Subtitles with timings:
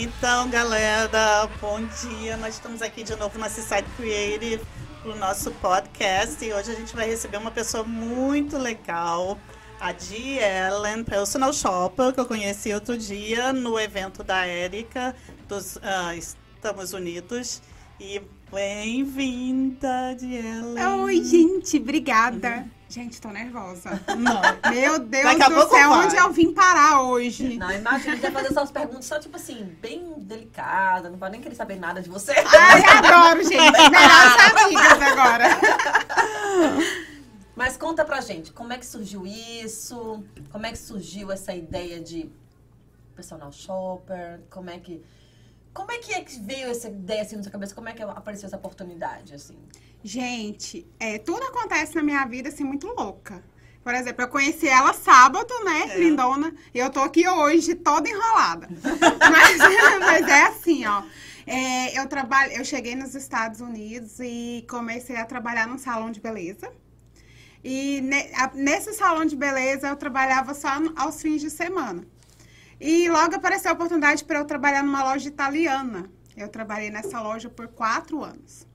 [0.00, 2.36] Então, galera, bom dia.
[2.36, 4.64] Nós estamos aqui de novo na Seaside Creative
[5.02, 9.36] para o nosso podcast e hoje a gente vai receber uma pessoa muito legal,
[9.80, 15.16] a Dee Ellen, personal shopper, que eu conheci outro dia no evento da Érica
[15.48, 17.60] dos uh, Estamos Unidos.
[17.98, 18.22] E
[18.52, 20.86] bem-vinda, Dee Ellen.
[21.02, 22.58] Oi, gente, obrigada.
[22.58, 22.77] Uhum.
[22.88, 24.00] Gente, tô nervosa.
[24.16, 24.40] Não.
[24.72, 27.58] Meu Deus do céu, onde eu vim parar hoje?
[27.58, 31.54] Não, imagina, já fazer essas perguntas só, tipo assim, bem delicada, não vai nem querer
[31.54, 32.32] saber nada de você.
[32.32, 33.90] Ai, adoro, gente.
[33.90, 35.44] Melhores amigas agora.
[37.54, 40.24] Mas conta pra gente, como é que surgiu isso?
[40.50, 42.30] Como é que surgiu essa ideia de
[43.14, 44.40] personal shopper?
[44.48, 45.04] Como é que
[45.74, 47.74] como é que, é que veio essa ideia assim na sua cabeça?
[47.74, 49.56] Como é que apareceu essa oportunidade assim?
[50.02, 53.42] Gente, é, tudo acontece na minha vida assim muito louca.
[53.82, 55.98] Por exemplo, eu conheci ela sábado, né, é.
[55.98, 58.68] lindona, e eu tô aqui hoje toda enrolada.
[59.32, 59.58] mas,
[59.98, 61.02] mas, é assim, ó.
[61.46, 66.20] É, eu trabalho, eu cheguei nos Estados Unidos e comecei a trabalhar num salão de
[66.20, 66.70] beleza.
[67.64, 72.06] E ne, a, nesse salão de beleza eu trabalhava só aos fins de semana.
[72.78, 76.10] E logo apareceu a oportunidade para eu trabalhar numa loja italiana.
[76.36, 78.67] Eu trabalhei nessa loja por quatro anos.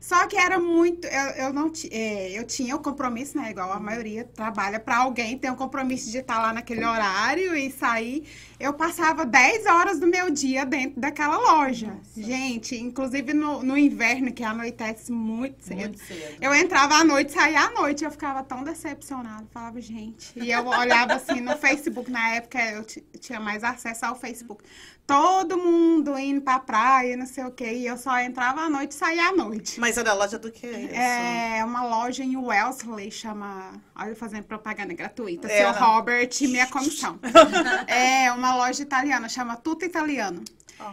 [0.00, 1.06] Só que era muito.
[1.06, 3.50] Eu, eu não é, eu tinha o compromisso, né?
[3.50, 7.70] Igual a maioria trabalha para alguém, tem o compromisso de estar lá naquele horário e
[7.70, 8.24] sair.
[8.58, 11.88] Eu passava 10 horas do meu dia dentro daquela loja.
[11.88, 12.22] Nossa.
[12.22, 15.78] Gente, inclusive no, no inverno, que anoitece muito cedo.
[15.78, 16.36] muito cedo.
[16.40, 18.04] Eu entrava à noite, saía à noite.
[18.04, 19.46] Eu ficava tão decepcionada.
[19.52, 20.32] Falava, gente.
[20.36, 22.84] E eu olhava assim no Facebook, na época eu
[23.20, 24.64] tinha mais acesso ao Facebook
[25.06, 27.72] todo mundo indo pra praia, não sei o quê.
[27.74, 29.78] E eu só entrava à noite e saía à noite.
[29.78, 30.66] Mas era loja do quê?
[30.66, 30.94] Isso?
[30.94, 33.72] É uma loja em Wellesley, chama.
[33.94, 35.48] Olha, fazendo propaganda gratuita.
[35.48, 35.80] É, Seu.
[35.80, 37.18] Robert, minha comissão.
[37.86, 40.40] é uma loja italiana, chama Tuta Italiano.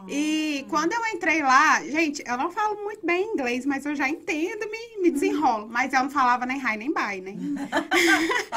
[0.08, 4.08] E quando eu entrei lá, gente, eu não falo muito bem inglês, mas eu já
[4.08, 5.68] entendo, me, me desenrolo.
[5.70, 7.36] Mas eu não falava nem hi nem bye, né?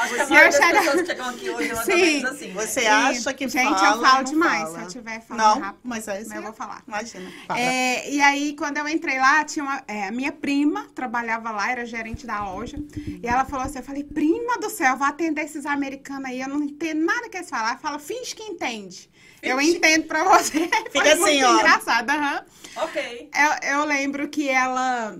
[0.09, 0.79] Você eu achava...
[0.79, 2.25] pessoas que chegam aqui hoje, Sim.
[2.25, 2.53] assim.
[2.53, 4.63] Você acha que gente, fala, Gente, eu falo demais.
[4.63, 4.77] Fala.
[4.77, 6.83] Se eu tiver falando não, rápido, mas, é mas eu vou falar.
[6.87, 7.31] Imagina.
[7.55, 11.71] É, e aí, quando eu entrei lá, tinha uma, é, a minha prima trabalhava lá,
[11.71, 12.77] era gerente da loja.
[13.21, 16.47] E ela falou assim, eu falei, prima do céu, vou atender esses americanos aí, eu
[16.47, 17.67] não entendo nada que eles falam.
[17.67, 19.09] Ela fala, finge que entende.
[19.41, 20.69] Eu entendo pra você.
[20.91, 21.55] Fica assim, ó.
[21.55, 22.45] engraçado, aham.
[22.75, 22.83] Uhum.
[22.83, 23.29] Ok.
[23.33, 25.17] Eu, eu lembro que ela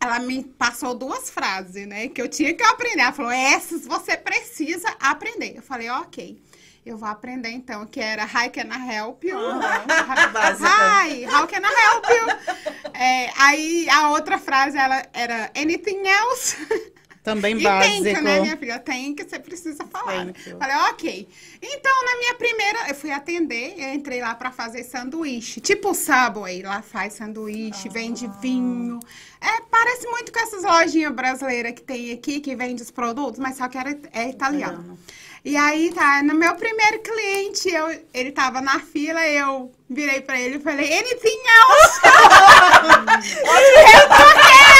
[0.00, 2.08] ela me passou duas frases, né?
[2.08, 3.00] Que eu tinha que aprender.
[3.00, 5.56] Ela falou, essas você precisa aprender.
[5.56, 6.40] Eu falei, ok.
[6.84, 9.36] Eu vou aprender então, que era Hi, can I help you?
[9.36, 9.58] Uhum.
[9.60, 12.94] Hi, how can I help you?
[12.94, 16.56] É, aí a outra frase ela era Anything else?
[17.26, 18.04] Também e básico.
[18.04, 18.78] Tem que, né, minha filha?
[18.78, 20.32] Tem que você precisa falar.
[20.60, 21.28] Falei, ok.
[21.60, 25.60] Então, na minha primeira, eu fui atender, eu entrei lá para fazer sanduíche.
[25.60, 27.92] Tipo o Subway, lá faz sanduíche, ah.
[27.92, 29.00] vende vinho.
[29.40, 33.56] É, parece muito com essas lojinhas brasileiras que tem aqui, que vende os produtos, mas
[33.56, 34.96] só que era, é italiano.
[35.44, 40.40] E aí, tá, no meu primeiro cliente, eu, ele tava na fila, eu virei pra
[40.40, 42.00] ele e falei, anything else?
[43.42, 44.06] eu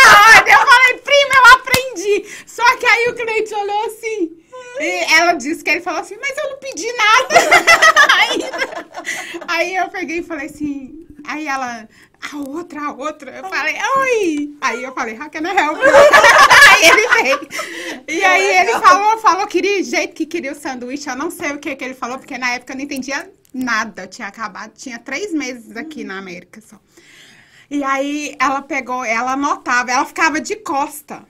[0.07, 1.47] a ordem, eu falei, prima, eu
[2.07, 2.27] aprendi.
[2.47, 4.37] Só que aí o cliente olhou assim,
[4.81, 7.35] e ela disse que ele falou assim, mas eu não pedi nada
[8.21, 8.87] ainda.
[9.49, 11.89] Aí eu peguei e falei assim, aí ela,
[12.33, 13.31] a outra, a outra.
[13.37, 14.57] Eu falei, oi!
[14.61, 15.79] Aí eu falei, can I help
[16.73, 17.49] aí ele veio.
[18.09, 21.09] E aí ele falou, falou, queria jeito que queria o sanduíche.
[21.09, 24.03] Eu não sei o que, que ele falou, porque na época eu não entendia nada.
[24.03, 26.79] Eu tinha acabado, tinha três meses aqui na América só.
[27.69, 31.25] E aí ela pegou, ela anotava, ela ficava de costa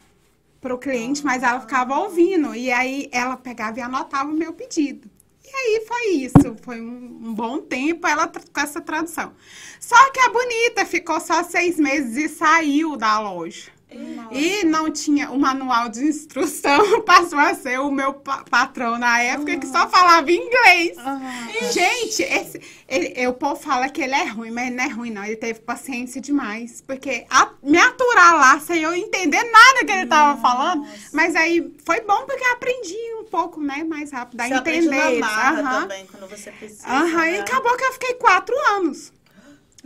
[0.67, 2.53] pro cliente, mas ela ficava ouvindo.
[2.53, 5.09] E aí ela pegava e anotava o meu pedido.
[5.45, 9.33] E aí foi isso, foi um, um bom tempo ela com essa tradução.
[9.79, 13.71] Só que a bonita ficou só seis meses e saiu da loja.
[13.95, 14.35] Nossa.
[14.35, 19.23] E não tinha o manual de instrução, passou a ser o meu pa patrão na
[19.23, 19.61] época uhum.
[19.61, 20.97] que só falava inglês.
[20.99, 21.73] Uhum.
[21.73, 25.11] Gente, esse, ele, o povo fala que ele é ruim, mas ele não é ruim,
[25.11, 25.25] não.
[25.25, 26.83] Ele teve paciência demais.
[26.85, 30.87] Porque a, me aturar lá sem eu entender nada que ele estava falando.
[31.13, 35.23] Mas aí foi bom porque eu aprendi um pouco, né, mais rápido a você entender.
[35.23, 35.81] Uhum.
[35.81, 36.89] também, quando você precisa.
[36.89, 37.17] Uhum.
[37.17, 37.37] Né?
[37.37, 39.13] E acabou que eu fiquei quatro anos.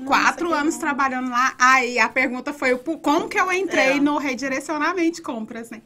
[0.07, 1.55] Quatro anos trabalhando lá.
[1.59, 4.01] Aí a pergunta foi como que eu entrei é.
[4.01, 5.83] no redirecionamento de compras, né?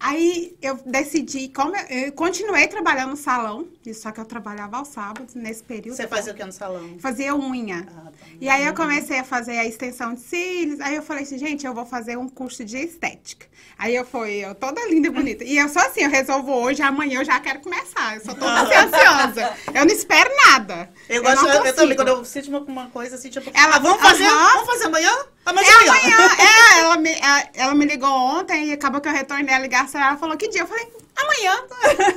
[0.00, 4.88] Aí eu decidi, como eu, eu continuei trabalhando no salão, só que eu trabalhava aos
[4.88, 5.96] sábados nesse período.
[5.96, 6.96] Você fazia o que no salão?
[7.00, 7.86] Fazia unha.
[7.96, 8.26] Ah, tá.
[8.40, 10.80] E aí eu comecei a fazer a extensão de cílios.
[10.80, 13.46] Aí eu falei assim, gente, eu vou fazer um curso de estética.
[13.76, 15.42] Aí eu fui, eu toda linda e bonita.
[15.44, 18.14] E eu sou assim, eu resolvo hoje, amanhã eu já quero começar.
[18.16, 19.56] Eu sou toda assim, ansiosa.
[19.74, 20.90] Eu não espero nada.
[21.08, 23.76] Eu gosto, não eu, eu também, quando eu sinto uma, uma coisa assim, tipo, Ela-
[23.76, 24.52] ah, vamos fazer, Aham.
[24.54, 25.12] vamos fazer amanhã?
[25.46, 26.16] Amanhã É amanhã.
[26.38, 29.87] É, ela me, a- ela me ligou ontem e acabou que eu retornei a ligação.
[29.96, 30.62] Ela falou, que dia?
[30.62, 31.64] Eu falei, amanhã.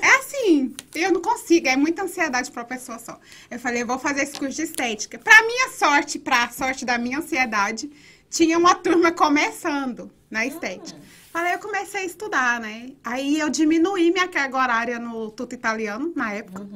[0.01, 3.19] É assim, eu não consigo, é muita ansiedade pra uma pessoa só.
[3.49, 5.17] Eu falei, eu vou fazer esse curso de estética.
[5.19, 7.89] Pra minha sorte, pra sorte da minha ansiedade,
[8.29, 10.99] tinha uma turma começando na estética.
[11.31, 12.91] Falei, eu comecei a estudar, né?
[13.03, 16.67] Aí eu diminuí minha carga horária no tuto italiano, na época.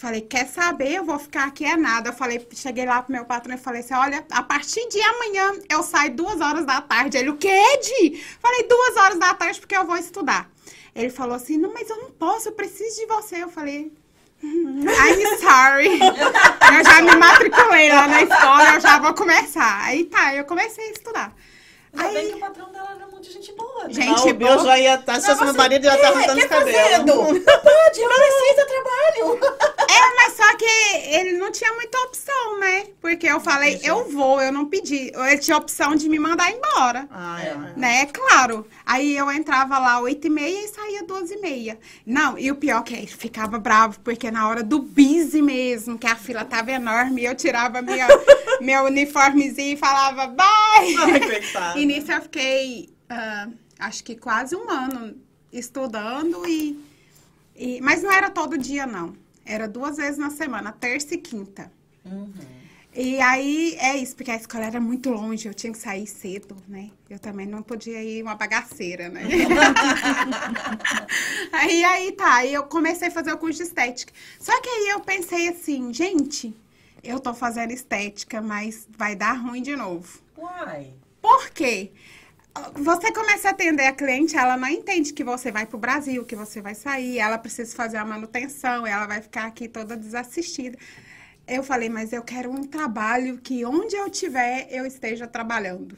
[0.00, 0.94] Falei, quer saber?
[0.94, 2.08] Eu vou ficar aqui é nada.
[2.08, 5.52] Eu falei, cheguei lá pro meu patrão e falei assim: olha, a partir de amanhã
[5.68, 7.18] eu saio duas horas da tarde.
[7.18, 8.18] Ele, o quê, Di?
[8.40, 10.50] Falei, duas horas da tarde porque eu vou estudar.
[10.94, 13.42] Ele falou assim: não, mas eu não posso, eu preciso de você.
[13.42, 13.92] Eu falei.
[14.42, 16.00] "Hum, I'm sorry.
[16.00, 19.82] eu já me matriculei lá na escola, eu já vou começar.
[19.84, 21.36] Aí tá, eu comecei a estudar.
[21.92, 23.84] Ainda bem Aí, que o patrão dela era muito gente boa.
[23.84, 23.92] né?
[23.92, 24.64] Gente, Ah, o Bill boa.
[24.64, 27.06] já ia estar, se fosse meu marido, já tá arrancando os cabelos.
[27.06, 29.40] Não pode, ela precisa trabalho.
[29.90, 30.64] É, mas só que
[31.14, 32.86] ele não tinha muita opção, né?
[33.00, 35.12] Porque eu falei, eu vou, eu não pedi.
[35.14, 37.08] Ele tinha opção de me mandar embora.
[37.10, 37.78] Ah, é.
[37.78, 38.66] Né, claro.
[38.86, 41.78] Aí eu entrava lá 8 e meia e saía 12 e meia.
[42.06, 46.06] Não, e o pior que ele ficava bravo, porque na hora do busy mesmo, que
[46.06, 48.06] a fila tava enorme, eu tirava minha,
[48.60, 50.94] meu uniformezinho e falava, bye!
[51.54, 51.78] Ai.
[51.80, 53.48] E nisso eu fiquei, ah,
[53.80, 55.16] acho que quase um ano
[55.52, 56.78] estudando e,
[57.56, 57.80] e...
[57.80, 59.14] Mas não era todo dia, não.
[59.44, 61.70] Era duas vezes na semana, terça e quinta.
[62.94, 66.56] E aí é isso, porque a escola era muito longe, eu tinha que sair cedo,
[66.68, 66.90] né?
[67.08, 69.22] Eu também não podia ir uma bagaceira, né?
[71.52, 74.12] aí, aí tá, aí eu comecei a fazer o curso de estética.
[74.38, 76.54] Só que aí eu pensei assim, gente,
[77.02, 80.20] eu tô fazendo estética, mas vai dar ruim de novo.
[80.36, 80.92] Uai.
[81.22, 81.92] Por quê?
[82.74, 86.34] Você começa a atender a cliente, ela não entende que você vai pro Brasil, que
[86.34, 90.76] você vai sair, ela precisa fazer a manutenção, ela vai ficar aqui toda desassistida.
[91.46, 95.96] Eu falei, mas eu quero um trabalho que onde eu estiver, eu esteja trabalhando.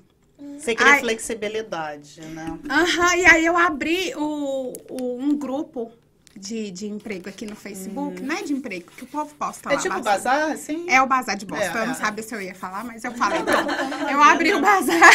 [0.58, 1.00] Você queria Ai.
[1.00, 2.58] flexibilidade, né?
[2.70, 5.92] Aham, e aí eu abri o, o- um grupo
[6.36, 9.74] de, de emprego aqui no Facebook, não é de emprego, que o povo posta lá.
[9.74, 10.24] É tipo bastante.
[10.24, 10.86] bazar, assim?
[10.88, 11.64] É o bazar de bosta.
[11.64, 11.96] É, eu não é.
[11.96, 13.40] sabia se eu ia falar, mas eu falei.
[13.40, 13.66] Então.
[14.10, 15.10] Eu abri o bazar.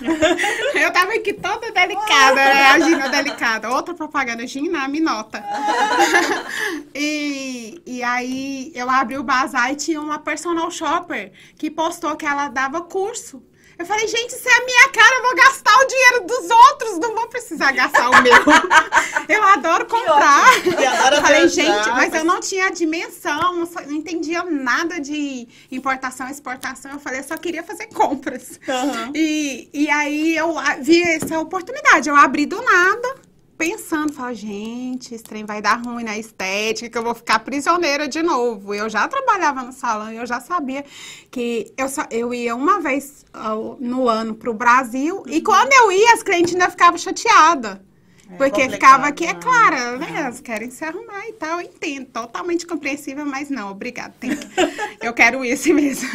[0.74, 2.66] eu tava aqui toda delicada, né?
[2.66, 3.70] A Gina delicada.
[3.70, 5.42] Outra propaganda, Gina, me nota.
[6.94, 12.26] e, e aí eu abri o bazar e tinha uma personal shopper que postou que
[12.26, 13.42] ela dava curso.
[13.78, 16.98] Eu falei, gente, isso é a minha cara, eu vou gastar o dinheiro dos outros,
[16.98, 18.32] não vou precisar gastar o meu.
[19.28, 20.46] eu adoro comprar.
[20.64, 24.98] Eu falei, viajar, gente, mas mas- eu não tinha a dimensão, não, não entendia nada
[24.98, 26.92] de importação e exportação.
[26.92, 28.58] Eu falei, eu só queria fazer compras.
[28.66, 29.12] Aham.
[29.14, 32.08] E, e aí eu vi essa oportunidade.
[32.08, 33.14] Eu abri do nada,
[33.56, 38.06] pensando, falei, gente, esse trem vai dar ruim na estética, que eu vou ficar prisioneira
[38.06, 38.74] de novo.
[38.74, 40.84] Eu já trabalhava no salão e eu já sabia
[41.30, 45.22] que eu, só, eu ia uma vez ao- no ano pro Brasil.
[45.26, 47.78] E quando eu ia, as clientes ainda ficavam chateadas.
[48.28, 49.38] É Porque ficava aqui, é né?
[49.40, 50.08] claro, né?
[50.16, 54.14] Elas querem se arrumar e tal, eu entendo, totalmente compreensível, mas não, obrigada.
[54.20, 56.08] que- eu quero isso mesmo.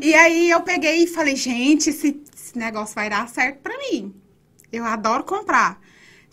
[0.00, 4.12] e aí eu peguei e falei, gente, esse, esse negócio vai dar certo pra mim.
[4.72, 5.80] Eu adoro comprar.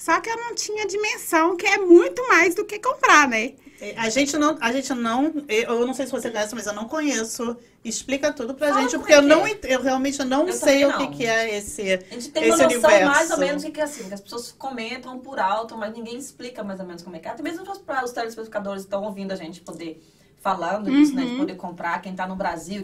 [0.03, 3.53] Só que eu não tinha dimensão que é muito mais do que comprar, né?
[3.79, 6.73] É, A gente não, a gente não, eu não sei se você conhece, mas eu
[6.73, 7.55] não conheço.
[7.83, 9.59] Explica tudo pra Fala gente, porque é eu não, é.
[9.63, 11.17] eu realmente não Eu sei o também que, não.
[11.17, 13.05] que é esse, A gente tem uma noção universo.
[13.05, 16.17] mais ou menos do que é assim, que as pessoas comentam por alto, mas ninguém
[16.17, 17.31] explica mais ou menos como é que é.
[17.31, 20.01] Até mesmo para os telespectadores que estão ouvindo a gente poder
[20.41, 21.23] falando disso, né?
[21.23, 22.83] De poder comprar, quem tá no Brasil,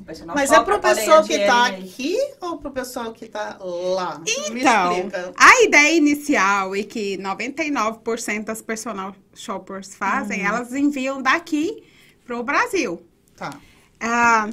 [0.00, 1.82] o personal Mas é shopper, pro podem pessoal que tá aí.
[1.84, 4.18] aqui ou pro pessoal que tá lá?
[4.50, 5.32] Me Então, explica.
[5.36, 10.46] a ideia inicial e que 99% das personal shoppers fazem, Uhum.
[10.48, 11.84] elas enviam daqui
[12.24, 13.02] pro Brasil.
[13.36, 13.50] Tá.
[14.00, 14.48] Ah,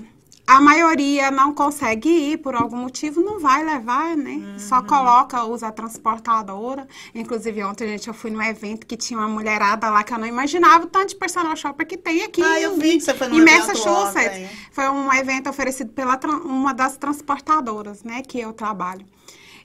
[0.51, 4.31] a maioria não consegue ir por algum motivo, não vai levar, né?
[4.31, 4.59] Uhum.
[4.59, 6.85] Só coloca, usa a transportadora.
[7.15, 10.27] Inclusive, ontem, gente, eu fui num evento que tinha uma mulherada lá que eu não
[10.27, 12.43] imaginava o tanto de personal shopper que tem aqui.
[12.43, 14.27] Ah, eu vi que você foi no em evento Massachusetts.
[14.27, 14.49] ontem.
[14.73, 19.05] Foi um evento oferecido pela uma das transportadoras, né, que eu trabalho.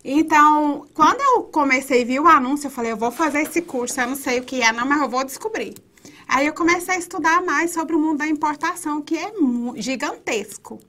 [0.04, 4.00] Então, quando eu comecei a ver o anúncio, eu falei, eu vou fazer esse curso,
[4.00, 5.74] eu não sei o que é, não, mas eu vou descobrir.
[6.28, 9.32] Aí eu comecei a estudar mais sobre o mundo da importação, que é
[9.76, 10.80] gigantesco.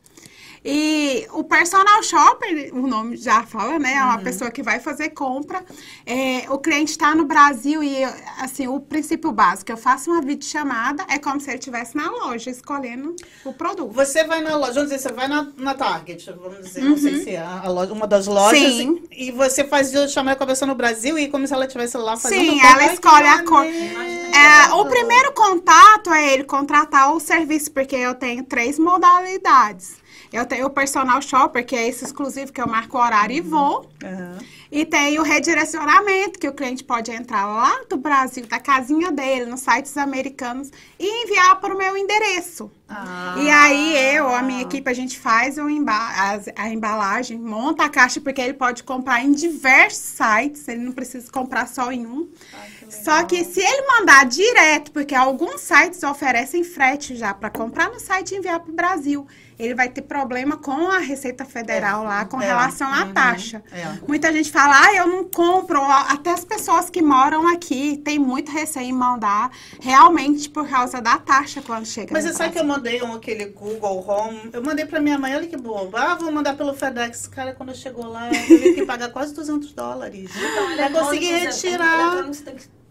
[0.70, 3.94] E o personal shopper, o nome já fala, né?
[3.94, 5.64] É uma pessoa que vai fazer compra.
[6.06, 8.04] É, o cliente está no Brasil e,
[8.42, 12.50] assim, o princípio básico, eu faço uma videochamada, é como se ele estivesse na loja
[12.50, 13.94] escolhendo o produto.
[13.94, 17.24] Você vai na loja, vamos dizer, você vai na, na Target, vamos dizer, não sei
[17.24, 18.60] se é a loja, uma das lojas.
[18.60, 19.02] Sim.
[19.10, 21.96] E, e você faz chamada com a pessoa no Brasil e como se ela estivesse
[21.96, 23.64] lá fazendo Sim, ela Ai, escolhe a cor.
[23.64, 30.06] É, o primeiro contato é ele contratar o serviço, porque eu tenho três modalidades.
[30.38, 33.42] Eu tenho o personal shopper, que é esse exclusivo que eu marco o horário e
[33.42, 33.90] vou.
[34.04, 34.38] Aham.
[34.72, 39.46] E tem o redirecionamento, que o cliente pode entrar lá do Brasil, da casinha dele,
[39.46, 42.70] nos sites americanos, e enviar para o meu endereço.
[42.90, 43.36] Ah.
[43.38, 47.84] E aí eu, a minha equipe, a gente faz o emba as- a embalagem, monta
[47.84, 52.06] a caixa, porque ele pode comprar em diversos sites, ele não precisa comprar só em
[52.06, 52.30] um.
[52.54, 52.96] Ai, que.
[53.04, 58.00] Só que se ele mandar direto, porque alguns sites oferecem frete já para comprar no
[58.00, 59.28] site e enviar para o Brasil,
[59.60, 63.64] ele vai ter problema com a Receita Federal lá com é, relação à uhum, taxa.
[63.72, 63.86] é.
[64.08, 65.82] Muita gente fala, ah, eu não compro.
[65.82, 69.50] Até as pessoas que moram aqui têm muito receio em mandar,
[69.82, 72.14] realmente por causa da taxa quando chega.
[72.14, 72.77] Mas você sabe que eu Brasil.
[72.78, 74.50] Mandei um, aquele Google Home?
[74.54, 76.00] Eu mandei pra minha mãe, olha que boba.
[76.00, 77.28] Ah, vou mandar pelo FedEx.
[77.28, 80.30] Cara, quando chegou lá, eu tive que pagar quase 200 dólares.
[80.36, 82.24] Então, pra conseguir é- retirar.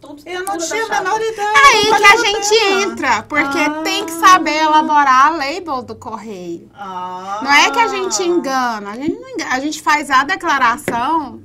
[0.01, 1.49] tudo- Eu não tinha a menor ideia.
[1.49, 3.81] É aí que a gente entra, porque Ah.
[3.83, 6.71] tem que saber elaborar a label do correio.
[6.75, 7.41] Ah.
[7.43, 11.41] Não é que a gente engana, a gente, não engana, a gente faz a declaração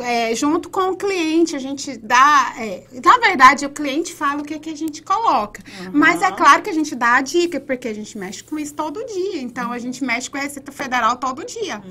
[0.00, 2.54] é, junto com o cliente, a gente dá.
[2.58, 5.62] é, na verdade, o cliente fala o que, que a gente coloca.
[5.92, 8.74] Mas é claro que a gente dá a dica, porque a gente mexe com isso
[8.74, 9.40] todo dia.
[9.40, 11.82] Então, a gente mexe com a Receita Federal todo dia.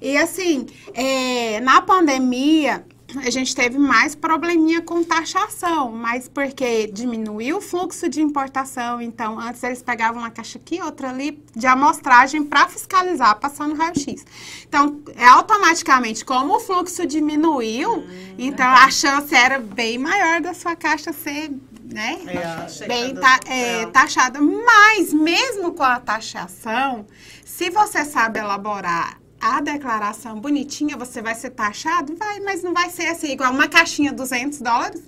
[0.00, 2.84] E assim, é, na pandemia.
[3.16, 9.00] A gente teve mais probleminha com taxação, mas porque diminuiu o fluxo de importação.
[9.00, 14.24] Então, antes eles pegavam uma caixa aqui, outra ali, de amostragem para fiscalizar, passando raio-x.
[14.66, 18.04] Então, é automaticamente, como o fluxo diminuiu,
[18.38, 21.50] então a chance era bem maior da sua caixa ser,
[21.84, 22.18] né?
[22.26, 23.86] É, bem ta- é.
[23.86, 24.40] taxada.
[24.40, 27.06] Mas, mesmo com a taxação,
[27.44, 32.14] se você sabe elaborar a declaração bonitinha, você vai ser taxado?
[32.16, 35.02] Vai, mas não vai ser assim, igual uma caixinha 200 dólares.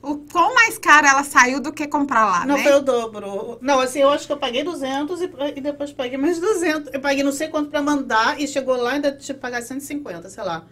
[0.00, 2.62] O quão mais cara ela saiu do que comprar lá, Não né?
[2.62, 3.58] foi o dobro.
[3.60, 6.94] Não, assim, eu acho que eu paguei 200 e, e depois paguei mais 200.
[6.94, 9.60] Eu paguei não sei quanto pra mandar e chegou lá e ainda tive que pagar
[9.60, 10.64] 150, sei lá.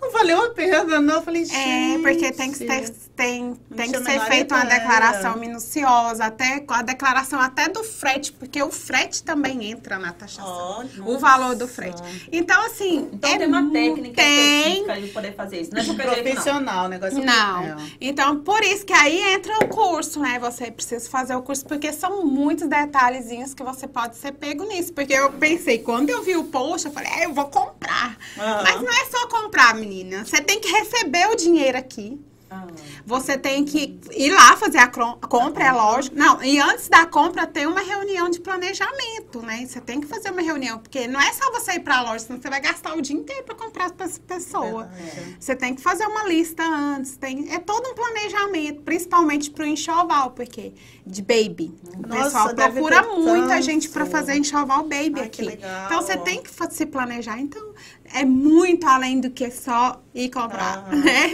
[0.00, 1.14] Não valeu a pena, não.
[1.14, 1.56] Eu falei, gente.
[1.56, 6.82] É, porque tem que ter, tem, tem que ser feita uma declaração minuciosa, até a
[6.82, 10.46] declaração até do frete, porque o frete também entra na taxação.
[10.46, 12.00] Ó, o valor do frete.
[12.30, 13.10] Então, assim.
[13.12, 15.74] Então é tem uma técnica tem, específica de poder fazer isso.
[15.74, 15.96] Não é não.
[15.96, 17.62] Profissional, o negócio Não.
[17.64, 17.76] É.
[18.00, 20.38] Então, por isso que aí entra o curso, né?
[20.38, 24.92] Você precisa fazer o curso, porque são muitos detalhezinhos que você pode ser pego nisso.
[24.92, 28.16] Porque eu pensei, quando eu vi o post, eu falei, é, eu vou comprar.
[28.38, 28.62] Aham.
[28.62, 29.87] Mas não é só comprar, menina.
[30.24, 32.20] Você tem que receber o dinheiro aqui.
[32.50, 32.66] Ah.
[33.04, 36.16] Você tem que ir lá fazer a a compra, é lógico.
[36.16, 39.66] Não, e antes da compra tem uma reunião de planejamento, né?
[39.66, 42.40] Você tem que fazer uma reunião, porque não é só você ir pra loja, senão
[42.40, 44.90] você vai gastar o dia inteiro pra comprar para essa pessoa.
[45.38, 50.30] Você tem que fazer uma lista antes, tem, é todo um planejamento, principalmente pro enxoval,
[50.30, 50.72] porque
[51.06, 51.74] de baby.
[51.98, 53.62] O pessoal procura muita tanto.
[53.62, 55.58] gente pra fazer enxoval baby Ai, aqui.
[55.86, 57.38] Então você tem que se planejar.
[57.38, 57.74] Então
[58.14, 60.96] é muito além do que só ir comprar, Aham.
[60.96, 61.32] né?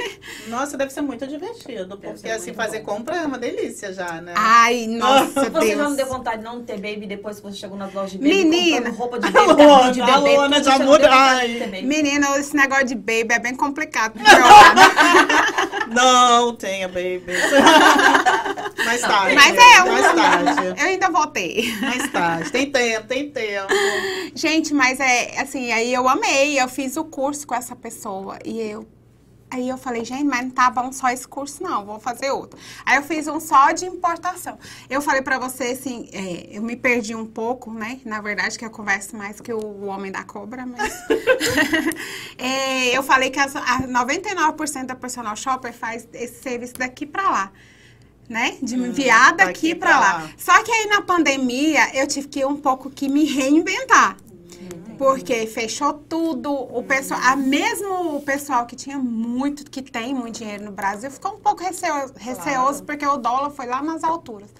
[0.49, 1.97] Nossa, deve ser muito divertido.
[1.97, 2.95] Porque assim, fazer bom.
[2.97, 4.35] compra é uma delícia já, né?
[4.37, 5.97] Ai, nossa, Você já não Deus.
[5.97, 8.45] deu vontade de não ter baby depois que você chegou nas lojas de baby?
[8.45, 8.90] Menina.
[8.90, 10.19] roupa de baby, carrinho de a bebê.
[10.37, 11.49] Luana tudo, já você não muda- ai.
[11.49, 11.83] de baby.
[11.83, 14.14] Menina, esse negócio de baby é bem complicado.
[15.88, 17.25] Não tenha baby.
[18.85, 19.35] mais tarde.
[19.35, 20.81] Mas é, um- Mais tarde.
[20.81, 21.81] eu ainda vou ter.
[21.81, 22.50] Mais tarde.
[22.50, 23.69] Tem tempo, tem tempo.
[24.35, 28.61] Gente, mas é assim, aí eu amei, eu fiz o curso com essa pessoa e
[28.61, 28.87] eu.
[29.54, 32.59] Aí eu falei, gente, mas não tá bom só esse curso, não, vou fazer outro.
[32.85, 34.59] Aí eu fiz um só de importação.
[34.90, 38.00] Eu falei pra você, assim, é, eu me perdi um pouco, né?
[38.04, 40.92] Na verdade, que eu converso mais que o homem da cobra, mas.
[42.37, 47.30] É, eu falei que as, a 99% da personal shopper faz esse serviço daqui pra
[47.30, 47.52] lá.
[48.28, 48.56] Né?
[48.61, 50.12] De me enviar daqui daqui pra pra lá.
[50.14, 50.30] lá.
[50.37, 54.16] Só que aí na pandemia eu tive que um pouco que me reinventar.
[54.96, 60.38] Porque fechou tudo, o pessoal, a mesmo o pessoal que tinha muito, que tem muito
[60.38, 64.50] dinheiro no Brasil, ficou um pouco receoso, receoso porque o dólar foi lá nas alturas.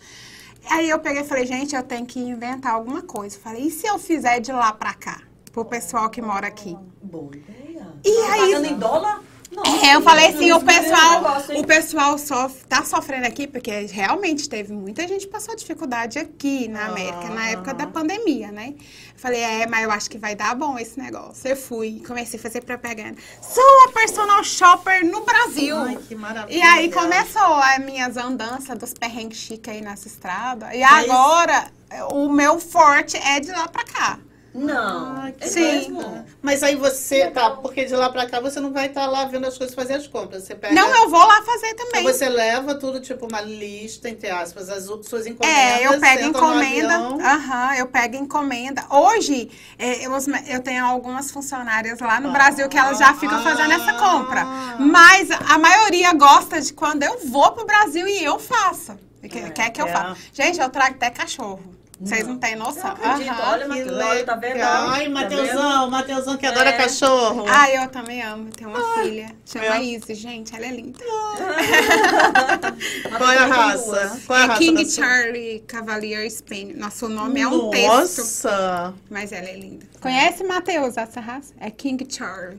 [0.71, 3.39] Aí eu peguei e falei, gente, eu tenho que inventar alguma coisa.
[3.39, 5.21] Falei, e se eu fizer de lá pra cá?
[5.53, 6.77] Pro pessoal que mora aqui.
[7.03, 7.87] Boa ideia.
[8.05, 9.23] E Tá aí- Pagando em dólar?
[9.55, 13.47] Nossa, É, eu falei assim, o mesmo, pessoal, negócio, o pessoal sof- tá sofrendo aqui,
[13.47, 18.51] porque realmente teve muita gente que passou dificuldade aqui na América, na época da pandemia,
[18.51, 18.75] né?
[18.77, 21.49] Eu falei, é, mas eu acho que vai dar bom esse negócio.
[21.49, 23.17] Eu fui, comecei a fazer propaganda.
[23.41, 25.77] Sou a personal shopper no Brasil.
[25.79, 26.57] Ai, que maravilha.
[26.59, 30.75] E aí começou as minhas andanças dos perrengues chiques aí nessa estrada.
[30.75, 31.67] E Mas- agora,
[32.11, 34.19] o meu forte é de lá pra cá.
[34.55, 35.33] Não.
[35.33, 35.61] Que é Sim.
[35.61, 36.25] mesmo?
[36.41, 39.47] Mas aí você, tá, porque de lá pra cá você não vai estar lá vendo
[39.47, 40.45] as coisas, fazer as compras.
[40.45, 40.75] Você pega.
[40.75, 42.05] Não, eu vou lá fazer Então também.
[42.05, 45.59] você leva tudo, tipo, uma lista, entre aspas, as suas encomendas.
[45.59, 46.95] É, eu pego encomenda.
[46.97, 48.85] Aham, eu pego encomenda.
[48.91, 50.13] Hoje, é, eu,
[50.47, 53.99] eu tenho algumas funcionárias lá no Ah, Brasil que elas já ficam fazendo essa ah.
[53.99, 54.45] compra.
[54.79, 58.97] Mas a maioria gosta de quando eu vou pro Brasil e eu faço.
[59.21, 59.93] É, quer que eu é.
[59.93, 60.17] faça.
[60.33, 61.75] Gente, eu trago até cachorro.
[62.01, 62.91] Vocês não têm Eu noção.
[62.91, 63.31] acredito.
[63.31, 63.53] Aham.
[63.53, 64.53] Olha, Que Matheus, olha, tá vendo?
[64.55, 64.89] legal.
[64.89, 66.77] Ai, Tá Mateusão, Mateusão que adora É.
[66.77, 67.45] cachorro.
[67.49, 68.51] Ah, eu também amo.
[68.51, 69.31] Tenho uma filha.
[69.47, 69.83] Chama é.
[69.85, 70.55] Izzy, gente.
[70.57, 70.99] Ela é linda.
[70.99, 71.09] vendo?
[73.17, 74.21] Qual é a raça?
[74.27, 74.91] Qual é a É raça King?
[74.91, 76.77] Charlie Cavalier Spaniel.
[76.79, 77.89] Nosso nome é um texto.
[78.19, 78.95] Nossa!
[79.09, 79.87] Mas ela é linda.
[80.01, 81.55] Conhece, Matheus, essa raça?
[81.61, 82.59] É King Charlie.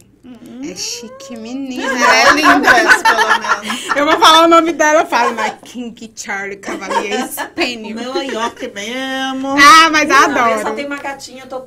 [0.63, 1.83] É chique, menina.
[1.83, 2.69] Ela é linda.
[3.03, 3.95] Pelo menos.
[3.95, 7.95] Eu vou falar o nome dela, eu falo, mas King Charlie Cavalier O Spaniel.
[7.95, 9.49] meu é York mesmo.
[9.49, 10.75] Ah, mas Não, Eu só adoro.
[10.75, 11.65] tenho uma gatinha, eu tô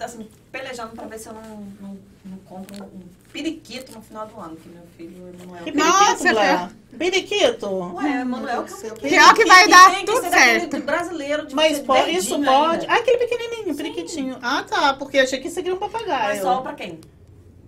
[0.00, 1.42] assim, pelejando pra ver se eu não,
[1.80, 3.00] não, não compro um
[3.32, 6.74] periquito no final do ano, que meu filho não é Que o Nossa, periquito?
[6.98, 7.94] Periquito?
[7.94, 10.76] Ué, Manuel, que Seu Pior que vai dar que tudo certo.
[10.76, 12.86] de brasileiro, de Mas pode, isso pode.
[12.88, 14.36] Ah, aquele pequenininho, periquitinho.
[14.42, 16.28] Ah, tá, porque eu achei que isso aqui era um papagaio.
[16.28, 16.98] Mas só pra quem?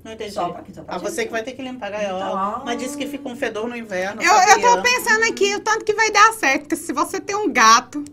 [0.04, 0.32] Não entendi.
[0.32, 0.64] Só pra?
[0.74, 1.10] Só pra Ah, gente?
[1.10, 2.26] você que vai ter que limpar a gaiola.
[2.26, 2.62] Então.
[2.64, 4.20] Mas disse que fica um fedor no inverno.
[4.22, 7.36] Eu, eu tô pensando aqui o tanto que vai dar certo, porque se você tem
[7.36, 8.04] um gato.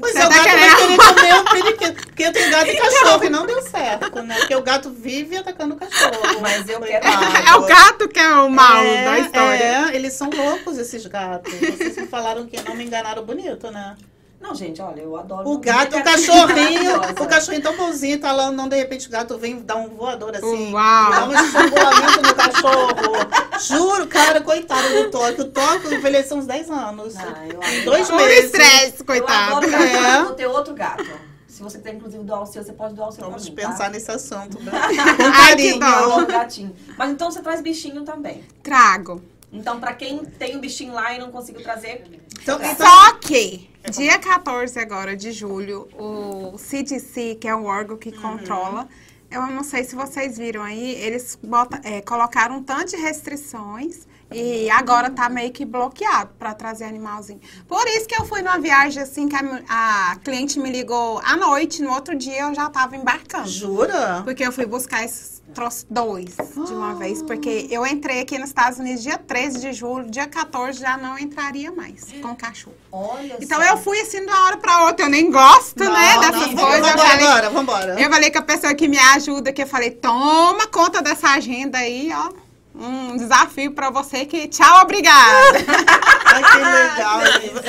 [0.00, 2.06] Pois é, o tá gato querendo- vai querer comer o periquito.
[2.06, 4.36] Porque eu tenho gato e cachorro e não deu certo, né?
[4.38, 6.40] Porque o gato vive atacando o cachorro.
[6.40, 7.24] Mas eu quero- Coitado.
[7.48, 9.62] É o gato que é o mal É, da história.
[9.92, 11.52] É, eles são loucos, esses gatos.
[11.54, 13.94] Vocês me falaram que não me enganaram bonito, né?
[14.44, 15.48] Não, gente, olha, eu adoro.
[15.48, 19.38] O gato, o cachorrinho, o cachorrinho tão bonzinho, tá lá, não, de repente o gato
[19.38, 20.70] vem dar um voador assim.
[20.70, 21.10] Uau.
[21.10, 22.94] Dá um estrangulamento no cachorro.
[23.66, 25.40] Juro, cara, coitado do Toque.
[25.40, 27.16] O Toque envelheceu uns 10 anos.
[27.16, 27.84] Ah, eu Em adoro.
[27.86, 28.44] dois Por meses.
[28.44, 29.52] estresse, Eu coitado.
[29.56, 30.18] adoro gato, É.
[30.20, 31.04] eu vou ter outro gato.
[31.48, 33.78] Se você quiser, inclusive, doar o seu, você pode doar o seu Vamos mim, pensar
[33.84, 33.88] tá?
[33.88, 34.60] nesse assunto.
[34.60, 34.72] Né?
[34.74, 35.86] Ai, Eu dó.
[35.86, 36.74] adoro gatinho.
[36.98, 38.44] Mas então você traz bichinho também.
[38.62, 39.22] Trago.
[39.54, 42.04] Então, pra quem tem um bichinho lá e não conseguiu trazer,
[42.42, 47.96] Então, então, Só que, dia 14 agora de julho, o CDC, que é o órgão
[47.96, 48.88] que controla,
[49.30, 54.06] eu não sei se vocês viram aí, eles bota- é, colocaram um tanto de restrições
[54.32, 57.40] e agora tá meio que bloqueado para trazer animalzinho.
[57.68, 61.36] Por isso que eu fui numa viagem assim, que a, a cliente me ligou à
[61.36, 63.48] noite, no outro dia eu já tava embarcando.
[63.48, 64.22] jura?
[64.24, 68.48] Porque eu fui buscar esses trouxe dois de uma vez, porque eu entrei aqui nos
[68.48, 72.76] Estados Unidos dia 13 de julho, dia 14 já não entraria mais com cachorro.
[72.92, 73.64] olha Então só.
[73.66, 76.66] eu fui assim de uma hora pra outra, eu nem gosto, né, Não, dessas não,
[76.66, 76.78] coisas.
[76.78, 78.00] Eu Vambora falei, agora, vambora.
[78.00, 81.78] eu falei com a pessoa que me ajuda, que eu falei, toma conta dessa agenda
[81.78, 82.44] aí, ó.
[82.76, 85.58] Um desafio pra você que tchau, obrigada.
[86.26, 87.20] Ai, que legal.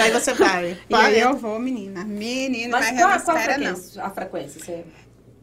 [0.03, 0.79] Aí você vai.
[0.89, 2.03] e aí eu vou, menina.
[2.03, 3.65] Menina, Mas vai qual, não qual a espera não.
[3.75, 4.03] frequência?
[4.03, 4.59] A frequência?
[4.65, 4.85] Você...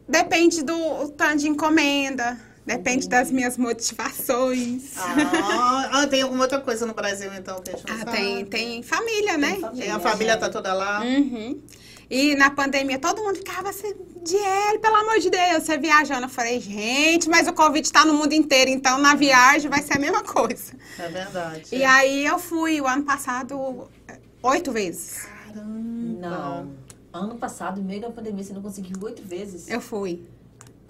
[0.07, 4.91] Depende do tanto de encomenda, depende das minhas motivações.
[4.97, 8.11] Ah, ah, tem alguma outra coisa no Brasil, então, que a gente não Ah, sabe?
[8.11, 9.57] tem, tem família, né?
[9.59, 9.83] família.
[9.85, 11.01] Tem a família tá toda lá.
[11.01, 11.61] Uhum.
[12.09, 16.23] E na pandemia todo mundo ficava assim, Diel, pelo amor de Deus, você viajando.
[16.23, 19.95] Eu falei, gente, mas o Covid tá no mundo inteiro, então na viagem vai ser
[19.95, 20.73] a mesma coisa.
[20.99, 21.63] É verdade.
[21.71, 23.87] E aí eu fui o ano passado
[24.43, 25.25] oito vezes.
[25.55, 26.71] Não.
[27.13, 29.69] Ano passado, no meio da pandemia, você não conseguiu oito vezes?
[29.69, 30.21] Eu fui,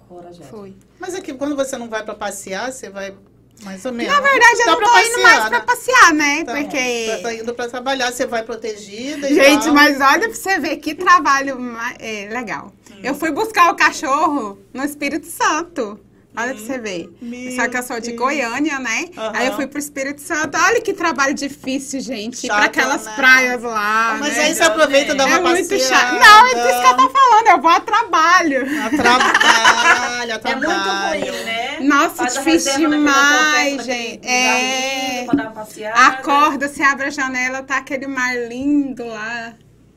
[0.08, 0.44] Corajosa.
[0.44, 0.74] fui.
[0.98, 3.14] Mas aqui, quando você não vai pra passear, você vai
[3.62, 4.12] mais ou menos.
[4.12, 5.64] Na verdade, eu Dá não tô indo passear, mais pra né?
[5.66, 6.44] passear, né?
[6.44, 7.18] Tá, Porque.
[7.22, 9.74] Tá indo pra trabalhar, você vai protegida e Gente, tal.
[9.74, 11.58] mas olha pra você ver que trabalho
[11.98, 12.72] é, legal.
[13.02, 16.00] Eu fui buscar o cachorro no Espírito Santo.
[16.36, 17.08] Olha pra você ver.
[17.22, 18.18] Meu Só que eu sou de Deus.
[18.18, 19.04] Goiânia, né?
[19.16, 19.32] Aham.
[19.34, 20.58] Aí eu fui pro Espírito Santo.
[20.58, 22.44] Olha que trabalho difícil, gente.
[22.44, 23.12] Ir pra Chato, aquelas né?
[23.14, 24.16] praias lá.
[24.18, 24.42] Mas né?
[24.44, 25.84] aí você aproveita e dá uma é muito passeada.
[25.94, 26.20] chato.
[26.20, 27.46] Não, é disso que eu tô falando.
[27.48, 28.66] Eu vou a trabalho.
[28.84, 31.20] A trabalho, a É trabalho.
[31.20, 31.78] muito ruim, né?
[31.80, 34.26] Nossa, Faz difícil demais, gente.
[34.26, 35.24] É.
[35.26, 36.00] Pra dar uma passeada.
[36.00, 39.54] Acorda, se abre a janela, tá aquele mar lindo lá.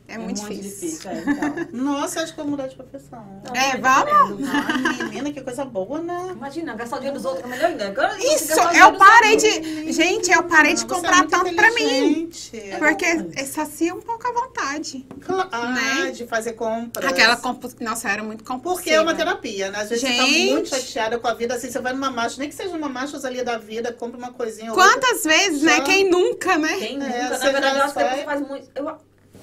[0.07, 1.09] É, É muito, difícil.
[1.11, 1.67] é, então.
[1.73, 3.41] Nossa, acho que vou mudar de profissão.
[3.45, 4.47] Não, É, vamos?
[4.47, 6.29] Ai, menina, que coisa boa, né?
[6.31, 7.87] Imagina, gastar o dinheiro dos outros é melhor ainda.
[7.87, 9.91] Agora, Isso, eu parei de.
[9.91, 11.83] Gente, eu parei de Você é comprar muito tanto pra mim.
[11.83, 12.63] inteligente.
[12.79, 15.05] Porque é sacia um pouco a vontade.
[15.25, 16.11] Cla- Ah, Né?
[16.11, 17.05] de fazer compras.
[17.11, 17.83] Aquela compulsiva.
[17.83, 18.75] Nossa, era muito compulsiva.
[18.75, 19.79] Porque é uma terapia, né?
[19.81, 20.51] Às vezes você tá Gente.
[20.53, 23.17] muito chateada com a vida, assim, você vai numa marcha, nem que seja uma marcha
[23.27, 24.93] ali da vida, compra uma coisinha ou outra.
[24.93, 25.77] Quantas vezes, né?
[25.77, 26.75] Já- Quem nunca, né?
[26.77, 28.69] Quem É, nunca, você na verdade, eu acho que faz muito.
[28.75, 28.97] Eu,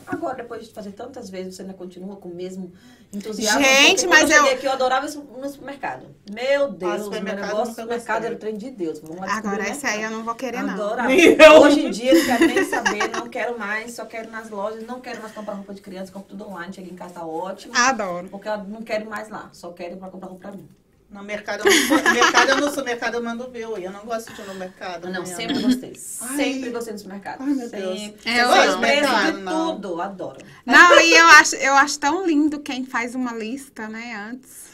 [0.07, 2.73] agora, depois de fazer tantas vezes, você ainda continua com o mesmo
[3.13, 3.63] entusiasmo.
[3.63, 6.07] Gente, mas eu cheguei aqui, eu adorava isso no supermercado.
[6.31, 9.01] Meu Deus, meu supermercado negócio do supermercado era o trem de Deus.
[9.29, 10.75] Agora o essa aí eu não vou querer, não.
[10.75, 11.13] Adorava.
[11.15, 11.61] Eu.
[11.63, 15.01] Hoje em dia, não quero nem saber, não quero mais, só quero nas lojas, não
[15.01, 17.73] quero mais comprar roupa de criança, compro tudo online, chego em casa, tá ótimo.
[17.77, 18.29] Adoro.
[18.29, 20.69] Porque eu não quero ir mais lá, só quero ir pra comprar roupa pra mim.
[21.15, 23.61] No mercado, eu não sou, mercado eu não sou mercado, eu mando ver.
[23.63, 25.09] Eu não gosto de ir no mercado.
[25.09, 25.93] Não, sempre gostei.
[26.21, 26.37] Ai.
[26.37, 27.41] Sempre gostei do supermercado.
[27.41, 28.01] Ai, meu Deus.
[28.01, 28.37] Sempre.
[28.37, 29.75] Eu Mercado, de não.
[29.77, 30.45] tudo, adoro.
[30.67, 34.65] Não, e eu acho, eu acho tão lindo quem faz uma lista, né, antes.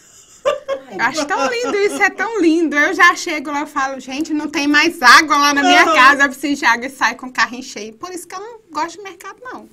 [0.91, 2.75] Eu acho tão lindo, isso é tão lindo.
[2.75, 5.95] Eu já chego lá e falo, gente, não tem mais água lá na minha Não.
[5.95, 7.93] casa, eu preciso de água e saio com o carrinho cheio.
[7.93, 9.69] Por isso que eu não gosto de mercado, não.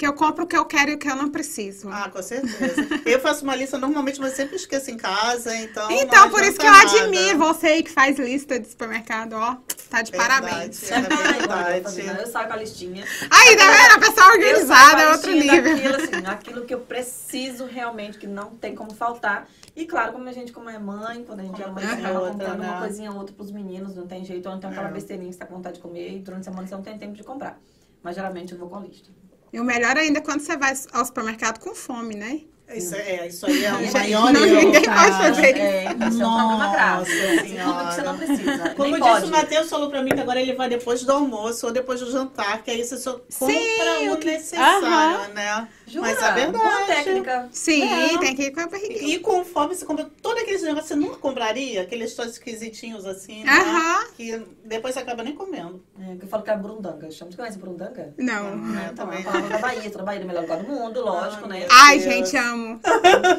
[0.00, 1.90] Que eu compro o que eu quero e o que eu não preciso.
[1.92, 2.74] Ah, com certeza.
[3.04, 5.90] Eu faço uma lista normalmente, mas sempre esqueço em casa, então.
[5.90, 6.90] então, não por isso que eu nada.
[7.02, 9.56] admiro você aí que faz lista de supermercado, ó.
[9.90, 10.90] Tá de Verdade, parabéns.
[10.90, 12.00] É verdade.
[12.18, 13.04] Eu saio com a listinha.
[13.30, 13.94] Aí, tá vendo?
[13.96, 15.62] A pessoa organizada é outro nível.
[15.74, 19.48] Daquilo, assim, aquilo que eu preciso realmente, que não tem como faltar.
[19.76, 22.08] E claro, como a gente, como é mãe, quando a gente é Uma mãe, coisinha
[22.08, 22.70] acaba outra, comprando né?
[22.70, 24.48] uma coisinha ou outra pros meninos, não tem jeito.
[24.48, 24.92] Ou então aquela É.
[24.92, 26.96] besteirinha que você tá com vontade de comer e durante a semana você não tem
[26.96, 27.58] tempo de comprar.
[28.02, 29.10] Mas geralmente eu vou com a lista.
[29.52, 32.42] E o melhor ainda é quando você vai ao supermercado com fome, né?
[32.74, 36.22] Isso, é, isso aí é um Não, maior não, erro, ninguém pode fazer É, isso
[36.22, 37.10] é um problema grave.
[37.10, 38.70] Que você não precisa.
[38.76, 41.66] Como Nem disse o Matheus, falou pra mim que agora ele vai depois do almoço
[41.66, 45.28] ou depois do jantar, que aí você só compra Sim, o o que- necessário, Aham.
[45.34, 45.68] né?
[45.86, 46.06] Jura?
[46.06, 46.52] Mas é verdade.
[46.64, 47.48] Boa técnica.
[47.50, 48.18] Sim, É.
[48.18, 49.14] tem que ir com a barriguinha.
[49.14, 53.04] E com fome você compra todos aqueles negócios que você nunca compraria, aqueles todos esquisitinhos
[53.06, 53.50] assim, né?
[53.52, 54.06] Aham.
[54.16, 55.82] Que depois você acaba nem comendo.
[56.00, 57.10] É, que eu falo que é burundanga.
[57.10, 58.14] Chama, você conhece burundanga?
[58.16, 58.46] Não.
[58.78, 59.18] É, Então, também.
[59.18, 61.66] eu falava da Bahia, da Bahia, do melhor lugar do mundo, lógico, Ai, né?
[61.70, 62.59] Ai, gente, amo.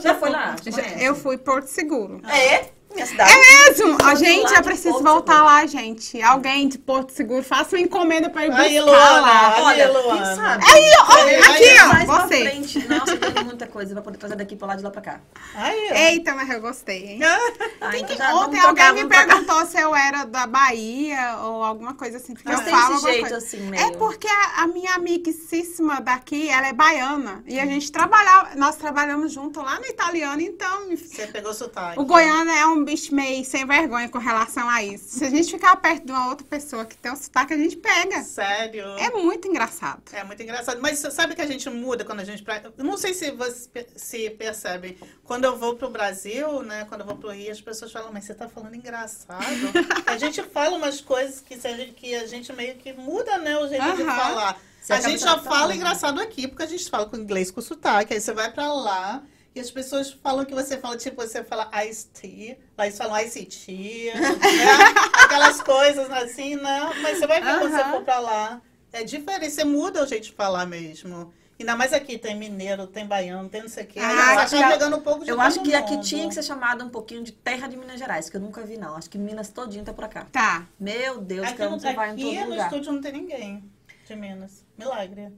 [0.02, 0.56] Já foi lá?
[0.66, 0.82] Já-?
[1.00, 2.22] Eu fui Porto Seguro.
[2.28, 2.70] É?
[2.94, 3.32] Minha cidade.
[3.32, 3.98] É mesmo?
[3.98, 5.46] Vou gente, eu preciso voltar Seguro.
[5.52, 6.22] lá, gente.
[6.22, 9.56] Alguém de Porto Seguro, faça uma encomenda pra ir Aí, buscar Luana, lá.
[9.64, 10.12] olha, Luana.
[10.26, 10.64] quem sabe?
[10.68, 12.38] Aí, ó, Aí, aqui, aí, ó, Mais pra você.
[12.42, 12.88] frente.
[12.88, 13.94] Nossa, tem muita coisa.
[13.94, 15.20] Vai poder trazer daqui pra lá, de lá pra cá.
[15.56, 15.96] Aí, ó.
[15.96, 17.20] Eita, mas eu gostei, hein?
[17.80, 21.64] Ah, Tem então já Ontem alguém trocar, me perguntou se eu era da Bahia ou
[21.64, 23.38] alguma coisa assim, porque Mas eu tem falo esse jeito coisa.
[23.38, 23.84] assim, meio...
[23.84, 27.44] É porque a, a minha amiguíssima daqui, ela é baiana.
[27.48, 32.00] E a gente trabalhava, nós trabalhamos junto lá no italiano, então Você pegou sotaque.
[32.00, 35.20] o goiano é um bicho meio sem vergonha com relação a isso.
[35.20, 37.78] Se a gente ficar perto de uma outra pessoa que tem um sotaque, a gente
[37.78, 38.24] pega.
[38.24, 38.86] Sério?
[38.98, 40.02] É muito engraçado.
[40.12, 40.82] É muito engraçado.
[40.82, 42.44] Mas sabe que a gente muda quando a gente.
[42.78, 44.98] não sei se vocês se percebem.
[45.24, 46.86] Quando eu vou pro Brasil, né?
[46.88, 49.42] Quando eu vou pro Rio, as pessoas falam, mas você tá falando engraçado.
[50.06, 53.38] a gente fala umas coisas que, se a gente, que a gente meio que muda,
[53.38, 53.58] né?
[53.58, 54.60] O jeito de falar.
[54.82, 58.14] Você a gente já fala engraçado aqui, porque a gente fala com inglês com sotaque.
[58.14, 59.24] Aí você vai pra lá.
[59.54, 61.70] E as pessoas falam que você fala, tipo, você fala
[62.14, 64.28] tea, lá eles falam tea, né?
[65.26, 66.90] Aquelas coisas assim, né?
[67.02, 68.62] Mas você vai ver quando você for pra lá.
[68.94, 71.34] É diferente, você muda o jeito de falar mesmo.
[71.60, 74.00] Ainda mais aqui, tem mineiro, tem baiano, tem não sei o quê.
[74.00, 76.44] Ah, eu acho que- pegando um pouco de Eu acho que aqui tinha que ser
[76.44, 78.96] chamada um pouquinho de terra de Minas Gerais, que eu nunca vi, não.
[78.96, 80.26] Acho que Minas todinho tá por cá.
[80.32, 80.66] Tá.
[80.80, 82.68] Meu Deus, Aqui, que no, você vai em aqui todo no lugar.
[82.68, 83.64] estúdio não tem ninguém
[84.08, 84.66] de Minas.
[84.78, 85.32] Milagre.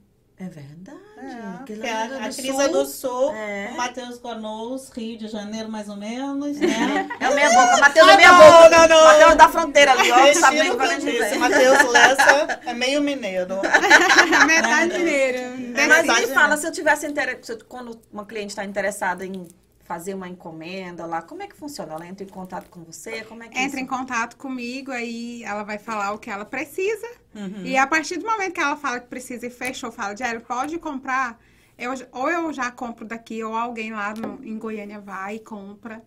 [0.45, 0.97] É verdade.
[1.17, 3.69] É, que que a, a do Cris é do Sul, É.
[3.71, 7.07] o Matheus Gornous, Rio de Janeiro, mais ou menos, né?
[7.19, 7.77] É o meia boca.
[7.77, 8.69] Matheus é meia não, boca.
[8.69, 9.03] não, não.
[9.05, 10.33] Matheus da fronteira ali, ó.
[10.33, 10.63] Sabe é
[10.97, 11.19] de isso.
[11.29, 11.37] ver.
[11.37, 13.55] Matheus Lessa é meio mineiro.
[14.47, 14.97] Metade É.
[14.97, 15.77] mineiro.
[15.77, 17.39] É Mas me fala, se eu tivesse inter...
[17.41, 19.47] se eu- quando uma cliente está interessada em
[19.83, 21.93] fazer uma encomenda lá, como é que funciona?
[21.93, 23.23] Ela entra em contato com você?
[23.23, 27.07] Como é que Entra em contato comigo, aí ela vai falar o que ela precisa.
[27.35, 27.65] Uhum.
[27.65, 30.77] E a partir do momento que ela fala que precisa e fechou, fala, Diário, pode
[30.79, 31.39] comprar.
[31.77, 36.01] Eu, ou eu já compro daqui, ou alguém lá no- em Goiânia vai e compra.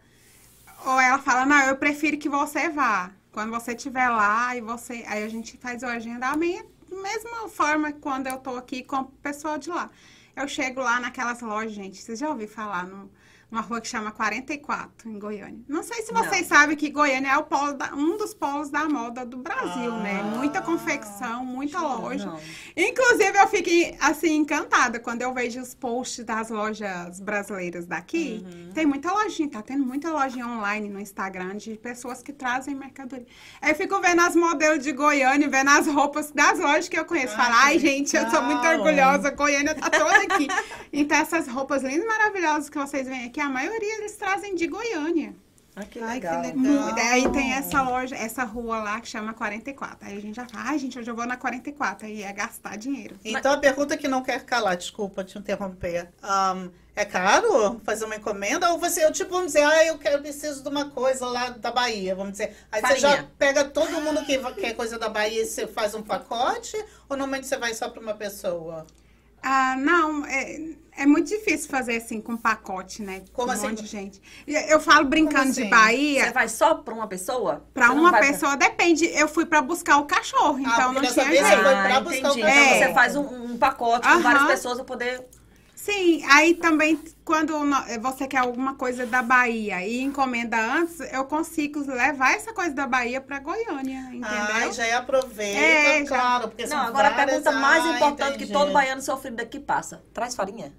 [0.84, 3.10] Ou ela fala, não, eu prefiro que você vá.
[3.32, 5.04] Quando você estiver lá e você.
[5.06, 8.96] Aí a gente faz o agendamento, da mesma forma que quando eu tô aqui com
[9.00, 9.90] o pessoal de lá.
[10.34, 12.00] Eu chego lá naquelas lojas, gente.
[12.00, 13.10] Vocês já ouviram falar no,
[13.50, 15.60] numa rua que chama 44, em Goiânia?
[15.68, 16.22] Não sei se Não.
[16.24, 19.92] vocês sabem que Goiânia é o polo da- um dos polos da moda do Brasil,
[19.92, 20.02] Ah.
[20.02, 20.22] né?
[20.36, 22.26] Muita confecção, muita loja.
[22.26, 22.40] Não.
[22.76, 28.44] Inclusive, eu fiquei, assim, encantada quando eu vejo os posts das lojas brasileiras daqui.
[28.44, 28.72] Uhum.
[28.72, 33.26] Tem muita lojinha, tá tendo muita lojinha online no Instagram de pessoas que trazem mercadoria.
[33.60, 37.04] Aí eu fico vendo as modelos de Goiânia, vendo as roupas das lojas que eu
[37.04, 37.34] conheço.
[37.34, 40.48] Ah, Falo, ai, gente, eu sou muito orgulhosa, Goiânia tá toda aqui.
[40.92, 44.66] então, essas roupas lindas e maravilhosas que vocês veem aqui, a maioria eles trazem de
[44.66, 45.34] Goiânia.
[45.78, 46.40] Ah, que Ai, que legal.
[46.40, 46.56] legal.
[46.56, 46.94] Muito.
[46.94, 50.08] Daí tem essa loja, essa rua lá que chama 44.
[50.08, 52.06] Aí a gente já fala, ai, gente, hoje eu vou na 44.
[52.06, 53.18] Aí é gastar dinheiro.
[53.22, 56.08] Então a pergunta que não quer calar, desculpa te interromper.
[56.22, 58.70] Ahn, é caro fazer uma encomenda?
[58.70, 61.70] Ou você, eu tipo, vamos dizer, ah, eu quero, preciso de uma coisa lá da
[61.70, 62.56] Bahia, vamos dizer.
[62.72, 63.30] Aí você já Farinha.
[63.38, 66.74] pega todo mundo que quer coisa da Bahia e você faz um pacote?
[67.06, 68.86] Ou normalmente você vai só para uma pessoa?
[69.42, 70.60] Ah, não, é,
[70.96, 73.22] é muito difícil fazer assim com pacote, né?
[73.32, 73.66] Como Com assim?
[73.66, 74.20] Um monte de gente.
[74.46, 75.62] Eu falo brincando assim?
[75.62, 76.32] de Você Bahia.
[76.32, 77.64] vai só pra uma pessoa?
[77.72, 79.04] Pra Você não uma vai pra- pessoa, depende.
[79.06, 81.44] Eu fui pra buscar o cachorro, então não tinha jeito.
[81.44, 82.38] você foi pra Ah, buscar o cachorro.
[82.38, 82.78] Então É.
[82.88, 84.22] você faz um, um pacote com Aham.
[84.22, 85.24] várias pessoas pra poder.
[85.86, 87.54] Sim, aí também, quando
[88.00, 92.88] você quer alguma coisa da Bahia e encomenda antes, eu consigo levar essa coisa da
[92.88, 94.24] Bahia pra Goiânia, entendeu?
[94.68, 96.48] Ah, já aproveita, É, já- claro.
[96.48, 100.02] Porque Não, são agora a pergunta mais Ah, importante que todo baiano sofrido daqui passa.
[100.12, 100.72] Traz farinha?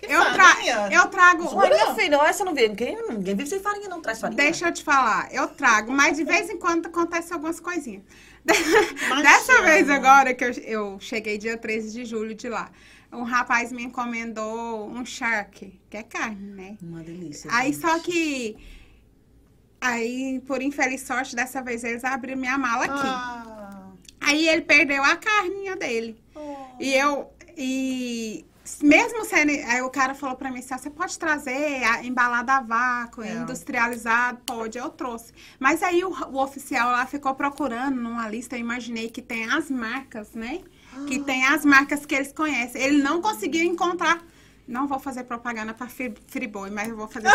[0.00, 0.56] Que eu, tra
[0.92, 1.56] eu trago.
[1.56, 2.66] Ué, minha filha, essa não vê.
[2.68, 4.00] Ninguém, ninguém vive sem farinha, não.
[4.00, 4.36] Traz farinha.
[4.36, 8.02] Deixa eu te falar, eu trago, mas de vez em quando acontece algumas coisinhas.
[9.22, 12.70] Dessa vez agora que eu, eu cheguei dia 13 de julho de lá,
[13.12, 16.76] um rapaz me encomendou um shark, que é carne, né?
[16.82, 17.50] Uma delícia.
[17.52, 17.80] Aí gente.
[17.80, 18.56] só que.
[19.80, 23.06] Aí, por infeliz sorte, dessa vez eles abriram minha mala aqui.
[23.06, 23.90] Ah.
[24.20, 26.20] Aí ele perdeu a carninha dele.
[26.34, 26.56] Oh.
[26.80, 27.32] E eu.
[27.56, 28.44] E
[28.82, 29.50] mesmo sendo.
[29.50, 33.22] Aí o cara falou pra mim assim: "Ah, você pode trazer a, embalada a vácuo,
[33.22, 33.32] É.
[33.32, 34.38] industrializado?
[34.44, 35.32] Pode, eu trouxe.
[35.58, 39.70] Mas aí o, o oficial lá ficou procurando numa lista, eu imaginei que tem as
[39.70, 40.60] marcas, né?
[41.06, 42.80] Que tem as marcas que eles conhecem.
[42.82, 44.22] Ele não conseguiu encontrar.
[44.66, 47.28] Não vou fazer propaganda pra Fri- Friboi, mas eu vou fazer.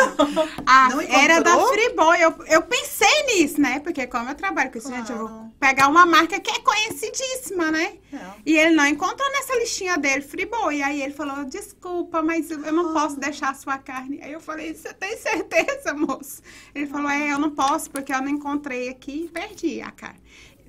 [0.68, 1.58] Ah, era da?
[1.66, 2.22] Friboi.
[2.22, 3.80] Eu, eu pensei nisso, né?
[3.80, 5.52] Porque como eu trabalho com isso, gente, eu vou Claro.
[5.60, 7.94] pegar uma marca que é conhecidíssima, né?
[8.14, 8.20] É.
[8.46, 10.84] E ele não encontrou nessa listinha dele Friboi.
[10.84, 14.20] Aí ele falou, desculpa, mas eu eu não posso deixar a sua carne.
[14.22, 16.40] Aí eu falei, você tem certeza, moço?
[16.76, 20.22] Ele falou, é, eu não posso, porque eu não encontrei aqui e perdi a carne.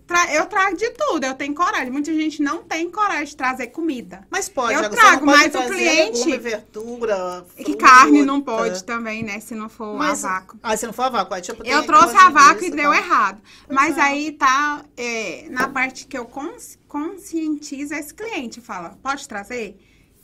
[0.06, 1.90] Tra- eu trago de tudo, eu tenho coragem.
[1.90, 4.26] Muita gente não tem coragem de trazer comida.
[4.30, 7.86] Mas pode, Eu trago, mas o cliente- legume, verdura, E que fruta.
[7.86, 9.40] carne não pode também, né?
[9.40, 10.58] Se não for Mas, a vácuo.
[10.62, 11.64] Ah, se não for a vácuo, é tipo...
[11.64, 13.40] Eu trouxe a vácuo e deu errado.
[13.70, 14.00] Mas é.
[14.02, 18.60] aí tá é, na parte que eu cons- conscientizo esse cliente.
[18.60, 19.78] Fala, pode trazer?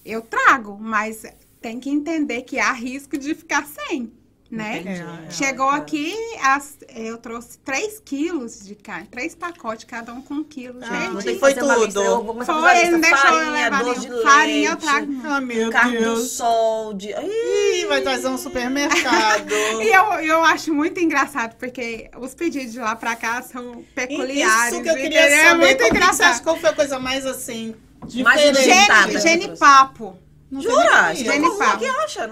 [0.05, 1.25] Eu trago, mas
[1.61, 4.13] tem que entender que há risco de ficar sem,
[4.51, 4.79] né?
[4.81, 5.01] Entendi.
[5.01, 5.79] É, Chegou cara.
[5.81, 10.81] aqui, as- eu trouxe 3 quilos de carne, três pacotes, cada um com um quilo.
[10.83, 11.71] Ah, Gente, foi tudo.
[12.03, 14.23] eu foi, ele não deixou eu Farinha, levar doce de nenhum.
[14.23, 15.13] Farinha eu leite, trago.
[15.25, 16.31] Ah, meu Carne do Deus.
[16.33, 17.09] sol, de...
[17.11, 19.51] Ih, vai trazer um supermercado.
[19.81, 24.73] E eu, eu acho muito engraçado, porque os pedidos de lá pra cá são peculiares.
[24.75, 25.45] Isso que eu queria entendeu?
[25.49, 25.51] saber.
[25.51, 26.43] É muito que você acha engraçado.
[26.43, 27.75] qual foi a coisa mais, assim,
[28.07, 28.63] diferente?
[28.63, 30.17] Gene, genipapo.
[30.51, 30.75] Não Jura?
[30.75, 31.33] o que é.
[31.33, 31.79] Genipapo.
[31.79, 31.79] como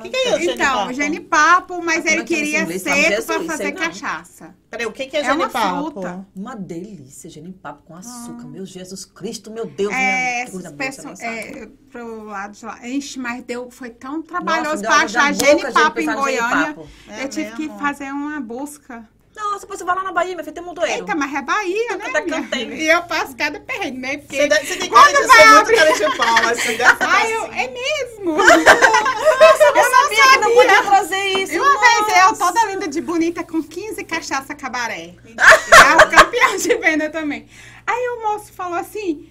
[0.03, 0.51] que Que é isso?
[0.51, 1.83] Então, Genipapo?
[1.85, 4.55] mas Ah, ele que queria seco sei fazer cachaça.
[4.69, 5.93] Peraí, o que, que é, É uma genipapo?
[5.93, 6.27] fruta.
[6.35, 8.45] Uma delícia, genipapo com açúcar.
[8.49, 9.93] Meu Jesus Cristo, meu Deus.
[9.95, 11.25] É, minha, sabe.
[11.25, 12.87] é, pro lado de lá.
[12.87, 16.65] Ixi, mas deu, foi tão trabalhoso na achar genipapo em Goiânia.
[16.65, 16.89] genipapo.
[17.09, 19.09] É eu tive que fazer uma busca.
[19.39, 20.99] Nossa, depois você vai lá na Bahia, minha filha, tem montoeiro.
[21.01, 22.43] Eita, mas é Bahia, né?
[22.53, 22.75] Filha?
[22.75, 24.17] E eu faço cada perrengue, né?
[24.19, 24.37] Porque...
[24.37, 26.97] Você, deve, você tem Quando de vai ser muito abrir- cara de pau, você deve
[27.05, 27.59] Ai, eu, assim.
[27.59, 28.37] é mesmo?
[28.43, 31.53] eu sabia que não podia trazer isso.
[31.55, 35.15] E uma vez eu, toda linda de bonita, com 15 cachaça cabaré.
[35.27, 37.49] É o campeão de venda também.
[37.87, 39.31] Aí o moço falou assim,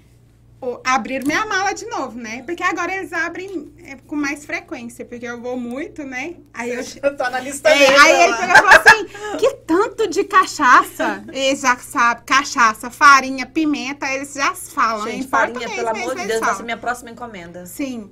[0.84, 2.41] abriram minha mala de novo, né?
[2.43, 6.36] Porque agora eles abrem é, com mais frequência, porque eu vou muito, né?
[6.54, 6.84] Aí eu...
[7.17, 8.38] Tá na lista É, negra aí ele lá.
[8.38, 11.24] pegou e falou assim, que tanto de cachaça?
[11.32, 15.06] Eles já sabem, cachaça, farinha, pimenta, eles já falam.
[15.06, 16.56] Gente, em farinha, pelo mesmo amor de Deus, vai falam.
[16.58, 17.65] ser minha próxima encomenda.
[17.65, 18.12] Sim.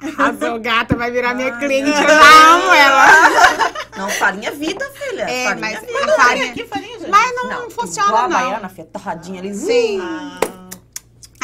[0.00, 3.06] Arrasou, gata, vai virar minha Ai, cliente, eu amo ela.
[3.96, 5.22] Não, farinha é vida, filha.
[5.22, 6.04] É, farinha mas é vida.
[6.04, 6.52] a farinha...
[6.52, 7.10] Que farinha, gente?
[7.10, 8.28] Mas não, Não, igual funciona, a não.
[8.28, 9.52] baiana, filha, torradinha ali.
[9.54, 9.98] Sim.
[10.00, 10.38] Ah,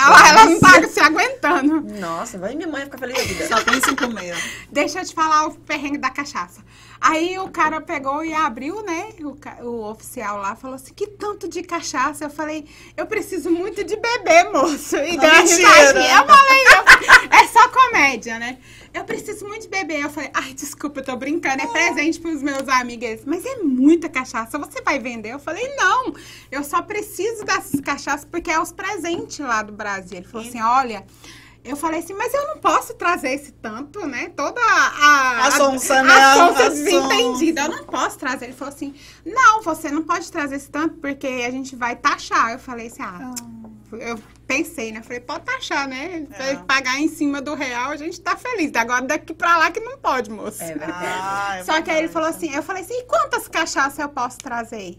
[0.07, 1.81] Ela, ela não tá se aguentando.
[1.99, 3.49] Nossa, vai minha mãe ficar feliz da vida.
[3.49, 4.37] só pensa em comer.
[4.71, 6.63] Deixa eu te falar o perrengue da cachaça.
[7.07, 9.11] Aí o cara pegou e abriu, né?
[9.21, 9.37] O,
[9.69, 12.25] o oficial lá falou assim: que tanto de cachaça?
[12.25, 12.65] Eu falei:
[12.97, 14.97] eu preciso muito de beber, moço.
[14.97, 16.17] E deu uma risadinha.
[16.19, 18.57] Eu falei: eu- é só comédia, né?
[18.95, 20.01] Eu preciso muito de beber.
[20.01, 21.63] Eu falei: ai, desculpa, eu tô brincando.
[21.63, 23.21] É presente pros meus amigos.
[23.27, 24.59] Mas é muita cachaça.
[24.59, 25.35] Você vai vender?
[25.35, 26.15] Eu falei: não,
[26.51, 30.17] eu só preciso dessas cachaças porque é os presentes lá do Brasil.
[30.17, 31.05] Ele falou assim: olha.
[31.65, 34.29] Eu falei assim, mas eu não posso trazer esse tanto, né?
[34.37, 35.47] Toda a...
[35.47, 36.13] A sonsa, né?
[36.13, 37.63] A sonsa desentendida.
[37.63, 38.45] Eu não posso trazer.
[38.47, 42.53] Ele falou assim, não, você não pode trazer esse tanto porque a gente vai taxar.
[42.53, 43.35] Eu falei assim, ah...
[43.93, 45.03] Eu pensei, né?
[45.03, 46.27] Falei, pode taxar, né?
[46.33, 46.51] É.
[46.51, 48.75] ele pagar em cima do real, a gente tá feliz.
[48.75, 50.63] Agora daqui pra lá que não pode, moço.
[50.63, 50.93] É verdade.
[51.01, 52.13] Ah, é Só que aí ele verdade.
[52.13, 54.99] falou assim, eu falei assim, e quantas cachaças eu posso trazer?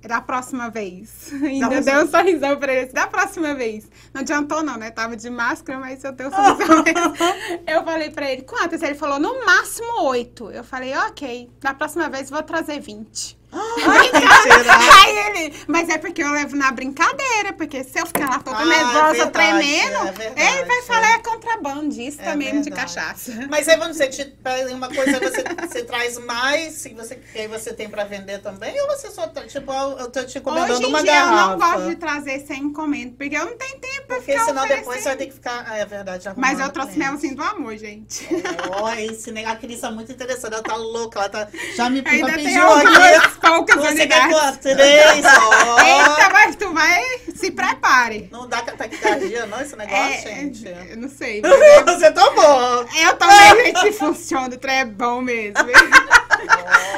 [0.00, 1.32] Da próxima vez.
[1.42, 2.92] Ainda deu um sorrisão pra ele.
[2.92, 3.88] Da próxima vez.
[4.14, 4.90] Não adiantou não, né?
[4.90, 6.84] Tava de máscara, mas eu dei um sorrisão.
[7.66, 8.82] Eu falei pra ele, quantas?
[8.82, 10.50] Ele falou, no máximo oito.
[10.50, 11.50] Eu falei, ok.
[11.60, 13.37] Da próxima vez vou trazer vinte.
[15.04, 18.58] Aí ele, mas é porque eu levo na brincadeira, porque se eu ficar lá toda
[18.58, 20.82] Ah, é nervosa, verdade, tremendo, é verdade, ele vai é.
[20.82, 22.94] falar é contrabandista É mesmo de verdade.
[22.94, 23.32] cachaça.
[23.50, 24.36] Mas aí vamos dizer,
[24.72, 28.78] uma coisa você, você traz mais, se você, que aí você tem pra vender também,
[28.82, 31.42] ou você só, tá, tipo, eu tô te encomendando Hoje em uma dia garrafa?
[31.42, 34.44] eu não gosto de trazer sem encomenda, porque eu não tenho tempo pra Porque ficar
[34.44, 35.18] senão depois você vai oferecendo.
[35.18, 38.26] ter que ficar, ah, é verdade, Mas eu trouxe melzinho do amor, gente.
[38.70, 42.02] Ó, esse negócio, a Cris é muito interessante, ela tá louca, ela tá, já me
[42.02, 43.56] pediu algumas aqui.
[43.56, 44.26] poucas Você unidades.
[44.26, 44.58] quer quanto?
[44.60, 45.80] Três, ó.
[45.80, 47.02] Eita, mas tu vai,
[47.34, 48.28] se prepare.
[48.30, 50.66] Não dá taquicardia não, esse negócio, É, gente?
[50.90, 51.40] eu não sei.
[51.44, 52.86] eu- Você tomou.
[53.02, 55.54] Eu também, gente, funciona, o trem é bom mesmo.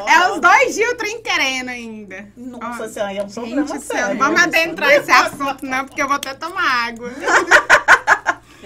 [0.07, 2.29] É os dois dias o trem querendo ainda.
[2.37, 4.09] Nossa Ó, senhora, é um problema sério.
[4.15, 7.11] não vamos adentrar esse assunto, não, porque eu vou até tomar água.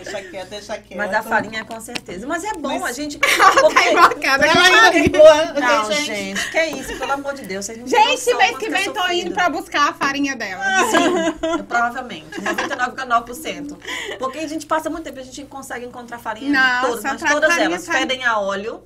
[0.04, 0.96] Deixa quieto, deixa quieto.
[0.98, 2.26] Mas a farinha com certeza.
[2.26, 3.18] Mas é bom Mas- a gente.
[3.24, 4.46] Ela porque- tá invocada.
[4.46, 6.04] Ela ainda ligou, Não, gente.
[6.06, 7.64] gente, que isso, pelo amor de Deus.
[7.64, 10.62] Vocês não Gente, mês que vem tô indo pra buscar a farinha dela.
[10.90, 12.40] Sim, provavelmente.
[12.40, 13.76] 99,9%.
[14.18, 17.32] Porque a gente passa muito tempo, a gente consegue encontrar farinha Nossa, de todas, mas
[17.32, 18.82] todas elas fedem a óleo.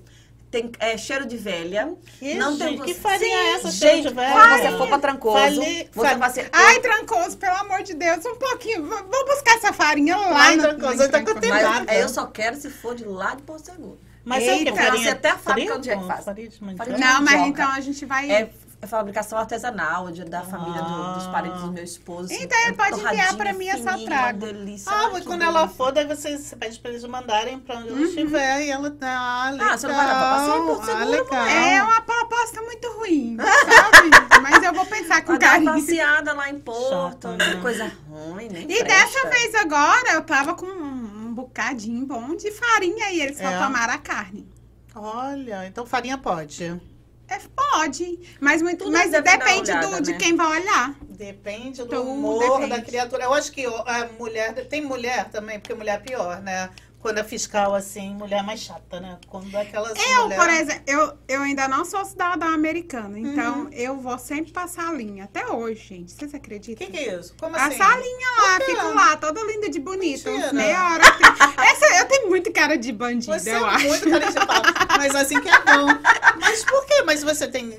[0.50, 1.94] Tem é, cheiro de velha.
[2.18, 4.32] Que não tem gente, que farinha é essa, Sim, cheiro gente, de velha?
[4.32, 6.48] Quando você for pra Trancoso, Fale- você vai ser...
[6.52, 8.86] Ai, Trancoso, pelo amor de Deus, um pouquinho.
[8.86, 11.40] Vou buscar essa farinha lá Ai, no Trancoso, eu tô com Trancoso.
[11.40, 11.54] tempo.
[11.54, 13.98] Mas é, eu só quero se for de lá de Porto Seguro.
[14.24, 14.68] Mas é o que?
[14.68, 14.74] Eita.
[14.76, 15.78] Farinha Você até a fábrica trigo?
[15.78, 16.24] onde é que faz.
[16.24, 16.90] Farinha de mandioca?
[16.90, 18.30] Farinha Não, mas então a gente vai.
[18.30, 18.50] É,
[18.80, 21.14] é fabricação artesanal de- da família do- Ah.
[21.18, 22.32] dos parentes do meu esposo.
[22.32, 24.46] Então ele pode enviar pra mim essa traga.
[24.46, 24.92] Uma delícia.
[24.92, 25.76] Ah, mas quando ela delícia.
[25.76, 29.08] for, daí você, você pede pra eles mandarem pra onde ela estiver e ela tá.
[29.46, 29.68] Ah, legal.
[29.72, 31.46] Ah, você não vai dar pra passeio em Porto ah, Seguro, legal.
[31.46, 34.10] É uma proposta muito ruim, sabe?
[34.42, 35.86] Mas eu vou pensar com Vai dar uma carinho.
[35.86, 37.58] passeada lá em Porto, Chato, né?
[37.60, 38.84] coisa ruim, nem E presta.
[38.84, 43.58] dessa vez agora eu tava com um bocadinho bom de farinha e eles só É.
[43.58, 44.48] tomaram a carne.
[44.94, 46.80] Olha, então farinha pode.
[47.28, 50.18] É, pode, mas, muito, Tudo mas depende do- olhada, de né?
[50.18, 50.94] quem vai olhar.
[51.10, 52.68] Depende do Tudo humor depende.
[52.70, 53.24] da criatura.
[53.24, 54.54] Eu acho que a mulher.
[54.66, 56.70] Tem mulher também, porque mulher é pior, né?
[57.00, 59.18] Quando é fiscal assim, mulher é mais chata, né?
[59.28, 59.92] Quando é aquelas.
[59.96, 60.36] Eu, mulher...
[60.38, 63.70] por exemplo, eu, eu ainda não sou cidadã americana, então Uhum.
[63.72, 65.24] eu vou sempre passar a linha.
[65.24, 66.10] Até hoje, gente.
[66.12, 66.84] Vocês O acreditam?
[66.86, 67.34] que, que é isso?
[67.38, 67.78] Como assim?
[67.78, 70.28] Passar a linha lá, fico lá, toda linda de bonita.
[70.52, 71.04] Meia hora.
[71.70, 73.86] Essa, eu tenho muito cara de bandida, Você eu é acho.
[73.86, 74.62] muito cara de pau.
[74.98, 75.86] Mas assim que é bom.
[76.40, 77.02] Mas por quê?
[77.06, 77.78] Mas você tem.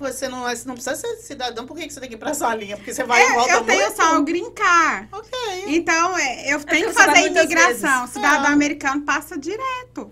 [0.00, 2.30] Você não, é- não precisa ser cidadão, por que que você tem que ir pra
[2.30, 2.74] essa linha?
[2.76, 3.96] Porque você vai e É, volta eu tenho muito?
[3.96, 5.08] só o green card.
[5.12, 5.30] Ok.
[5.66, 8.00] Então, é, eu tenho que você fazer imigração.
[8.00, 8.14] vezes.
[8.14, 8.52] Cidadão É.
[8.54, 10.08] americano passa direto.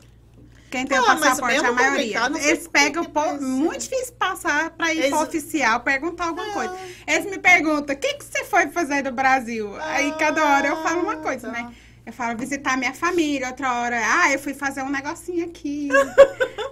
[0.71, 2.29] Quem tem o Ah, mas passaporte, mesmo a maioria.
[2.29, 3.41] não sei Eles por pegam, que precisa.
[3.41, 6.53] muito difícil passar pra ir Eles- pro oficial, perguntar alguma Ah.
[6.53, 6.77] coisa.
[7.07, 9.75] Eles me perguntam, o que, que você foi fazer no Brasil?
[9.81, 11.63] Aí cada hora eu falo uma coisa, Ah, tá.
[11.63, 11.75] né?
[12.09, 15.91] Eu falo visitar minha família, outra hora, ah, eu fui fazer um negocinho aqui.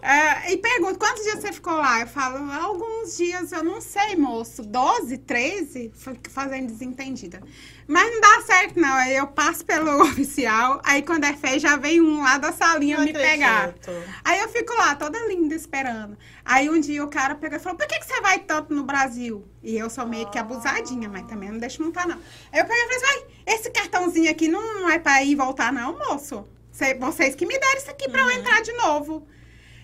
[0.02, 2.00] Ah, e pergunto, quantos dias você ficou lá?
[2.00, 7.42] Eu falo, alguns dias, eu não sei, moço, 12, 13, fico fazendo desentendida.
[7.88, 8.94] Mas não dá certo, não.
[8.94, 12.98] Aí eu passo pelo oficial, aí quando é fé, já vem um lá da salinha
[12.98, 13.66] Não me pegar.
[13.68, 13.92] acredito.
[14.24, 16.18] Aí eu fico lá, toda linda, esperando.
[16.44, 18.82] Aí um dia o cara pegou e falou, por que, que você vai tanto no
[18.82, 19.46] Brasil?
[19.62, 22.18] E eu sou meio que abusadinha, mas também não deixo montar, não.
[22.52, 23.06] Aí eu peguei e falei assim,
[23.46, 26.44] ai, esse cartãozinho aqui não é pra ir e voltar, não, moço.
[26.72, 29.26] Cê- Vocês que me deram isso aqui pra eu entrar de novo.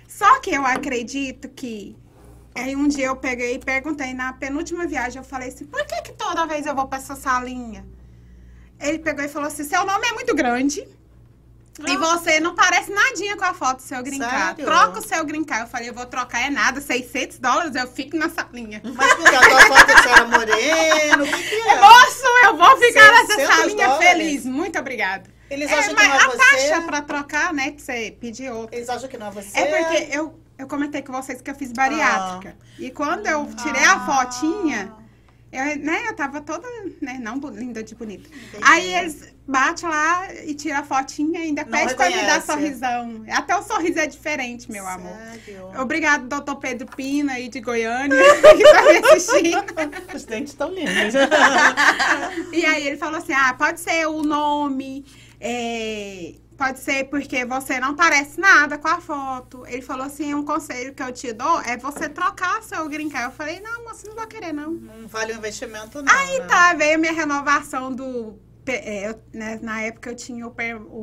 [0.08, 1.96] Só que eu acredito que...
[2.54, 6.02] Aí um dia eu peguei e perguntei, na penúltima viagem, eu falei assim, por que
[6.02, 7.84] que toda vez eu vou pra essa salinha?
[8.78, 10.86] Ele pegou e falou assim, seu nome é muito grande...
[11.88, 14.48] E você não parece nadinha com a foto do seu grincar.
[14.54, 14.66] Sério?
[14.66, 15.62] Troca o seu grincar.
[15.62, 18.82] Eu falei, eu vou trocar é nada, 600 dólares, eu fico na salinha.
[18.94, 21.80] Mas porque a tua foto você era moreno, o que, que é?
[21.80, 24.06] Moço, eu vou ficar nessa 600 salinha dólares?
[24.10, 24.44] feliz.
[24.44, 25.30] Muito obrigada.
[25.48, 26.36] Eles É, acham que não é a você.
[26.36, 28.76] taxa pra trocar, né, que você pediu outra.
[28.76, 29.58] Eles acham que não é você.
[29.58, 32.56] É porque eu, eu comentei com vocês que eu fiz bariátrica.
[32.78, 33.94] E quando eu tirei Ah.
[33.94, 34.92] a fotinha,
[35.52, 36.66] eu, né, eu tava toda,
[37.00, 38.28] né, não linda de bonita.
[38.62, 43.24] Aí eles batem lá e tiram a fotinha e ainda pede pra me dar sorrisão.
[43.30, 45.14] Até o sorriso é diferente, meu amor.
[45.44, 45.68] Sério?
[45.80, 48.16] Obrigado, doutor Pedro Pina aí de Goiânia,
[48.56, 49.64] que tá me assistindo.
[50.14, 51.14] Os dentes estão lindos.
[52.52, 55.04] E aí ele falou assim: ah, pode ser o nome,
[55.40, 59.66] é, pode ser porque você não parece nada com a foto.
[59.66, 63.26] Ele falou assim: um conselho que eu te dou é você trocar seu green card.
[63.26, 64.70] Eu falei: não, moça, não vou querer, não.
[64.70, 66.12] não vale o investimento, não.
[66.12, 66.46] Aí né?
[66.46, 70.54] tá, veio a minha renovação do é, né, na época eu tinha o,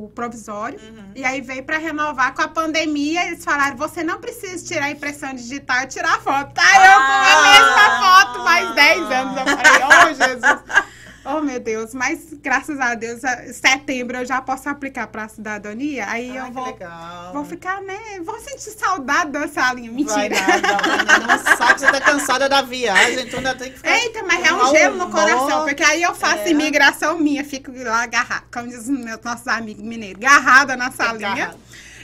[0.05, 0.79] o provisório,
[1.13, 5.33] e aí veio pra renovar com a pandemia, eles falaram, você não precisa tirar impressão
[5.33, 6.53] digital e tirar foto.
[6.53, 9.37] Tá, eu com a mesma foto mais 10 anos.
[9.37, 10.89] Eu falei, oh, Jesus.
[11.25, 16.05] Oh, meu Deus, mas graças a Deus, a- setembro eu já posso aplicar pra cidadania,
[16.09, 17.33] aí Ah, eu que vou, legal.
[17.33, 20.13] vou ficar, né, vou sentir saudade da salinha, mentira.
[20.17, 20.29] vai
[20.61, 21.27] nada.
[21.27, 23.97] Não sabe, você tá cansada da viagem, tu ainda tem que ficar...
[23.97, 26.49] Eita, mas é um gelo no coração, porque aí eu faço É.
[26.51, 31.31] imigração minha, fico lá agarrada, como diz os meus nossos amigos mineiros, agarrada na salinha.
[31.31, 31.57] Agarrada.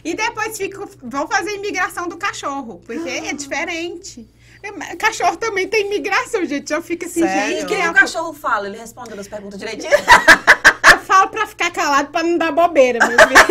[0.03, 4.29] E depois fico, vou fazer imigração do cachorro, porque é diferente.
[4.65, 6.71] É, Cachorro também tem imigração, gente.
[6.73, 7.43] Eu fico assim, Sério?
[7.43, 8.67] E gente, o que que o cachorro fala?
[8.67, 9.91] Ele responde as perguntas direitinho?
[10.91, 13.45] eu falo pra ficar calado pra não dar bobeira, meu filho.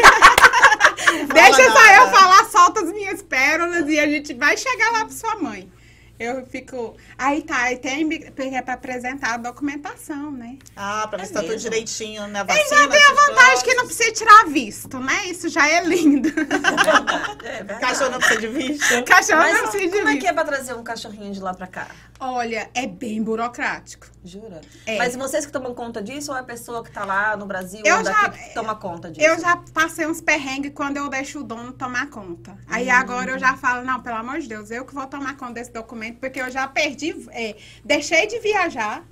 [1.32, 5.14] Deixa só eu falar, solta as minhas pérolas e a gente vai chegar lá pra
[5.14, 5.70] sua mãe.
[6.18, 6.96] Eu fico.
[7.18, 10.58] Aí tá, aí tem porque é pra apresentar a documentação, né?
[10.76, 12.68] Ah, pra ver É se tá tudo direitinho na E vacina.
[12.82, 13.62] já tem a vantagem coisas.
[13.64, 15.26] que não precisa tirar visto, né?
[15.26, 16.28] Isso já é lindo.
[17.44, 17.80] É verdade.
[17.80, 19.04] Cachorro não precisa de visto.
[19.04, 20.20] Cachorro Mas não precisa de como é visto.
[20.22, 21.88] que é pra trazer um cachorrinho de lá pra cá?
[22.20, 24.06] Olha, é bem burocrático.
[24.24, 24.60] Jura?
[24.86, 24.96] É.
[24.96, 27.82] Mas vocês que tomam conta disso ou é a pessoa que tá lá no Brasil
[27.84, 29.26] Eu ou já- daqui que toma conta disso?
[29.26, 32.56] Eu já passei uns perrengues quando eu deixo o dono tomar conta.
[32.66, 35.54] Aí agora eu já falo, não, pelo amor de Deus, eu que vou tomar conta
[35.54, 37.54] desse documento, porque eu já perdi, é,
[37.84, 39.04] deixei de viajar.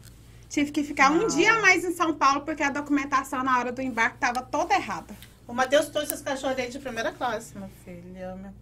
[0.49, 3.73] Tive que ficar um dia a mais em São Paulo, porque a documentação na hora
[3.73, 5.15] do embarque estava toda errada.
[5.47, 8.03] O Matheus trouxe esse cachorro dele de primeira classe, meu filho.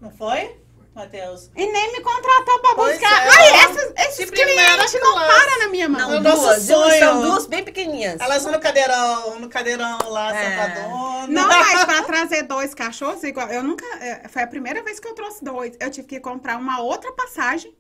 [0.01, 0.57] Não foi,
[0.95, 1.51] Matheus?
[1.57, 3.26] E nem me contratou pra Pois buscar.
[3.26, 3.28] é.
[3.30, 5.34] Ai, esses, esses clientes não classe.
[5.41, 6.11] param na minha mão.
[6.11, 6.62] Não, nosso duas.
[6.64, 6.99] sonho.
[6.99, 8.20] São duas bem pequenininhas.
[8.20, 10.51] Elas vão no cadeirão, no cadeirão lá, É.
[10.51, 11.26] sentadona.
[11.28, 13.49] Não, mas pra trazer dois cachorros, igual.
[13.49, 13.84] Eu nunca.
[14.01, 15.76] é, Foi a primeira vez que eu trouxe dois.
[15.80, 17.74] Eu tive que comprar uma outra passagem.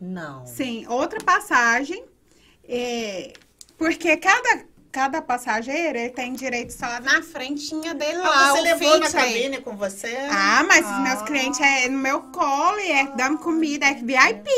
[0.00, 0.46] Não.
[0.46, 2.04] Sim, outra passagem.
[2.68, 3.32] é,
[3.78, 8.48] porque cada, cada passageiro ele tem direito só na frentinha dele lá.
[8.48, 10.16] Ah, você o levou na fit cabine com você?
[10.30, 11.00] Ah, mas os Ah.
[11.00, 14.50] meus clientes é no meu colo e é dando comida, é VIP.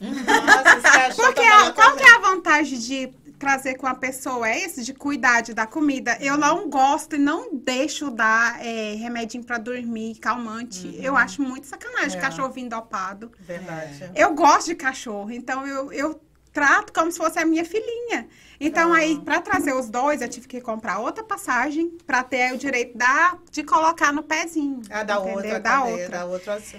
[0.00, 4.48] Nossa, esse cachorro Porque a- qual que é a vantagem de trazer com a pessoa
[4.48, 6.16] é esse, de cuidar de dar comida?
[6.20, 10.98] Eu não gosto e não deixo dar é, remedinho pra dormir, calmante.
[11.02, 12.20] Eu acho muito sacanagem É.
[12.20, 13.30] cachorro vindo dopado.
[13.40, 14.10] Verdade.
[14.14, 16.20] Eu gosto de cachorro, então eu, eu
[16.54, 18.28] trato como se fosse a minha filhinha.
[18.60, 18.98] Então, Ah.
[18.98, 22.96] aí, pra trazer os dois, eu tive que comprar outra passagem pra ter o direito
[22.96, 24.80] da, de colocar no pezinho.
[24.88, 25.34] Ah, da entendeu?
[25.34, 26.18] outra, da cadeira, outra.
[26.18, 26.24] da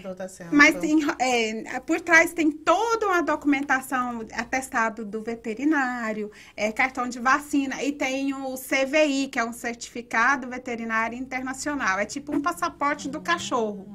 [0.10, 0.56] outra, assento.
[0.56, 7.20] Mas tem, é, por trás tem toda uma documentação, atestado do veterinário, é, cartão de
[7.20, 12.00] vacina, e tem o CVI, que é um Certificado Veterinário Internacional.
[12.00, 13.94] É tipo um passaporte do cachorro.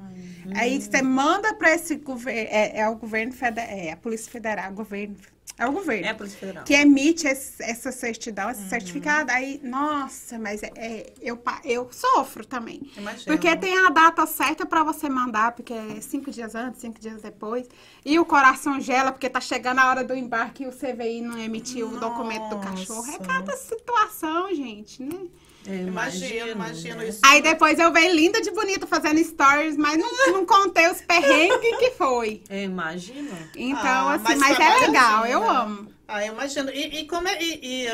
[0.55, 4.73] Aí você manda para esse governo, é, é o governo federal, é a Polícia Federal,
[4.73, 5.15] governo,
[5.59, 6.07] é o governo.
[6.07, 6.65] É a Polícia Federal.
[6.65, 8.51] Que emite esse- essa certidão, Uhum.
[8.53, 12.91] esse certificado, aí, nossa, mas é, é, eu, eu sofro também.
[12.97, 13.25] Imagina.
[13.27, 17.21] Porque tem a data certa pra você mandar, porque é cinco dias antes, cinco dias
[17.23, 17.69] depois.
[18.05, 21.39] E o coração gela, porque tá chegando a hora do embarque e o CVI não
[21.39, 23.05] emitiu o documento do cachorro.
[23.07, 23.25] É Nossa.
[23.25, 25.27] cada situação, gente, né?
[25.67, 27.09] Eu Imagino, imagino né?
[27.09, 27.21] isso.
[27.23, 31.77] Aí depois eu venho linda de bonita fazendo stories, mas não, não contei os perrengues
[31.79, 32.43] que foi.
[32.49, 33.37] Eu imagino.
[33.57, 35.47] Então, Ah, assim, mas mas, é trabalha legal, assim, eu né?
[35.49, 35.93] amo.
[36.09, 36.71] Ah, eu imagino.
[36.71, 37.89] E, e como é, e, e,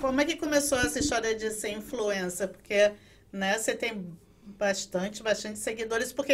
[0.00, 2.48] como é que começou essa história de ser influencer?
[2.48, 2.92] Porque,
[3.32, 4.06] né, você tem
[4.44, 6.32] bastante, bastante seguidores, porque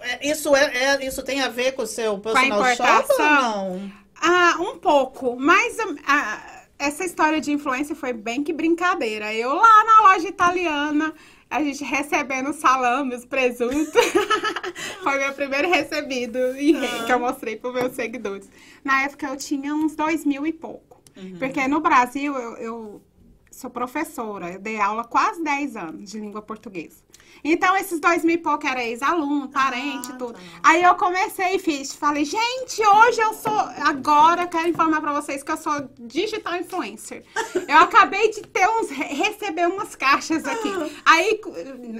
[0.00, 3.92] é, isso, é, é- isso tem a ver com o seu personal shopper ou não?
[4.20, 5.36] Ah, um pouco.
[5.38, 5.76] Mas
[6.06, 9.34] ah, essa história de influência foi bem que brincadeira.
[9.34, 11.12] Eu lá na loja italiana,
[11.50, 13.92] a gente recebendo salame, os presuntos.
[15.02, 17.04] foi meu primeiro recebido Ah.
[17.04, 18.48] que eu mostrei para meus seguidores.
[18.84, 21.02] Na época eu tinha uns dois mil e pouco.
[21.16, 21.36] Uhum.
[21.38, 23.02] Porque no Brasil eu, eu
[23.50, 27.02] sou professora, eu dei aula quase 10 anos de língua portuguesa.
[27.44, 30.32] Então, esses dois mil e pouco era ex-aluno, parente, Ah, tudo.
[30.34, 30.40] tá.
[30.62, 33.52] Aí eu comecei e fiz, falei, gente, hoje eu sou,
[33.86, 37.24] agora eu quero informar pra vocês que eu sou digital influencer.
[37.66, 40.70] Eu acabei de ter uns, re- receber umas caixas aqui.
[41.04, 41.40] Aí,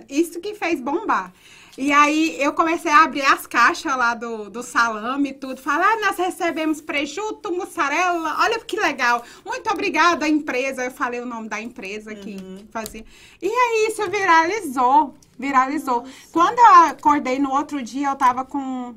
[0.08, 1.32] isso que fez bombar.
[1.80, 5.60] E aí eu comecei a abrir as caixas lá do, do salame e tudo.
[5.60, 9.22] Falar, ah, nós recebemos prejuto, mussarela, olha que legal.
[9.46, 10.84] Muito obrigada, empresa.
[10.84, 12.36] Eu falei o nome da empresa que
[12.72, 13.04] fazia.
[13.40, 16.04] E aí isso viralizou, viralizou.
[16.32, 18.96] Quando eu acordei no outro dia, eu tava com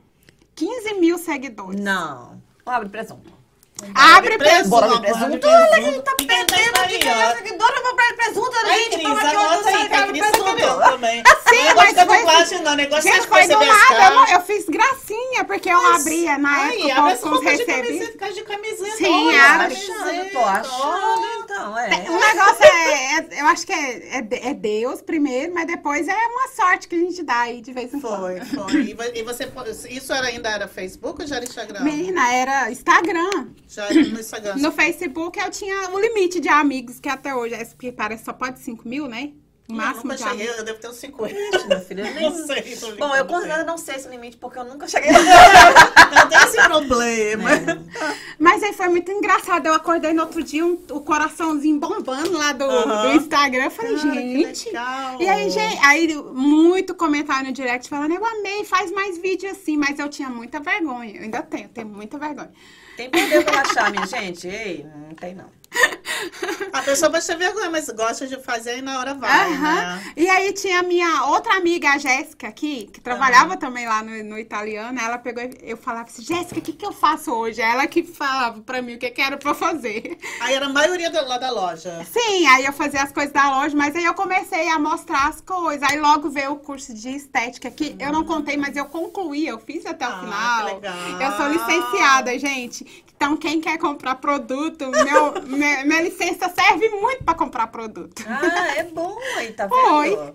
[0.55, 1.79] 15 mil seguidores.
[1.79, 2.41] Não.
[2.65, 3.40] Abre presunto.
[3.95, 4.69] Abre presunto.
[4.69, 5.39] Bora abrir presunto.
[5.39, 5.47] presunto.
[5.47, 6.99] Olha, a gente tá Fica perdendo de Maria.
[6.99, 7.81] ganhar seguidora.
[7.81, 8.51] Vou abrir presunto.
[8.63, 10.55] Ai, gente, Cris, anota outro aí, que a abre Cris presunto.
[10.55, 11.23] querendo também.
[11.51, 12.71] Sim, Eu mas gosto foi- de dublagem, não.
[12.71, 14.13] O negócio é Gente, de foi do nada.
[14.31, 17.75] Eu, eu fiz gracinha, porque eu abria na Ai, época abre com, os recebidos.
[17.81, 18.97] camiseta, caixa de camiseta.
[18.97, 19.75] Sim, abre.
[19.75, 21.41] camiseta, Tô achando.
[21.43, 21.87] Então, é.
[22.09, 26.07] O negócio é, é- eu acho que é, é de- é Deus primeiro, mas depois
[26.07, 28.19] é uma sorte que a gente dá aí de vez em quando.
[28.19, 28.81] Foi, foi.
[28.83, 29.49] E vo- você,
[29.89, 31.81] isso ainda era Facebook ou já era Instagram?
[31.83, 33.47] Menina, era Instagram.
[33.73, 34.55] Já era no Instagram.
[34.57, 38.25] No Facebook eu tinha o limite de amigos, que até hoje, é porque parece que
[38.25, 39.31] só pode 5 mil, né?
[39.69, 40.57] O Eu máximo nunca de cheguei, amigos.
[40.57, 41.33] eu devo ter uns 50.
[41.67, 42.75] Minha filha, eu nem- Não sei.
[42.99, 45.11] Bom, eu não considero não sei esse limite, porque eu nunca cheguei.
[46.13, 47.49] Não tem esse problema.
[48.37, 49.65] Mas aí foi muito engraçado.
[49.67, 53.65] Eu acordei no outro dia, um- o coraçãozinho bombando lá do, do Instagram.
[53.65, 54.65] Eu falei, Cara, que gente.
[54.65, 55.21] legal.
[55.21, 59.77] E aí, gente, aí, muito comentário no direct falando, eu amei, faz mais vídeo assim,
[59.77, 61.15] mas eu tinha muita vergonha.
[61.15, 62.51] Eu ainda tenho, tenho muita vergonha.
[63.01, 64.47] Tem poder pra achar, minha gente?
[64.47, 65.49] Ei, não tem não.
[66.73, 69.73] A pessoa pode ter vergonha, mas gosta de fazer e na hora vai, Aham.
[69.75, 70.13] né?
[70.15, 74.23] E aí tinha a minha outra amiga, a Jéssica, aqui, que trabalhava também lá no,
[74.23, 74.99] no italiano.
[74.99, 77.61] Ela pegou e eu falava assim, Jéssica, o que, que eu faço hoje?
[77.61, 80.17] Ela que falava pra mim o que, que era pra fazer.
[80.39, 82.05] Aí era a maioria da- lá da loja.
[82.11, 85.41] Sim, aí eu fazia as coisas da loja, mas aí eu comecei a mostrar as
[85.41, 85.87] coisas.
[85.89, 89.59] Aí logo veio o curso de estética que eu não contei, mas eu concluí, eu
[89.59, 90.65] fiz até Ah, o final.
[90.67, 91.21] que legal.
[91.21, 93.03] Eu sou licenciada, gente.
[93.15, 98.23] Então, quem quer comprar produto, meu, minha, minha licença serve muito pra comprar produto.
[98.27, 99.79] Ah, é bom aí, tá vendo?
[99.79, 100.33] Foi.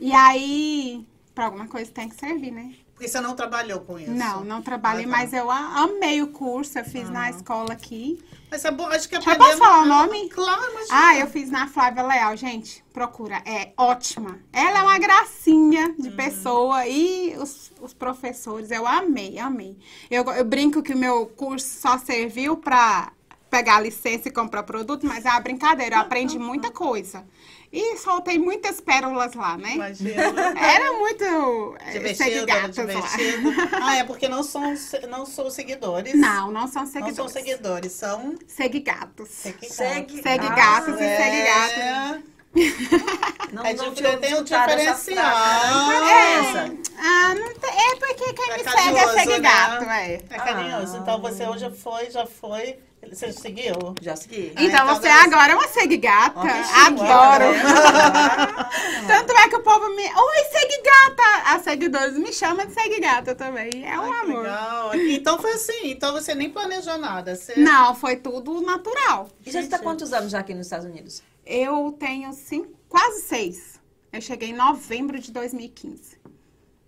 [0.00, 2.74] E aí, pra alguma coisa tem que servir, né?
[2.94, 4.10] Porque você não trabalhou com isso.
[4.10, 5.16] Não, não trabalhei, Ah, tá.
[5.16, 8.18] mas eu amei o curso, eu fiz na escola aqui.
[8.50, 9.38] Mas é bom, acho que Já aprender...
[9.38, 10.28] posso falar o nome?
[10.30, 10.88] Claro, mas...
[10.90, 12.82] Ah, eu fiz na Flávia Leal, gente.
[12.92, 14.40] Procura, é ótima.
[14.52, 19.78] Ela é uma gracinha de pessoa e os, os professores, eu amei, amei.
[20.10, 23.12] Eu, eu brinco que o meu curso só serviu pra
[23.50, 27.24] pegar a licença e comprar produto, mas é uma brincadeira, eu aprendi muita coisa.
[27.70, 29.74] E soltei muitas pérolas lá, né?
[29.74, 30.22] Imagina.
[30.58, 32.84] Era muito Divertido, era seguigatas lá.
[32.86, 33.54] divertido.
[33.82, 34.74] Ah, é porque não são,
[35.08, 36.14] não são seguidores.
[36.14, 37.16] Não, não são Não seguidores.
[37.16, 39.28] são seguidores, são Seguigatos.
[39.28, 39.74] seguidores.
[39.74, 42.28] Segue, Segue Ah, gatos e É, segue gatos.
[43.52, 45.36] Não, É não tem um diferencial.
[45.36, 46.70] É.
[46.98, 49.38] Ah, não tem, é porque quem É me carinhoso, segue é segue né?
[49.40, 50.14] gato, é.
[50.14, 50.96] É carinhoso.
[50.96, 51.00] Ah.
[51.00, 52.78] Então você hoje foi, já foi.
[53.12, 53.94] Você seguiu?
[54.00, 54.52] Já segui.
[54.56, 56.40] Ah, Então então você deve- agora é uma segue gata.
[56.40, 57.54] Adoro.
[57.62, 58.70] tá
[59.06, 60.02] Tanto é que o povo me.
[60.02, 61.54] Oi, segue gata!
[61.54, 63.70] As seguidores me chamam de segue gata também.
[63.84, 64.42] É um Ai, amor.
[64.42, 64.94] legal.
[64.94, 65.90] Então foi assim.
[65.90, 67.34] Então você nem planejou nada.
[67.34, 67.54] Você...
[67.58, 69.28] Não, foi tudo natural.
[69.44, 71.22] E já está quantos anos já aqui nos Estados Unidos?
[71.46, 73.78] Eu tenho cinco, quase seis.
[74.12, 76.18] Eu cheguei em novembro de 2015.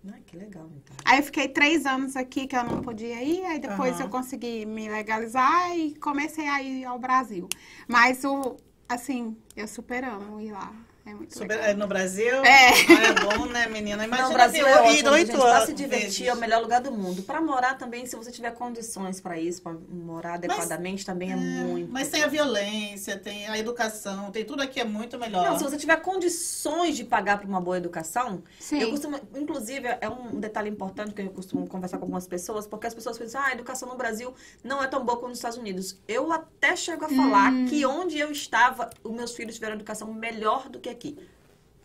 [0.07, 0.95] Ah, que legal, então.
[1.05, 4.05] Aí eu fiquei três anos aqui que eu não podia ir, aí depois Aham.
[4.05, 7.47] eu consegui me legalizar e comecei a ir ao Brasil.
[7.87, 8.57] Mas o,
[8.89, 10.73] assim, eu super amo ir lá.
[11.03, 11.69] É muito Super- legal.
[11.69, 12.45] é no Brasil?
[12.45, 12.69] É.
[12.69, 14.05] Ah, é bom, né, menina?
[14.05, 15.41] Imagina Não, o Brasil é ótimo, oito gente.
[15.41, 17.23] Pra se divertir é o melhor lugar do mundo.
[17.23, 21.91] Pra morar também, se você tiver condições pra isso, pra morar adequadamente, também é, muito.
[21.91, 25.43] Mas tem a violência, tem a educação, tem tudo aqui é muito melhor.
[25.49, 28.79] Não, se você tiver condições de pagar por uma boa educação, Sim.
[28.79, 32.85] eu costumo, inclusive, é um detalhe importante que eu costumo conversar com algumas pessoas, porque
[32.85, 34.33] as pessoas pensam, ah, a educação no Brasil
[34.63, 35.97] não é tão boa quanto nos Estados Unidos.
[36.07, 37.65] Eu até chego a falar Hum.
[37.67, 41.17] que onde eu estava, os meus filhos tiveram educação melhor do que aqui.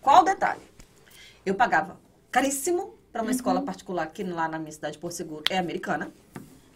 [0.01, 0.63] Qual o detalhe?
[1.45, 1.99] Eu pagava
[2.31, 6.11] caríssimo para uma escola particular aqui lá na minha cidade, Porto Seguro, é americana.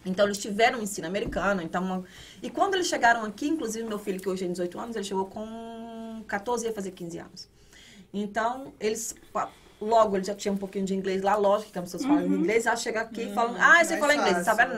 [0.03, 1.61] Então, eles tiveram um ensino americano.
[1.61, 2.03] Então, uma-
[2.41, 5.25] E quando eles chegaram aqui, inclusive meu filho, que hoje tem 18 anos, ele chegou
[5.25, 7.47] com 14 e ia fazer 15 anos.
[8.13, 9.15] Então, eles...
[9.79, 12.63] Logo, ele já tinha um pouquinho de inglês lá, lógico que as pessoas falam inglês.
[12.65, 14.61] Já chega aqui falando, ah, você fala inglês, não sabe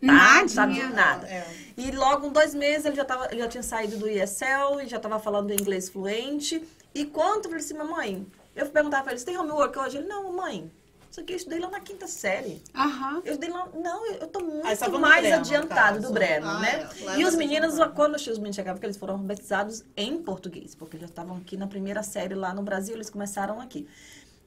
[0.00, 0.40] Nada.
[0.42, 1.26] Não sabe nada.
[1.26, 1.46] É.
[1.76, 4.86] E logo, em dois meses, ele já, tava, ele já tinha saído do ESL, e
[4.86, 6.62] já estava falando inglês fluente.
[6.94, 9.98] E quando eu falei assim, mamãe, eu perguntava pra ele, você tem homework hoje?
[9.98, 10.70] Ele, não, mamãe,
[11.10, 12.62] isso aqui eu estudei lá na quinta série.
[12.74, 13.22] Aham.
[13.24, 14.78] Eu estudei lá, não, eu tô muito mais
[15.20, 16.88] Breno, no adiantado do Breno, Ah, né?
[17.00, 17.04] é.
[17.04, 20.98] Lá E os meninos, quando os meninos chegavam, porque eles foram alfabetizados em português, porque
[20.98, 23.88] já estavam aqui na primeira série lá no Brasil, eles começaram aqui.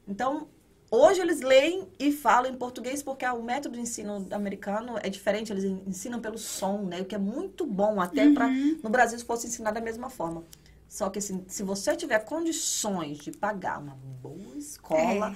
[0.07, 0.47] Então,
[0.95, 5.51] hoje eles leem e falam em português porque o método de ensino americano é diferente,
[5.51, 7.01] eles ensinam pelo som, né?
[7.01, 10.43] O que é muito bom até para no Brasil se fosse ensinado da mesma forma.
[10.87, 15.35] Só que assim, se você tiver condições de pagar uma boa escola,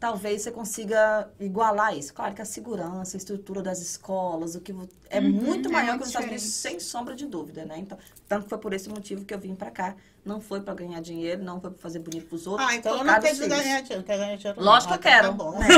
[0.00, 2.14] talvez você consiga igualar isso.
[2.14, 4.72] Claro que a segurança, a estrutura das escolas, o que
[5.10, 7.78] é muito é maior muito que os Estados Unidos, sem sombra de dúvida, né?
[7.78, 9.94] Então, tanto foi por esse motivo que eu vim pra cá.
[10.26, 12.68] Não foi pra ganhar dinheiro, não foi pra fazer bonito pros outros.
[12.68, 14.02] Ah, então eu não quero ganhar dinheiro.
[14.02, 14.60] Quer ganhar dinheiro?
[14.60, 15.28] Lógico que eu quero.
[15.28, 15.52] Tá bom.
[15.58, 15.68] né?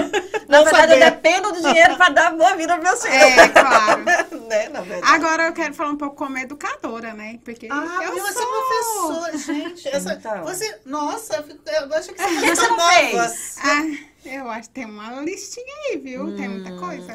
[0.49, 1.11] Não Na verdade, eu saber.
[1.11, 3.17] dependo do dinheiro pra dar boa vida aos meus filhos.
[3.17, 4.05] É, claro.
[4.49, 4.69] né?
[4.71, 5.13] Na verdade.
[5.15, 7.39] Agora eu quero falar um pouco como educadora, né?
[7.45, 8.43] Porque Ah, eu você sou...
[8.43, 9.89] é professora, gente.
[9.89, 10.43] Essa, Então.
[10.45, 12.93] você, nossa, eu, fico, eu acho que você é você não nova.
[13.29, 13.57] fez?
[13.63, 16.35] Ah, eu acho que tem uma listinha aí, viu?
[16.37, 16.79] Tem muita Hum.
[16.81, 17.13] coisa.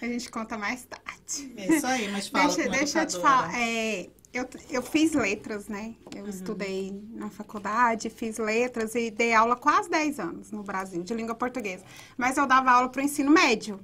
[0.00, 1.52] A gente conta mais tarde.
[1.58, 3.52] É Isso aí, mas fala deixa deixa eu te falar.
[3.54, 5.94] é, eu, eu fiz letras, né?
[6.14, 11.12] Eu estudei na faculdade, fiz letras e dei aula quase 10 anos no Brasil, de
[11.14, 11.84] língua portuguesa.
[12.16, 13.80] Mas eu dava aula para o ensino médio.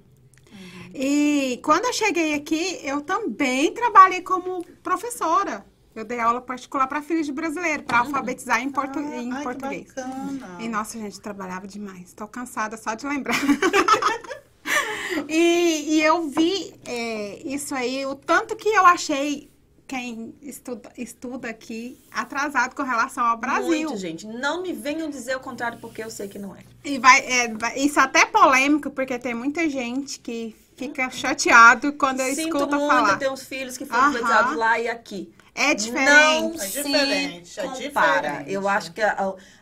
[0.95, 5.67] E quando eu cheguei aqui, eu também trabalhei como professora.
[5.95, 9.39] Eu dei aula particular para filhos de brasileiro, para alfabetizar em, portu Ah, em ai,
[9.39, 9.87] que português.
[9.89, 10.59] bacana.
[10.61, 12.13] E nossa, gente, trabalhava demais.
[12.13, 13.37] Tô cansada só de lembrar.
[15.29, 19.51] e, e eu vi é, isso aí, o tanto que eu achei
[19.87, 23.89] quem estuda, estuda aqui atrasado com relação ao Brasil.
[23.89, 24.27] Muito, gente.
[24.27, 26.61] Não me venham dizer o contrário, porque eu sei que não é.
[26.85, 31.93] E vai, é, vai- isso até é polêmico, porque tem muita gente que fica chateado
[31.93, 33.17] quando eu Sinto escuto muito falar.
[33.17, 35.33] ter uns filhos que foram alfabetizados lá e aqui.
[35.55, 36.57] É Não diferente.
[36.57, 38.29] É se diferente, é compara.
[38.29, 38.53] diferente.
[38.53, 39.01] Eu acho que,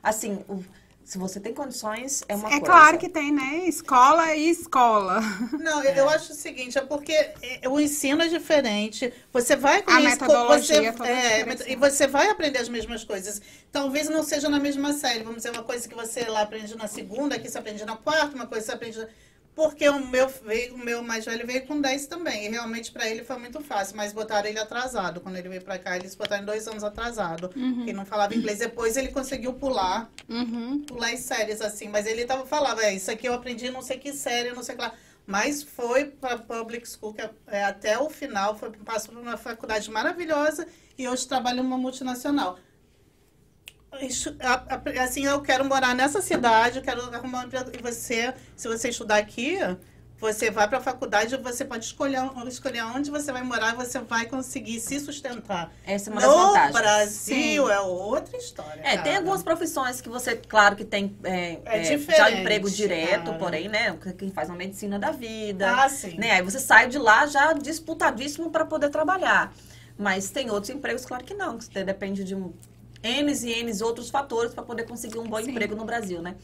[0.03, 0.65] assim, o-
[1.05, 2.65] se você tem condições, é uma É coisa.
[2.65, 3.67] claro que tem, né?
[3.67, 5.21] Escola e escola.
[5.61, 9.13] Não, eu, eu acho o seguinte, é porque é, o ensino é diferente.
[9.33, 13.41] Você vai conhecer, metodologia você, é toda é, e você vai aprender as mesmas coisas.
[13.71, 15.21] Talvez não seja na mesma série.
[15.23, 18.35] Vamos dizer, uma coisa que você lá aprende na segunda, aqui você aprende na quarta,
[18.35, 18.99] uma coisa que você aprende.
[18.99, 19.09] na-
[19.55, 22.47] Porque o meu, veio, o meu mais velho veio com 10 também.
[22.47, 23.97] E realmente para ele foi muito fácil.
[23.97, 25.21] Mas botaram ele atrasado.
[25.21, 27.51] Quando ele veio para cá, eles botaram dois anos atrasado.
[27.55, 27.87] Uhum.
[27.93, 28.59] Não falava inglês.
[28.59, 30.81] Depois ele conseguiu pular Uhum.
[30.83, 33.99] pular as séries assim, mas ele tava falava, é, isso aqui eu aprendi não sei
[33.99, 34.95] que série, não sei o que lá.
[35.27, 39.37] Mas foi para public school que é, é, até o final, foi passou por uma
[39.37, 40.67] faculdade maravilhosa
[40.99, 42.59] e hoje trabalha numa multinacional.
[45.03, 47.71] Assim, eu quero morar nessa cidade, eu quero arrumar um emprego.
[47.79, 49.59] E você, se você estudar aqui,
[50.19, 53.99] você vai para a faculdade, você pode escolher, escolher onde você vai morar e você
[53.99, 55.71] vai conseguir se sustentar.
[55.85, 56.73] Essa é uma das No vantagens.
[56.73, 57.73] Brasil Sim.
[57.73, 58.81] é outra história.
[58.83, 59.17] É, tem cara.
[59.19, 63.39] algumas profissões que você, claro que tem é, É é, já emprego direto, cara.
[63.39, 63.99] porém, né?
[64.17, 65.71] Quem faz uma medicina da vida.
[65.83, 66.17] Ah, sim.
[66.17, 66.33] né?
[66.33, 69.53] Aí você sai de lá já disputadíssimo para poder trabalhar.
[69.99, 71.59] Mas tem outros empregos, claro que não.
[71.59, 72.53] que Você depende de um
[73.05, 75.51] N e N outros fatores para poder conseguir um bom Sim.
[75.51, 76.37] emprego no Brasil, né?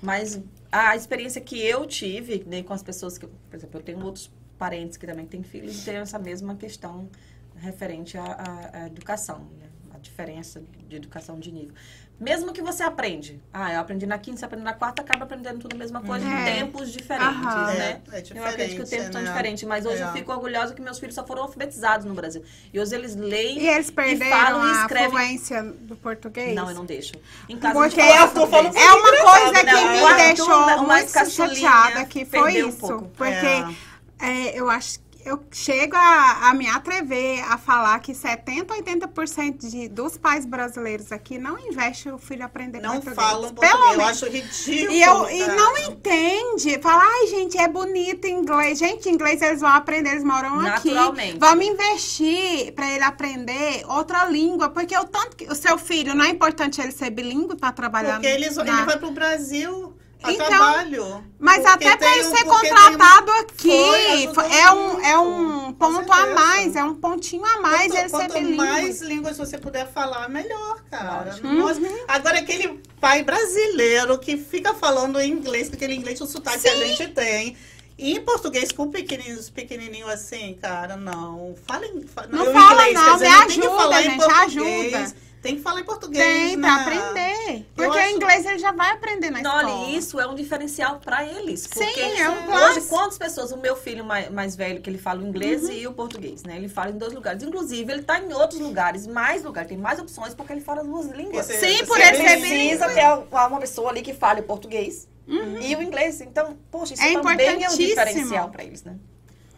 [0.00, 0.40] Mas
[0.70, 4.30] a experiência que eu tive né, com as pessoas que, por exemplo, eu tenho outros
[4.58, 7.08] parentes que também têm filhos e tem essa mesma questão
[7.56, 9.68] referente à, à- à educação, né?
[9.94, 11.74] a diferença de educação de nível.
[12.20, 15.58] Mesmo que você aprende, ah, eu aprendi na quinta, você aprende na quarta, acaba aprendendo
[15.58, 16.28] tudo a mesma coisa É.
[16.28, 17.66] em tempos diferentes, Aham.
[17.66, 18.00] né?
[18.12, 19.28] É, é eu acredito que o tempo diferente, tão né?
[19.28, 20.04] diferente, mas hoje É.
[20.04, 22.44] eu fico orgulhosa que meus filhos só foram alfabetizados no Brasil.
[22.72, 25.10] E hoje eles leem E eles perderam falam e a escrevem.
[25.10, 26.54] fluência do português?
[26.54, 27.12] Não, eu não deixo.
[27.48, 28.76] Em casa Porque a eu tô português.
[28.76, 32.78] É uma coisa que Não, me Arthur, deixou muito chateada, que foi um isso.
[32.78, 33.08] pouco.
[33.16, 33.46] Porque
[34.20, 39.58] é, eu acho que eu chego a, a me atrever a falar que 70, 80%
[39.70, 43.16] de, dos pais brasileiros aqui não investem o filho aprender Não português.
[43.16, 43.82] falam Pelo português.
[43.92, 44.04] Eu menos.
[44.10, 44.92] acho ridículo.
[44.92, 46.78] E, eu, e não entende.
[46.80, 48.78] Fala, ai, gente, é bonito inglês.
[48.78, 50.90] Gente, inglês eles vão aprender, eles moram aqui.
[50.92, 51.38] Naturalmente.
[51.38, 54.68] Vamos investir para ele aprender outra língua.
[54.70, 58.14] Porque o tanto que o seu filho, não é importante ele ser bilíngue para trabalhar
[58.14, 61.24] Porque eles, na- ele vai pro Brasil a Então, trabalho.
[61.38, 66.26] Mas até para ele um- ser contratado aqui, Foi, é um, é um ponto a
[66.26, 68.56] mais, é um pontinho a mais quanto, ele ser quanto bilíngue.
[68.56, 71.34] mais línguas você puder falar, melhor, cara.
[71.42, 71.66] Uhum.
[72.08, 76.76] Agora, aquele pai brasileiro que fica falando em inglês, aquele inglês, o sotaque que a
[76.76, 77.56] gente tem.
[77.98, 81.54] E em português, com pequenininhos, pequenininho assim, cara, não.
[81.66, 85.14] Fala em, fa- Não fala, inglês, não, dizer, me ajuda, gente, ajuda.
[85.42, 86.68] Tem que falar em português, Tem né?
[86.68, 87.56] para aprender.
[87.58, 89.76] Eu Porque acho- o inglês ele já vai aprender na Não, escola.
[89.86, 91.62] olha, isso é um diferencial para eles.
[91.62, 92.86] Sim, Porque é um hoje, plus.
[92.86, 95.72] quantas pessoas, o meu filho mais, mais velho, que ele fala o inglês Uhum.
[95.72, 96.56] e o português, né?
[96.56, 97.42] Ele fala em dois lugares.
[97.42, 101.06] Inclusive, ele tá em outros lugares, mais lugares, tem mais opções, porque ele fala duas
[101.08, 101.50] línguas.
[101.50, 104.44] Esse- Sim, esse por é ele Precisa ter uma uma pessoa ali que fale o
[104.44, 106.20] português e o inglês.
[106.20, 108.94] Então, poxa, isso É também é um diferencial para eles, né?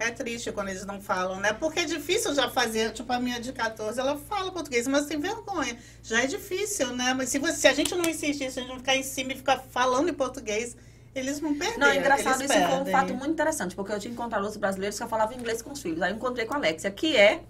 [0.04, 1.54] É triste quando eles não falam, né?
[1.54, 2.92] Porque é difícil já fazer.
[2.92, 5.78] Tipo, a minha de 14, ela fala português, mas tem vergonha.
[6.02, 7.14] Já é difícil, né?
[7.14, 9.32] Mas se, você, se a gente não insistir, se a gente não ficar em cima
[9.32, 10.76] e ficar falando em português,
[11.14, 11.78] eles vão perder.
[11.78, 12.92] Não, é engraçado, eles isso foi um perdem.
[12.92, 16.02] fato muito interessante, porque eu tinha encontrado outros brasileiros que falavam inglês com os filhos.
[16.02, 17.42] Aí eu encontrei com a Alexia, que é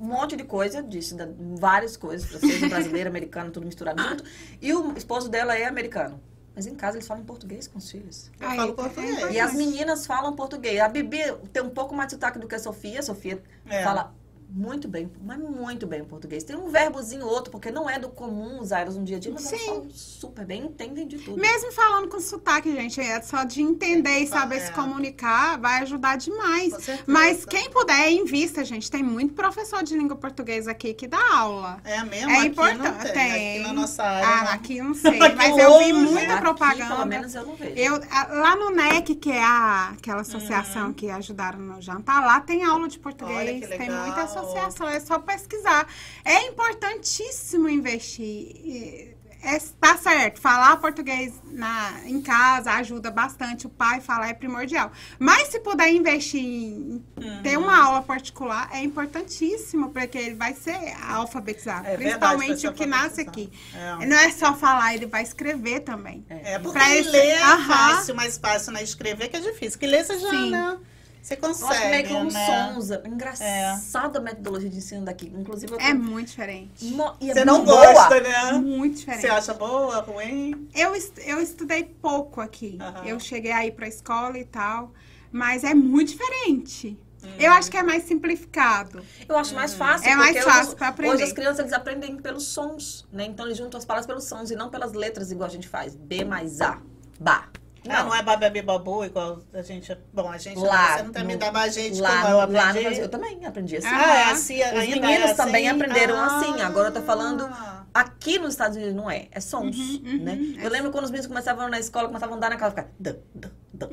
[0.00, 1.14] um monte de coisa, disse
[1.58, 4.24] várias coisas, francês, brasileiro, americano, tudo misturado junto.
[4.62, 6.18] E o esposo dela é americano.
[6.54, 8.30] Mas em casa eles falam português com os filhos.
[8.40, 9.34] Eu Aí, falo é português.
[9.34, 10.80] E as meninas falam português.
[10.80, 11.18] A Bibi
[11.52, 13.00] tem um pouco mais de sotaque do que a Sofia.
[13.00, 13.82] A Sofia É.
[13.82, 14.14] fala
[14.56, 16.44] muito bem, mas muito bem o português.
[16.44, 19.20] Tem um verbozinho ou outro, porque não é do comum usar elas no dia a
[19.20, 19.66] dia, mas elas Sim.
[19.66, 21.40] falam super bem, entendem de tudo.
[21.40, 24.60] Mesmo falando com sotaque, gente, é só de entender e saber É.
[24.66, 26.72] se comunicar, vai ajudar demais.
[27.04, 28.88] Mas quem puder, invista, gente.
[28.88, 31.80] Tem muito professor de língua portuguesa aqui que dá aula.
[31.84, 32.30] É mesmo?
[32.30, 33.02] É aqui importante.
[33.04, 33.12] Tem.
[33.12, 33.54] Tem.
[33.56, 34.28] Aqui na nossa área.
[34.28, 34.52] Ah, não.
[34.52, 35.18] aqui não sei.
[35.18, 36.94] Mas eu vi muita propaganda.
[36.94, 37.74] pelo menos, eu não vejo.
[37.76, 40.92] Eu, lá no NEC, que é a, aquela associação Uhum.
[40.92, 44.04] que ajudaram no jantar, lá tem aula de Olha português, que tem legal.
[44.44, 45.86] Associação, é só pesquisar.
[46.24, 49.16] É importantíssimo investir.
[49.46, 54.90] É, tá certo, falar português na, em casa ajuda bastante, o pai falar é primordial.
[55.18, 57.42] Mas se puder investir em Uhum.
[57.42, 60.74] ter uma aula particular, é importantíssimo, porque ele vai ser
[61.10, 61.86] alfabetizado.
[61.86, 63.52] É principalmente o que nasce aqui.
[63.74, 64.06] É.
[64.06, 66.24] Não é só falar, ele vai escrever também.
[66.30, 68.82] É, porque Pra ler é fácil, mais fácil, né?
[68.82, 69.78] Escrever que é difícil.
[69.78, 70.50] Que ler você já, Sim.
[70.52, 70.78] né?
[71.24, 72.72] Você Eu acho consegue, meio que um né?
[72.74, 72.90] sons.
[73.06, 75.32] Engraçada a metodologia de ensino daqui.
[75.34, 75.82] Inclusive, eu tô...
[75.84, 76.84] É muito diferente.
[76.84, 77.92] No- e é Você não boa.
[77.94, 78.52] gosta, né?
[78.52, 79.22] Muito diferente.
[79.22, 80.68] Você acha boa, ruim?
[80.74, 82.76] Eu, est- eu estudei pouco aqui.
[83.06, 84.92] Eu cheguei aí pra escola e tal.
[85.32, 86.98] Mas é muito diferente.
[87.24, 87.28] Hum.
[87.38, 89.02] Eu acho que é mais simplificado.
[89.26, 90.10] Eu acho mais fácil.
[90.10, 91.14] É mais fácil pra aprender.
[91.14, 93.24] Hoje as crianças eles aprendem pelos sons, né?
[93.24, 95.96] Então eles juntam as palavras pelos sons e não pelas letras, igual a gente faz.
[95.96, 96.78] B mais A.
[97.18, 97.48] Ba.
[97.86, 99.96] Não, não é bababi babu, igual a gente.
[100.12, 100.58] Bom, a gente.
[100.60, 102.62] Lá, você não também no- dava a gente lá, como eu aprendi.
[102.64, 103.86] lá no Brasil, eu também aprendi assim.
[103.88, 105.76] Ah, é assim, Os ainda meninos é também assim?
[105.80, 106.26] aprenderam Ah.
[106.38, 106.60] assim.
[106.62, 107.48] Agora eu tô falando
[107.92, 110.36] Aqui nos Estados Unidos não é, é sons, Uhum, né?
[110.60, 112.88] Eu lembro quando os meninos começavam na escola, começavam a andar na casa, ficar...
[112.98, 113.88] dã, dã, dã.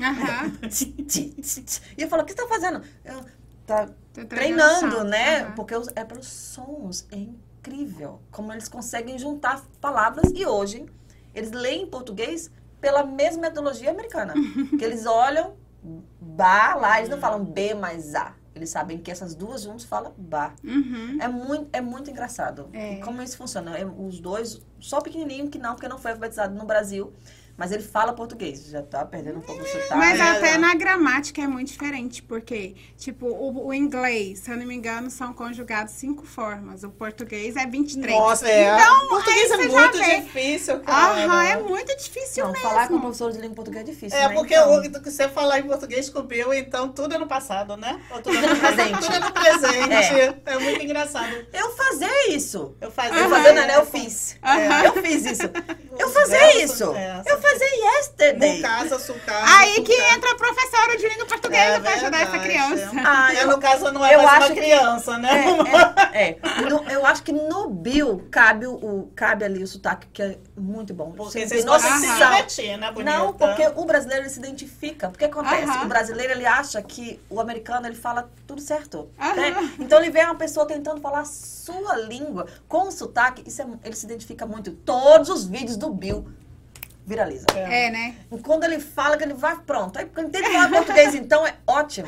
[1.97, 2.81] E eu falo, o que você tá fazendo?
[3.05, 3.23] Eu,
[3.65, 5.03] tá Tô treinando, som.
[5.03, 5.41] né?
[5.43, 5.51] Aham.
[5.51, 8.19] Porque é pelos sons, é incrível.
[8.31, 10.85] Como eles conseguem juntar palavras e hoje
[11.33, 12.49] eles leem em português
[12.81, 14.33] pela mesma metodologia americana.
[14.77, 15.53] que eles olham
[16.19, 18.35] ba lá, eles não falam B mais A.
[18.53, 20.53] Eles sabem que essas duas juntas falam ba.
[20.63, 21.17] Uhum.
[21.21, 22.69] É muito, é muito engraçado.
[22.73, 22.97] É.
[22.97, 23.71] Como isso funciona?
[23.97, 27.13] Os dois, só pequenininho que não, porque não foi alfabetizado no Brasil,
[27.61, 28.65] mas ele fala português.
[28.71, 29.93] Já tá perdendo um pouco o sotaque.
[29.95, 34.57] Mas é, até na gramática é muito diferente, porque, tipo, o, o inglês, se eu
[34.57, 36.83] não me engano, são conjugados cinco formas.
[36.83, 38.17] O português é 23.
[38.17, 38.73] Nossa, é.
[38.73, 41.23] Então, português aí é muito difícil, cara.
[41.23, 42.67] Aham, é muito difícil Não, mesmo.
[42.67, 44.33] falar com professor de língua portuguesa é difícil, É, né?
[44.33, 47.27] porque Então, o que você falar em português com o Bill, então tudo é no
[47.27, 48.01] passado, né?
[48.09, 48.99] Ou tudo é no Presente.
[48.99, 50.41] Tudo é no presente.
[50.47, 51.45] É, muito engraçado.
[51.53, 52.75] Eu fazer isso.
[52.81, 53.19] Eu fazia.
[53.19, 53.77] Eu fazendo, né?
[53.77, 54.35] Eu fiz.
[54.43, 54.83] Aham.
[54.85, 55.43] Eu fiz isso.
[55.99, 56.95] Eu Os fazer isso.
[56.95, 58.57] é, Eu fazer yesterday.
[58.57, 59.59] No caso, sucar.
[59.59, 62.91] Aí que entra a professora de língua portuguesa É pra ajudar essa criança.
[63.05, 65.45] Ah, É, eu- no caso, não é eu mais uma que- criança, né?
[66.13, 66.37] É, é.
[66.69, 70.37] No- eu acho que no Bill cabe, o, o- cabe ali o sotaque, que é
[70.57, 71.11] muito bom.
[71.11, 73.17] Porque vocês de se divertir, né, bonita?
[73.17, 75.09] Não, porque o brasileiro se identifica.
[75.09, 75.63] Porque acontece?
[75.63, 75.85] Aham.
[75.85, 79.09] O brasileiro ele acha que o americano ele fala tudo certo.
[79.17, 79.71] Né?
[79.79, 83.43] Então ele vê uma pessoa tentando falar a sua língua com sotaque.
[83.47, 84.71] Isso é- ele se identifica muito.
[84.71, 86.27] Todos os vídeos do Bill
[87.11, 87.45] viralizam.
[87.55, 88.15] É, né?
[88.31, 89.99] E quando ele fala que ele vai, pronto.
[89.99, 92.07] Aí quando ele fala português, então é ótimo.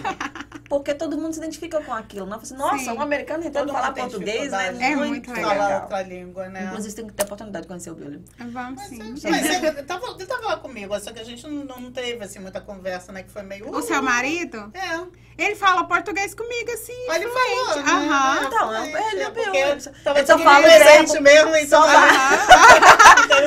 [0.69, 2.25] Porque todo mundo se identifica com aquilo.
[2.25, 2.91] Não, Assim, Nossa, Sim.
[2.91, 4.67] um americano tentando falar português, né?
[4.67, 5.49] É muito, muito legal.
[5.49, 6.65] Falar outra língua, né?
[6.65, 8.23] Inclusive, tem que ter oportunidade de conhecer o Bill.
[8.51, 9.13] Vamos sim.
[9.29, 12.39] Mas ele tava, ele tava lá comigo, só que a gente não, não teve assim,
[12.39, 13.23] muita conversa, né?
[13.23, 13.69] Que foi meio.
[13.69, 15.22] O seu marido, É.
[15.37, 17.05] ele fala portutguês comigo assim.
[17.07, 17.91] Mas ele falou, né?
[17.91, 18.43] Aham.
[18.45, 19.93] Então, É, ele é Bill.
[20.03, 21.87] Tava Ele só tudo fala o presente mesmo, então só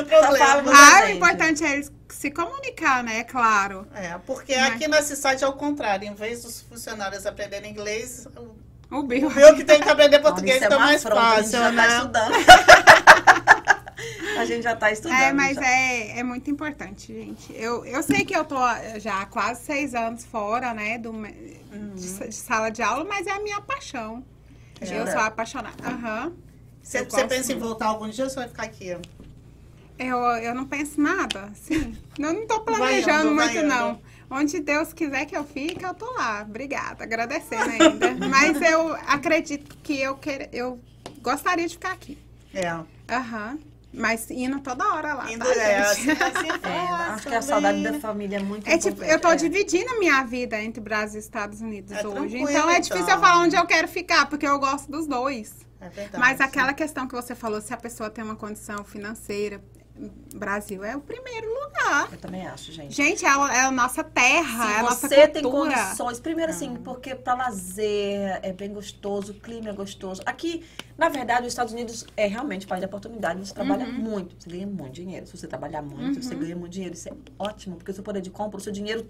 [0.05, 0.37] problema.
[0.37, 3.23] fala no Ah, o importante é eles se comunicar, né?
[3.23, 3.87] Claro.
[3.93, 6.07] É, porque Mas- aqui nesse site é o contrário.
[6.07, 8.55] Em vez dos funcionários aprenderem inglês, o
[8.97, 9.29] O Bill.
[9.29, 11.87] meu que tem que aprender português isso é uma mais fácil, já né?
[11.87, 12.33] tá estudando.
[14.37, 15.19] a gente já tá estudando.
[15.19, 15.65] É, mas já.
[15.65, 17.53] é, é muito importante, gente.
[17.53, 18.57] Eu, eu sei que eu tô
[18.99, 21.31] já há quase seis anos fora, né, do, me-
[21.95, 24.23] de, de sala de aula, mas é a minha paixão.
[24.81, 25.11] Eu Jura?
[25.11, 25.75] sou apaixonada.
[25.87, 26.33] Aham.
[26.83, 28.95] Você, Eu você gosto pensa em voltar algum dia ou você vai ficar aqui?
[29.99, 31.97] Eu, eu não penso nada, sim.
[32.19, 34.01] Eu não tô planejando vai muito, não.
[34.29, 36.41] Onde Deus quiser que eu fique, eu tô lá.
[36.47, 38.13] Obrigada, agradecendo ainda.
[38.29, 40.79] Mas eu acredito que eu, queira, eu
[41.21, 42.17] gostaria de ficar aqui.
[42.53, 42.69] É.
[43.09, 43.57] Aham.
[43.93, 46.11] Mas indo toda hora lá, Indo, tá, é, gente?
[46.11, 49.11] assim, assim É, acho que a saudade da família é muito É tipo, importante.
[49.11, 49.35] eu tô é.
[49.35, 52.37] dividindo a minha vida entre Brasil e Estados Unidos É hoje.
[52.37, 53.15] Então é difícil então.
[53.15, 55.55] eu falar onde eu quero ficar, porque eu gosto dos dois.
[55.79, 56.17] É verdade.
[56.19, 59.63] Mas aquela questão que você falou, se a pessoa tem uma condição financeira,
[60.35, 62.09] Brasil é o primeiro lugar.
[62.11, 62.93] Eu também acho, gente.
[62.95, 65.71] Gente, é a, é a nossa terra, é a Se nossa você tem cultura.
[65.75, 70.21] condições, primeiro assim, porque pra lazer é bem gostoso, o clima é gostoso.
[70.25, 70.63] Aqui,
[70.97, 73.93] na verdade, os Estados Unidos é realmente o país da oportunidade, você trabalha Uhum.
[73.93, 75.25] muito, você ganha muito dinheiro.
[75.25, 76.93] Se você trabalhar muito, você ganha muito dinheiro.
[76.93, 79.07] Isso é ótimo, porque o seu poder de compra, o seu dinheiro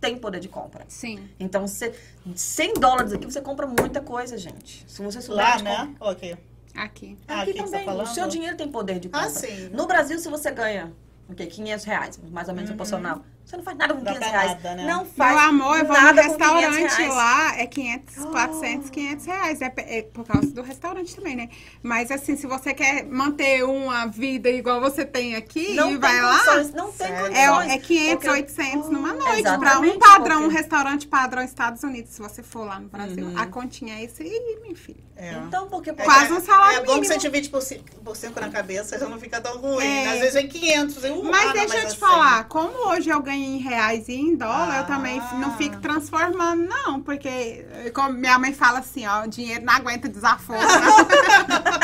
[0.00, 0.84] tem poder de compra.
[0.88, 1.28] Sim.
[1.38, 1.94] Então, você,
[2.34, 4.82] 100 dólares aqui, você compra muita coisa, gente.
[4.88, 5.76] Se você souber Lá, né?
[5.98, 6.36] compra- Ok.
[6.74, 7.18] Aqui.
[7.26, 9.26] Ah, Aqui aqui você tá também, o seu dinheiro tem poder de compra.
[9.26, 9.68] Ah, sim.
[9.70, 10.92] No Brasil, se você ganha,
[11.28, 11.46] o quê?
[11.46, 12.56] 500 reais, mais ou Uhum.
[12.56, 13.24] menos proporcional.
[13.50, 14.62] Você não faz nada com Dá 500 pra reais.
[14.62, 14.86] nada, né?
[14.86, 18.90] Não faz Meu amor, eu vou no nada com 500 restaurante lá, é 500, 400,
[18.90, 19.60] 500 reais.
[19.60, 21.48] É, é por causa do restaurante também, né?
[21.82, 25.98] Mas assim, se você quer manter uma vida igual você tem aqui, Não e tem
[25.98, 27.24] vai lá, condições, não tem Sério?
[27.26, 27.66] condições.
[27.70, 29.24] é, é 500, Porque- 800 numa noite.
[29.24, 32.88] Pra Exatamente, um padrão, um porque- restaurante padrão Estados Unidos, se você for lá no
[32.88, 33.26] Brasil.
[33.26, 33.36] Uhum.
[33.36, 35.02] A continha é isso aí, meu filho.
[35.16, 35.32] É.
[35.34, 35.90] Então, porque...
[35.90, 37.12] É Quase que um salário É bom que mínimo.
[37.12, 39.84] você divide por 5 na cabeça, já não fica tão ruim.
[39.84, 40.12] É.
[40.12, 41.04] Às vezes vem 500.
[41.04, 41.96] Eu, Mas ah, deixa eu te assim.
[41.96, 44.84] falar, como hoje eu ganho em reais e em dólar, eu Ah.
[44.84, 47.00] também não fico transformando, não.
[47.00, 47.64] Porque,
[47.94, 50.60] como minha mãe fala assim, ó, o dinheiro não aguenta desaforo.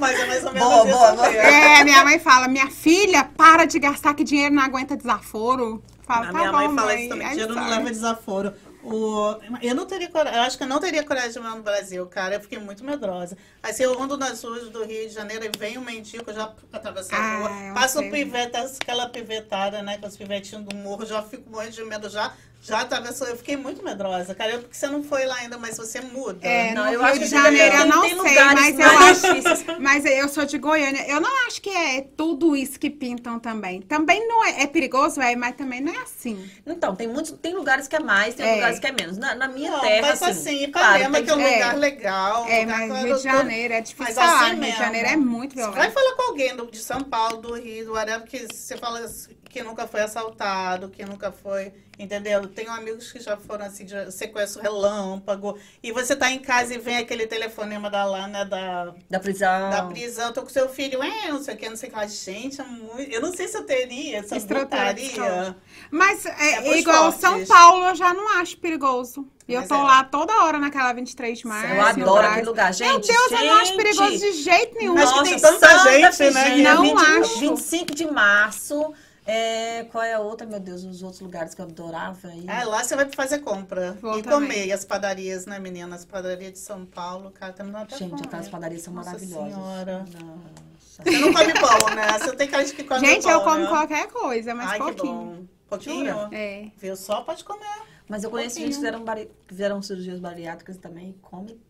[0.00, 1.26] Mas é mais ou menos Boa, isso boa, boa.
[1.28, 5.82] é, minha mãe fala, minha filha, para de gastar que dinheiro não aguenta desaforo.
[6.06, 7.00] Fala, A tá minha bom, mãe fala mãe.
[7.00, 7.26] isso também.
[7.26, 8.52] Aí Dinheiro não leva desaforo.
[8.94, 11.62] O, eu não teria coragem, eu acho que eu não teria coragem de morar no
[11.62, 12.34] Brasil, cara.
[12.36, 13.36] Eu fiquei muito medrosa.
[13.62, 16.34] Aí se eu ando nas ruas do Rio de Janeiro e vem um mendigo, eu
[16.34, 17.74] já atravesso a Ah, rua.
[17.74, 19.98] Passa o pivete, aquela pivetada, né?
[19.98, 22.32] Com os pivetinhos do morro, já fico morrendo de medo já.
[22.60, 24.52] Já atravessou, eu fiquei muito medrosa, cara.
[24.52, 26.44] Eu, porque você não foi lá ainda, mas você muda.
[26.46, 29.78] É, Não, no eu Rio acho de Janeiro eu não tem sei, mas eu acho.
[29.80, 31.06] Mas eu sou de Goiânia.
[31.08, 33.80] Eu não acho que é tudo isso que pintam também.
[33.82, 36.50] Também não é, é perigoso, é, mas também não é assim.
[36.66, 38.54] Então, tem muitos, tem lugares que é mais, tem É.
[38.56, 39.16] lugares que é menos.
[39.18, 41.52] Na, na minha Não, terra, mas assim, assim, claro, Ipanema, tem que é um É.
[41.54, 42.46] lugar legal.
[42.48, 44.46] É, lugar mas que Rio de Janeiro é difícil Mas falar.
[44.46, 44.78] assim Rio de.
[44.78, 45.92] Janeiro é muito Você vai violento.
[45.94, 49.36] falar com alguém do- de São Paulo, do Rio, do whatever, que você fala assim,
[49.48, 52.46] que nunca foi assaltado, que nunca foi, entendeu?
[52.46, 56.78] Tenho amigos que já foram assim, de sequestro relâmpago, e você tá em casa e
[56.78, 59.70] vem aquele telefonema da lá, né, da, Da prisão.
[59.70, 62.08] da prisão, tô com seu filho, é, não sei o que, não sei o que,
[62.08, 63.10] gente, é muito...
[63.10, 65.56] eu não sei se eu teria essa Estrutura brutaria.
[65.90, 67.20] Mas é, É igual fortes.
[67.20, 69.26] São Paulo, eu já não acho perigoso.
[69.48, 69.78] E eu tô é.
[69.78, 71.72] lá toda hora naquela 23 de março.
[71.72, 72.90] Eu adoro aquele lugar, gente.
[72.90, 73.76] Meu Deus, eu não acho gente.
[73.82, 74.94] perigoso de jeito nenhum.
[74.94, 77.40] Mas que tem tanta Santa gente, né, que- Não 20 acho.
[77.40, 78.92] 25 de março.
[79.30, 82.46] É, qual é a outra, meu Deus, os outros lugares que eu adorava aí?
[82.48, 84.48] Ah, lá você vai fazer compra Vou e também.
[84.48, 84.66] comer.
[84.68, 85.94] E as padarias, né, menina?
[85.94, 88.22] As padarias de São Paulo, cara, tá me dando até Gente, fome.
[88.24, 89.52] aquelas padarias são Nossa maravilhosas.
[89.52, 89.98] Senhora.
[89.98, 91.02] Nossa.
[91.04, 92.18] Você não come pão, né?
[92.18, 93.66] Você tem cara de que come Gente, pão, eu como né?
[93.68, 95.12] qualquer coisa, mas Ai, que pouquinho.
[95.14, 95.44] bom.
[95.68, 96.16] Pouquinho?
[96.32, 96.70] É.
[96.78, 96.96] Viu?
[96.96, 97.82] Só pode comer.
[98.08, 99.30] Mas eu conheço gente que fizeram, bari...
[99.46, 101.60] fizeram cirurgias bariátricas também e come.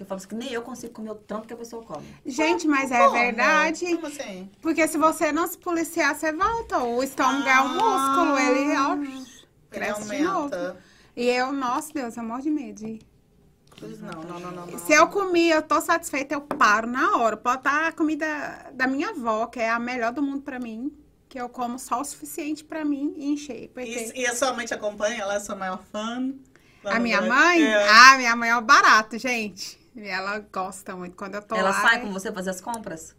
[0.00, 2.02] Que eu falo assim, que nem eu consigo comer o tanto que a pessoa come.
[2.24, 3.12] Gente, mas é Como?
[3.12, 3.84] verdade.
[3.96, 4.50] Como assim?
[4.62, 6.78] Porque se você não se policiar, você volta.
[6.78, 7.68] O estômago é um Ah.
[7.68, 9.26] músculo, ele ó, Ele
[9.68, 10.38] cresce de novo.
[10.54, 10.76] aumenta.
[11.14, 12.98] E eu, nossa Deus, eu morro de medo.
[14.00, 14.66] Não, não, não, não.
[14.68, 14.78] não.
[14.78, 17.36] Se eu comi, eu tô satisfeita, eu paro na hora.
[17.36, 20.90] Pode estar a comida da minha avó, que é a melhor do mundo pra mim.
[21.28, 23.68] Que eu como só o suficiente pra mim e encher.
[23.74, 25.20] Porque E, e a sua mãe te acompanha?
[25.20, 26.32] Ela é sua maior fã?
[26.86, 27.36] A minha Brasil?
[27.44, 27.88] mãe, É.
[27.90, 29.78] ah, minha mãe é o barato, gente.
[30.00, 31.14] E ela gosta muito.
[31.16, 31.80] Quando eu tô Ela lá.
[31.82, 33.14] sai é- com você fazer as compras?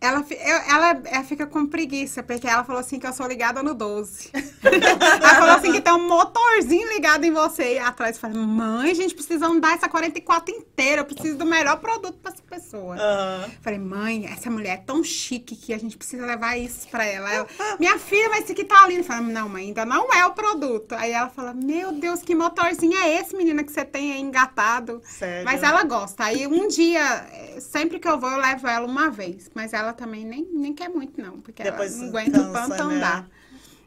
[0.00, 0.24] Ela,
[0.66, 4.30] ela, ela fica com preguiça, porque ela falou assim que eu sou ligada no 12.
[4.64, 7.74] ela falou assim que tem um motorzinho ligado em você.
[7.74, 11.02] E atrás fala, mãe, a gente precisa andar essa 44 inteira.
[11.02, 12.96] Eu preciso do melhor produto pra essa pessoa.
[12.96, 13.50] Aham.
[13.60, 17.30] Falei, mãe, essa mulher é tão chique que a gente precisa levar isso pra ela.
[17.30, 17.46] Ela,
[17.78, 19.00] minha filha, mas esse aqui tá lindo.
[19.00, 20.94] Eu falei, não, mãe, ainda não é o produto.
[20.94, 25.02] Aí ela fala, meu Deus, que motorzinho é esse, menina, que você tem aí engatado?
[25.04, 25.44] Sério.
[25.44, 26.24] Mas ela gosta.
[26.24, 29.50] Aí um dia, eh, sempre que eu vou, eu levo ela uma vez.
[29.54, 31.40] Mas ela também nem, nem quer muito, não.
[31.40, 32.96] Porque Depois ela não aguenta o cansa, tanto né?
[32.96, 33.30] andar.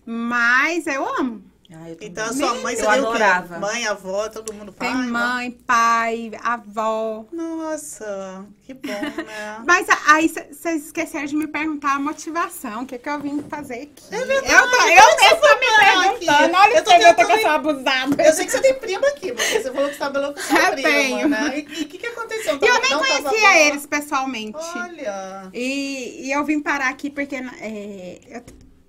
[0.06, 1.44] Mas eu amo.
[1.72, 1.98] Ah, eu.
[2.02, 2.92] Então a sua mãe, Eu você quê?
[3.00, 3.60] adorava.
[3.60, 4.90] Mãe, avó, todo mundo pai?
[4.90, 5.08] Tem né?
[5.08, 7.26] mãe, pai, avó.
[7.32, 9.62] Nossa, que bom, né?
[9.66, 12.84] Mas aí vocês esqueceram de me perguntar a motivação.
[12.84, 14.04] O que, que eu vim fazer aqui?
[14.14, 16.26] É verdade, eu tô, eu tô foi me parar aqui?
[16.26, 16.58] perguntando.
[16.58, 18.24] Olha Eu tô que eu tentando- sou abusada.
[18.24, 20.60] Eu sei que você tem prima aqui, porque você falou que você trabalhou com sua
[20.60, 21.30] Eu prima, tenho.
[21.30, 21.60] né?
[21.60, 22.60] E o que, que aconteceu?
[22.62, 24.58] Eu nem conhecia eles pessoalmente.
[24.76, 25.50] Olha.
[25.54, 28.42] E, e eu vim parar aqui porque é, eu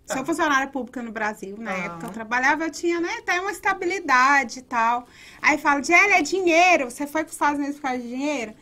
[0.06, 1.56] sou funcionária pública no Brasil.
[1.58, 1.78] Na Ah.
[1.78, 5.06] época eu trabalhava, eu tinha né, até uma estabilidade e tal.
[5.40, 6.90] Aí falo, Jélia, é dinheiro.
[6.90, 8.54] Você foi para os Estados Unidos por causa de dinheiro?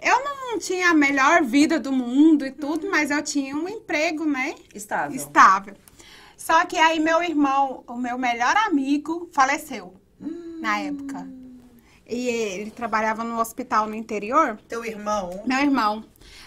[0.00, 4.24] Eu não tinha a melhor vida do mundo e tudo, mas eu tinha um emprego,
[4.24, 4.54] né?
[4.74, 5.16] Estável.
[5.16, 5.74] estável.
[6.36, 9.94] Só que aí meu irmão, o meu melhor amigo, faleceu
[10.60, 11.26] na época.
[12.06, 14.58] E ele trabalhava no hospital no interior.
[14.68, 15.42] Teu irmão.
[15.46, 16.04] Meu irmão.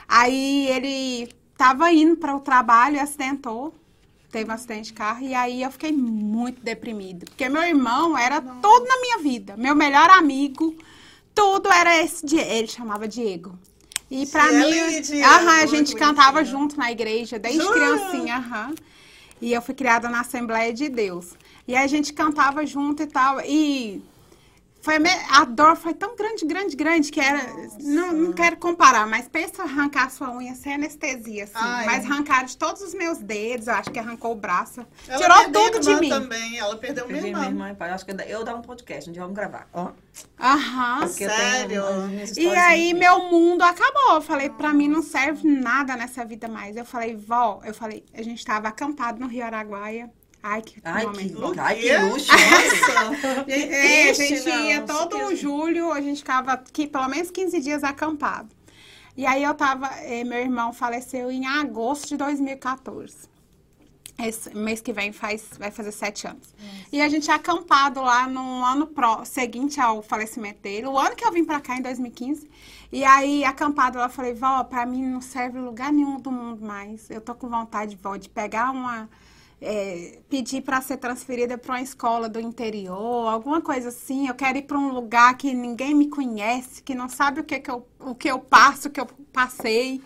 [0.07, 1.27] Aí ele
[1.57, 3.73] tava indo para o trabalho e acidentou.
[4.31, 5.23] Teve um acidente de carro.
[5.25, 7.25] E aí eu fiquei muito deprimida.
[7.25, 9.55] Porque meu irmão era tudo na minha vida.
[9.57, 10.75] Meu melhor amigo.
[11.33, 12.25] Tudo era esse.
[12.37, 13.57] Ele chamava Diego.
[14.09, 14.69] E pra mim.
[14.69, 16.59] e Diego, Aham, a gente cantava bonitinho.
[16.59, 17.73] junto na igreja, desde Jura?
[17.75, 18.37] criancinha.
[18.37, 18.73] Aham.
[19.41, 21.33] E eu fui criada na Assembleia de Deus.
[21.67, 23.39] E a gente cantava junto e tal.
[23.41, 24.01] E
[24.81, 27.41] Foi a, me- a dor foi tão grande, grande, grande que era.
[27.81, 31.53] Não, não quero comparar, mas pensa arrancar a sua unha sem anestesia, assim.
[31.55, 31.85] Ai.
[31.85, 34.85] Mas arrancaram de todos os meus dedos, eu acho que arrancou o braço.
[35.07, 36.09] Ela tirou tudo de mim.
[36.09, 36.57] também.
[36.57, 37.39] Ela perdeu minha Perdi irmã.
[37.39, 37.89] minha irmã e pai.
[37.89, 39.67] Acho que eu dar um podcast, um dia vamos gravar.
[39.73, 39.89] Ó,
[40.39, 40.99] Aham.
[41.07, 41.83] porque eu Sério?
[42.37, 44.15] E aí muito- meu mundo acabou.
[44.15, 46.77] Eu falei, pra mim não serve nada nessa vida mais.
[46.77, 50.09] Eu falei, vó, eu falei, a gente tava acampado no Rio Araguaia.
[50.43, 52.31] Ai, que Ai, que, ai, que luxo.
[52.31, 53.51] Nossa.
[53.51, 54.65] É, a gente não.
[54.65, 58.49] ia todo Que- julho, a gente ficava aqui pelo menos 15 dias acampado.
[59.15, 63.27] E aí eu tava, eh, meu irmão faleceu em agosto de 2014.
[64.19, 66.53] Esse mês que vem faz, vai fazer sete anos.
[66.91, 70.87] E a gente é acampado lá no ano pró, seguinte ao falecimento dele.
[70.87, 72.49] O ano que eu vim pra cá, em 2015.
[72.91, 76.65] E aí, acampado lá, eu falei, vó, pra mim não serve lugar nenhum do mundo
[76.65, 77.09] mais.
[77.11, 79.07] Eu tô com vontade, vó, de pegar uma...
[79.61, 84.27] é, pedir pra ser transferida pra uma escola do interior, alguma coisa assim.
[84.27, 87.59] Eu quero ir pra um lugar que ninguém me conhece, que não sabe o que,
[87.59, 90.01] que, eu, o que eu passo, o que eu passei.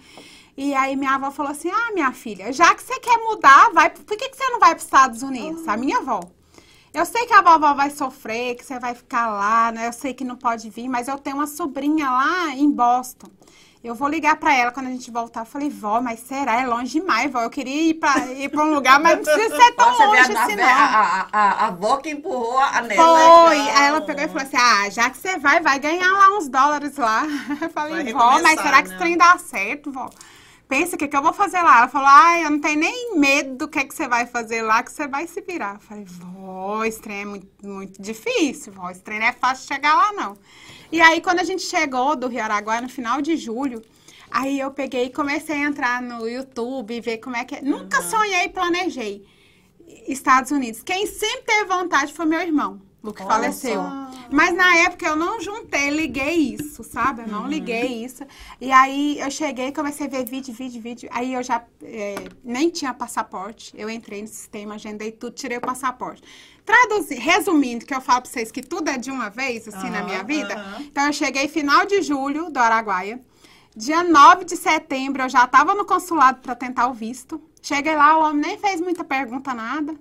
[0.56, 3.90] E aí minha avó falou assim: Ah, minha filha, já que você quer mudar, vai,
[3.90, 5.68] por que, que você não vai para os Estados Unidos?
[5.68, 6.22] A minha avó.
[6.94, 9.88] Eu sei que a vovó vai sofrer, que você vai ficar lá, né?
[9.88, 13.30] Eu sei que não pode vir, mas eu tenho uma sobrinha lá em Boston.
[13.84, 15.40] Eu vou ligar pra ela quando a gente voltar.
[15.40, 16.62] Eu falei, vó, mas será?
[16.62, 17.42] É longe demais, vó.
[17.42, 20.20] Eu queria ir pra, ir pra um lugar, mas não precisa ser tão vê longe
[20.20, 20.66] assim, a, não.
[20.66, 23.02] a, a, a, avó que empurrou a neta.
[23.02, 23.60] Foi.
[23.60, 26.48] Aí ela pegou e falou assim: Ah, já que você vai, vai ganhar lá uns
[26.48, 27.24] dólares lá.
[27.60, 28.96] Eu falei, vó, mas será que né?
[28.96, 30.10] esse trem dá certo, vó?
[30.72, 31.80] Pensa, o que, que eu vou fazer lá?
[31.80, 34.82] Ela falou, ai, eu não tenho nem medo do que, que você vai fazer lá,
[34.82, 35.74] que você vai se virar.
[35.74, 39.68] Eu falei, vó, esse trem é muito, muito difícil, vó, esse trem não é fácil
[39.68, 40.38] chegar lá, não.
[40.92, 43.82] E aí, quando a gente chegou do Rio Araguaia, no final de julho,
[44.30, 47.62] aí eu peguei e comecei a entrar no YouTube e ver como é que é.
[47.62, 49.26] Nunca sonhei e planejei.
[50.08, 50.84] Estados Unidos.
[50.84, 53.76] Quem sempre teve vontade foi meu irmão, o que Olha faleceu.
[53.76, 54.12] só.
[54.32, 57.22] Mas na época eu não juntei, liguei isso, sabe?
[57.24, 58.24] Eu não liguei isso.
[58.60, 61.10] E aí eu cheguei e comecei a ver vídeo, vídeo, vídeo.
[61.12, 63.74] Aí eu já é, nem tinha passaporte.
[63.78, 66.22] Eu entrei no sistema, agendei tudo, tirei o passaporte.
[66.66, 70.04] Traduzi, resumindo, que eu falo pra vocês que tudo é de uma vez, assim, na
[70.04, 70.54] minha vida.
[70.56, 70.82] aham.
[70.82, 73.20] Então eu cheguei final de julho do Araguaia.
[73.76, 77.42] Dia 9 de setembro eu já estava no consulado para tentar o visto.
[77.62, 79.96] Cheguei lá, o homem nem fez muita pergunta, nada.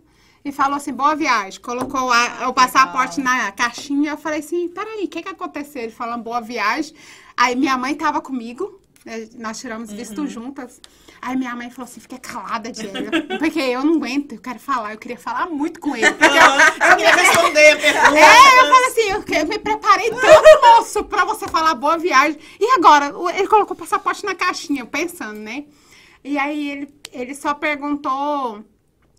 [0.45, 1.61] E falou assim, boa viagem.
[1.61, 4.13] Colocou a- o passaporte na caixinha.
[4.13, 5.83] Eu falei assim, peraí, o que que aconteceu?
[5.83, 6.95] Ele falando boa viagem.
[7.37, 8.81] Aí minha mãe tava comigo.
[9.07, 10.81] eh, Nós tiramos visto juntas.
[11.23, 12.95] Aí minha mãe falou assim, fica calada, Diego.
[13.39, 14.93] Porque eu não aguento, eu quero falar.
[14.93, 16.11] Eu queria falar muito com ele.
[16.12, 18.18] Porque eu, Eu queria responder a pergunta.
[18.18, 22.39] é, eu falei assim, eu, eu me preparei tanto, moço, pra você falar boa viagem.
[22.59, 23.12] E agora?
[23.37, 25.64] Ele colocou o passaporte na caixinha, pensando, né?
[26.25, 28.64] E aí ele, ele só perguntou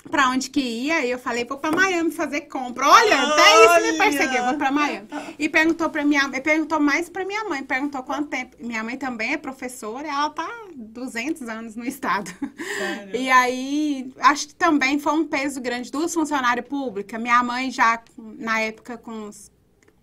[0.10, 2.88] pra onde que ia, e eu falei, vou pra Miami fazer compra.
[2.88, 3.98] Olha, até isso me Olha!
[3.98, 5.08] perseguiu, vou pra Miami.
[5.38, 8.58] E perguntou pra minha perguntou mais pra minha mãe, perguntou quanto tempo.
[8.60, 12.32] Minha mãe também é professora, ela tá 200 anos no estado.
[12.78, 13.16] Sério?
[13.16, 17.22] E aí, acho que também foi um peso grande duas funcionárias públicas.
[17.22, 19.52] Minha mãe já, na época, com uns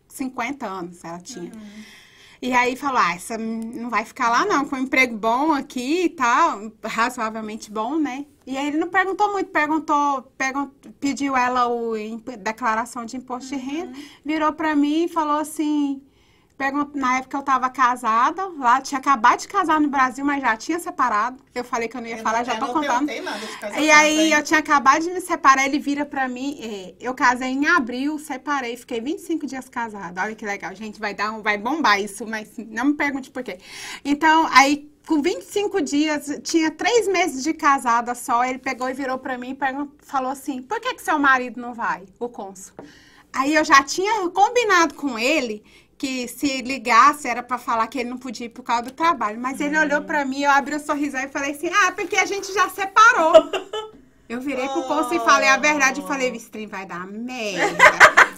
[0.08, 1.52] 50 anos ela tinha.
[2.40, 6.04] E aí falou, ah, essa não vai ficar lá não, com um emprego bom aqui
[6.04, 8.26] e tal, razoavelmente bom, né?
[8.46, 10.70] E aí ele não perguntou muito, perguntou, pergun-
[11.00, 11.92] pediu ela o
[12.38, 13.92] declaração de imposto de renda,
[14.24, 16.02] virou pra mim e falou assim,
[16.58, 20.56] pergun- na época eu tava casada, lá tinha acabado de casar no Brasil, mas já
[20.56, 21.38] tinha separado.
[21.54, 23.08] Eu falei que eu não ia Eu falar, não- já tô contando.
[23.78, 27.48] E aí eu tinha acabado de me separar, ele vira pra mim, é, eu casei
[27.50, 30.20] em abril, separei, fiquei 25 dias casada.
[30.20, 33.42] Olha que legal, gente, vai dar um, vai bombar isso, mas não me pergunte por
[33.44, 33.58] quê.
[34.04, 39.16] Então, aí com 25 dias, tinha três meses de casada só, ele pegou e virou
[39.16, 42.74] pra mim e falou assim, por que que seu marido não vai, o cônsul?
[43.32, 45.64] Aí eu já tinha combinado com ele
[45.98, 49.38] que se ligasse era pra falar que ele não podia ir por causa do trabalho.
[49.40, 52.24] Mas ele olhou pra mim, eu abri o sorrisão e falei assim: ah, porque a
[52.24, 53.34] gente já separou.
[54.28, 57.82] Eu virei pro cônsul e falei a verdade e falei: esse trem vai dar merda.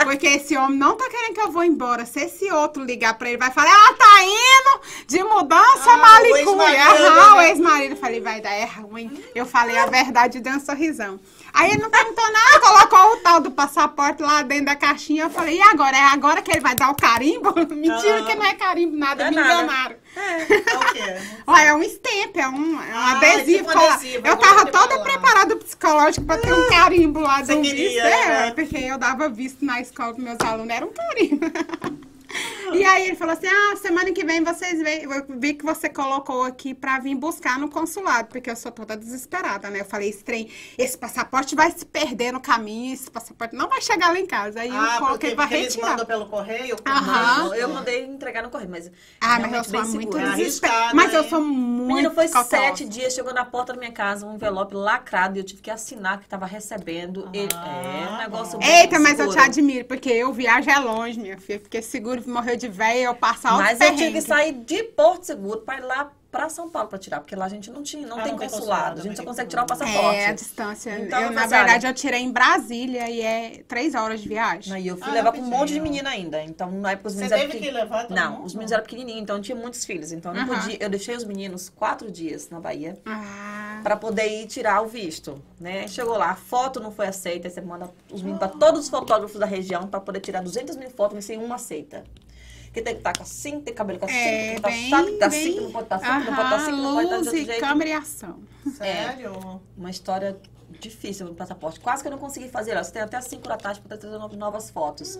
[0.04, 2.06] Porque esse homem não tá querendo que eu vou embora.
[2.06, 5.98] Se esse outro ligar pra ele, vai falar: ela tá indo de mudança, Ah, o
[6.00, 6.38] malicuia.
[6.38, 7.48] ex-marido, o né?
[7.50, 7.92] ex-marido.
[7.94, 9.20] Eu falei: vai dar é ruim.
[9.34, 11.18] Eu falei a verdade e dei um sorrisão.
[11.52, 15.24] Aí ele não perguntou nada, colocou o tal do passaporte lá dentro da caixinha.
[15.24, 15.96] Eu falei, e agora?
[15.96, 17.52] É agora que ele vai dar o carimbo?
[17.74, 19.54] Mentira, que não é carimbo, nada, É me nada.
[19.62, 19.96] enganaram.
[20.16, 21.16] É o quê?
[21.46, 23.58] Olha, é um stamp, é um, é um Ah, adesivo.
[23.64, 27.62] tipo cola- adesivo, eu tava toda preparada psicológico pra ter um carimbo lá Você do
[27.62, 28.06] queria, visto.
[28.06, 28.50] É, né?
[28.52, 31.46] porque eu dava visto na escola com meus alunos, era um carimbo.
[32.72, 35.02] E aí ele falou assim: ah, semana que vem vocês vêm.
[35.02, 38.96] Eu vi que você colocou aqui pra vir buscar no consulado, porque eu sou toda
[38.96, 39.80] desesperada, né?
[39.80, 43.80] Eu falei, esse trem, esse passaporte vai se perder no caminho, esse passaporte não vai
[43.82, 44.60] chegar lá em casa.
[44.60, 45.90] Aí eu Ah, coloquei porque, pra porque eles retirar.
[45.90, 46.76] mandam pelo correio?
[46.86, 47.54] Aham.
[47.56, 48.88] Eu mandei entregar no correio, mas.
[49.20, 50.94] Ah, mas eu sou bem muito desesperada.
[50.94, 51.88] Mas eu sou muito.
[51.88, 52.68] Menino, foi cautelosa.
[52.68, 55.70] sete dias, chegou na porta da minha casa um envelope lacrado e eu tive que
[55.72, 57.28] assinar que tava recebendo.
[57.34, 58.64] Ele- Ah, é um negócio bom.
[58.64, 59.42] Eita, mas eu te seguro.
[59.42, 61.58] admiro, porque eu viajo é longe, minha filha.
[61.58, 65.24] Fiquei seguro, morreu de véia, eu passo alto Mas eu tive que sair de Porto
[65.24, 68.06] Seguro pra ir lá pra São Paulo pra tirar, porque lá a gente não tinha,
[68.06, 68.60] não Ah, tem não consulado.
[68.60, 70.16] consulado A gente só consegue tirar o passaporte.
[70.20, 70.98] É, a distância.
[71.00, 74.72] Então, eu, na verdade, eu tirei em Brasília e é três horas de viagem.
[74.72, 76.40] Aí eu fui Ah, levar com um monte de menina ainda.
[76.42, 78.44] Então, na época os Você meninos eram teve que pequen- levar todo Não, mundo?
[78.46, 80.12] os meninos eram pequenininhos, então eu tinha muitos filhos.
[80.12, 80.60] Então, eu não Aham.
[80.62, 80.76] podia.
[80.80, 85.42] Eu deixei os meninos quatro dias na Bahia Ah, pra poder ir tirar o visto,
[85.58, 85.88] né?
[85.88, 88.88] Chegou lá, a foto não foi aceita, aí você manda os meninos pra todos os
[88.88, 92.04] fotógrafos da região pra poder tirar 200 mil fotos, mas sem uma aceita.
[92.72, 95.26] Que tem que estar assim, tem cabelo com assim, é, tem que estar bem, tá
[95.26, 95.54] assim, bem...
[95.54, 97.12] que não pode estar assim, que não pode estar assim, que não pode estar de
[97.12, 97.60] luz outro e jeito.
[97.60, 98.38] câmera e ação.
[98.76, 99.60] Sério?
[99.76, 100.36] Uma história
[100.78, 101.80] difícil no passaporte.
[101.80, 102.76] Quase que eu não consegui fazer.
[102.76, 105.18] Ó, você tem até as 5 da tarde para trazer no- novas fotos.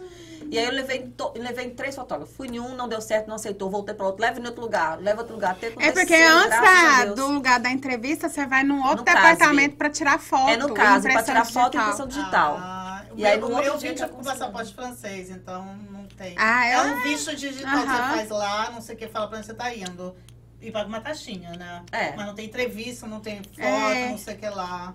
[0.48, 2.34] E aí eu levei, em to- levei três fotógrafos.
[2.36, 3.68] Fui em um, não deu certo, não aceitou.
[3.68, 4.22] Voltei para outro.
[4.22, 4.98] Leva em outro lugar.
[4.98, 5.50] Leva em outro lugar.
[5.52, 9.04] Até no É porque antes da- do lugar da entrevista, você vai num outro No
[9.04, 9.16] case.
[9.16, 10.48] departamento pra tirar foto.
[10.50, 11.82] É no caso, para tirar foto e digital.
[11.84, 12.56] impressão digital.
[12.58, 15.30] Ah, E aí, o no meu, outro meu dia vídeo já é com passaporte francês,
[15.30, 16.34] então não tem.
[16.38, 16.82] Ah, é é?
[16.82, 18.08] um visto digital que Aham.
[18.08, 20.14] você faz lá, não sei o que, fala pra onde você tá indo.
[20.60, 21.82] E paga uma taxinha, né?
[21.90, 22.14] É.
[22.14, 24.10] Mas não tem entrevista, não tem foto, É.
[24.10, 24.94] não sei o que lá.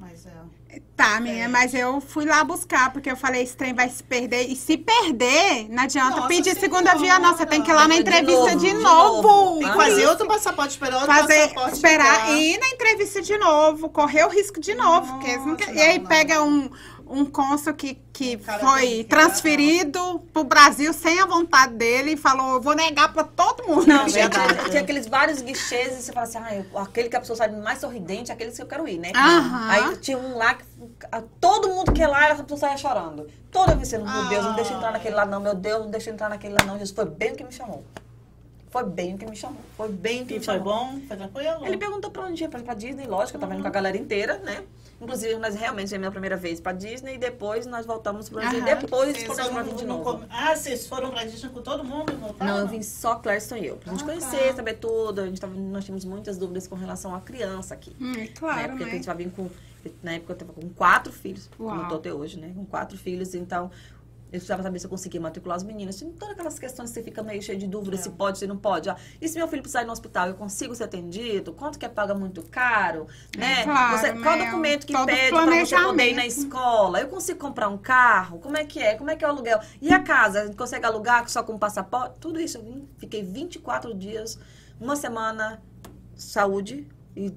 [0.00, 0.32] Mas é.
[0.94, 1.48] Tá, menina, É.
[1.48, 4.42] mas eu fui lá buscar, porque eu falei, esse trem vai se perder.
[4.50, 7.34] E se perder, não adianta Nossa pedir segunda via, não.
[7.34, 9.22] Você tem que ir lá na De entrevista novo, de de novo.
[9.22, 9.58] novo.
[9.60, 11.74] Tem que fazer outro passaporte, esperar outro Fazer, passaporte.
[11.76, 15.12] esperar e ir na entrevista de novo, correr o risco de novo.
[15.14, 16.48] porque eles não Nossa, e aí não, pega não.
[16.48, 16.70] um,
[17.08, 22.16] um cônsul que, que O cara foi transferido pro Brasil sem a vontade dele e
[22.16, 23.86] falou: eu vou negar pra todo mundo.
[23.86, 24.28] Não, É tinha,
[24.70, 27.48] tinha- aqueles vários guichês e você fala assim, ah, eu- aquele que a pessoa sai
[27.50, 29.12] mais sorridente, aquele que eu quero ir, né?
[29.14, 29.68] Aham.
[29.70, 30.64] Aí tinha um lá que
[31.12, 33.26] a- todo mundo que ia lá, essa pessoa saia chorando.
[33.50, 36.10] Toda vez sendo, meu Deus, não deixa entrar naquele lá não, meu Deus, não deixa
[36.10, 36.74] entrar naquele lá não.
[36.74, 37.84] Jesus, foi bem o que me chamou.
[38.76, 39.60] Foi bem o que me chamou.
[39.76, 40.74] Foi bem o que E me foi chamou.
[40.74, 41.00] bom?
[41.08, 41.66] Foi tranquilo?
[41.66, 43.96] Ele perguntou pra onde ia, pra, pra Disney, lógico, eu tava indo com a galera
[43.96, 44.62] inteira, né?
[45.00, 48.38] Inclusive, nós realmente é a minha primeira vez pra Disney e depois nós voltamos pro
[48.40, 48.60] Brasil.
[48.60, 48.80] Aham.
[48.80, 50.04] depois Vocês vir de novo.
[50.04, 52.52] come- Ah, vocês foram pra Disney com todo mundo e voltaram?
[52.54, 53.76] Não, eu vim só Clariston e eu.
[53.76, 54.56] Pra gente Ah, conhecer, tá.
[54.56, 55.20] saber tudo.
[55.20, 57.94] A gente tava, nós tínhamos muitas dúvidas com relação à criança aqui.
[58.00, 58.92] Hum, é na claro, época que a né?
[58.92, 59.50] gente vai vir com.
[60.02, 61.82] Na época eu tava com quatro filhos, como Uau.
[61.82, 62.52] eu tô até hoje, né?
[62.56, 63.70] Com quatro filhos, então.
[64.26, 65.96] Eu precisava saber se eu conseguia matricular os meninos.
[65.96, 67.98] Tinha todas aquelas questões que você fica meio cheio de dúvida, É.
[67.98, 68.90] se pode, se não pode.
[68.90, 71.52] Ah, e se meu filho precisar ir no hospital, eu consigo ser atendido?
[71.52, 73.06] Quanto que é paga muito caro?
[73.36, 73.62] Né?
[73.62, 77.00] claro, Você- qual documento que Todo pede pra você poder ir na escola?
[77.00, 78.38] Eu consigo comprar um carro?
[78.40, 78.96] Como é que é?
[78.96, 79.60] Como é que é o aluguel?
[79.80, 80.42] E a casa?
[80.42, 82.16] A gente consegue alugar só com passaporte?
[82.20, 82.58] Tudo isso.
[82.58, 84.38] Eu fiquei 24 dias,
[84.80, 85.62] uma semana
[86.16, 87.32] saúde e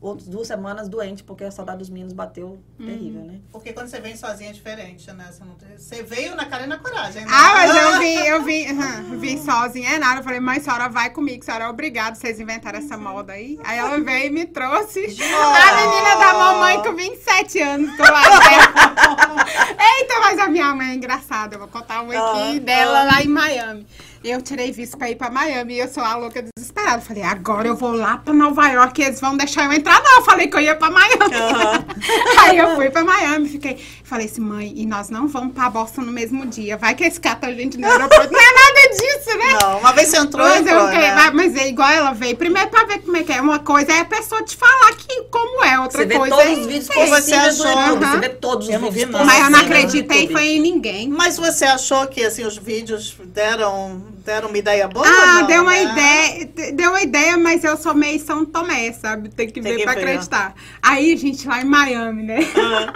[0.00, 2.86] outras duas semanas doente, porque a saudade dos meninos bateu Uhum.
[2.86, 3.40] terrível, né?
[3.50, 5.28] Porque quando você vem sozinha é diferente, né?
[5.30, 7.30] Você, não tem- você veio na cara e na coragem, né?
[7.32, 8.64] Ah, mas eu vim, eu vim,
[9.12, 10.20] eu vim sozinha, é nada.
[10.20, 13.32] Eu falei, mãe, a senhora vai comigo, a senhora é obrigada, vocês inventaram essa moda
[13.32, 13.58] aí.
[13.64, 15.00] Aí ela veio e me trouxe.
[15.00, 19.46] A menina da mamãe com 27 anos do lado dela.
[19.98, 21.54] Eita, mas a minha mãe é engraçada.
[21.56, 23.86] Eu vou contar um aqui Ah, dela lá em Miami.
[24.22, 27.00] Eu tirei visto pra ir pra Miami e eu sou a louca desesperada.
[27.00, 30.02] Falei, agora eu vou lá pra Nova York e eles vão deixar eu entrar.
[30.02, 31.18] Não, eu falei que eu ia pra Miami.
[32.40, 33.82] Aí eu fui pra Miami, fiquei.
[34.04, 36.76] Falei assim, mãe, e nós não vamos pra Boston no mesmo dia.
[36.76, 38.32] Vai que eles catam a gente no aeroporto.
[38.32, 39.58] Não é nada disso, né?
[39.60, 41.14] Não, uma vez você entrou, Mas, entrou, eu, né?
[41.14, 42.36] vai- mas é igual ela veio.
[42.36, 43.40] Primeiro pra ver como é que é.
[43.40, 46.50] Uma coisa é a pessoa te falar que como é, outra Você vê coisa todos
[46.50, 46.52] é.
[46.60, 47.80] os vídeos Você possíveis do achou?
[47.82, 48.06] YouTube.
[48.06, 49.24] Você vê todos os Eu não vídeos vi nada.
[49.24, 51.08] Mas eu não acreditei foi em ninguém.
[51.08, 55.06] Mas você achou que assim, os vídeos deram, deram uma ideia boa?
[55.06, 55.82] Ah, não, deu uma né?
[55.84, 59.30] ideia, deu uma ideia, mas eu sou meio São Tomé, sabe?
[59.30, 60.54] Tem que Tem ver que pra acreditar.
[60.82, 62.38] Aí, gente, lá em Miami, né?
[62.54, 62.92] Ah,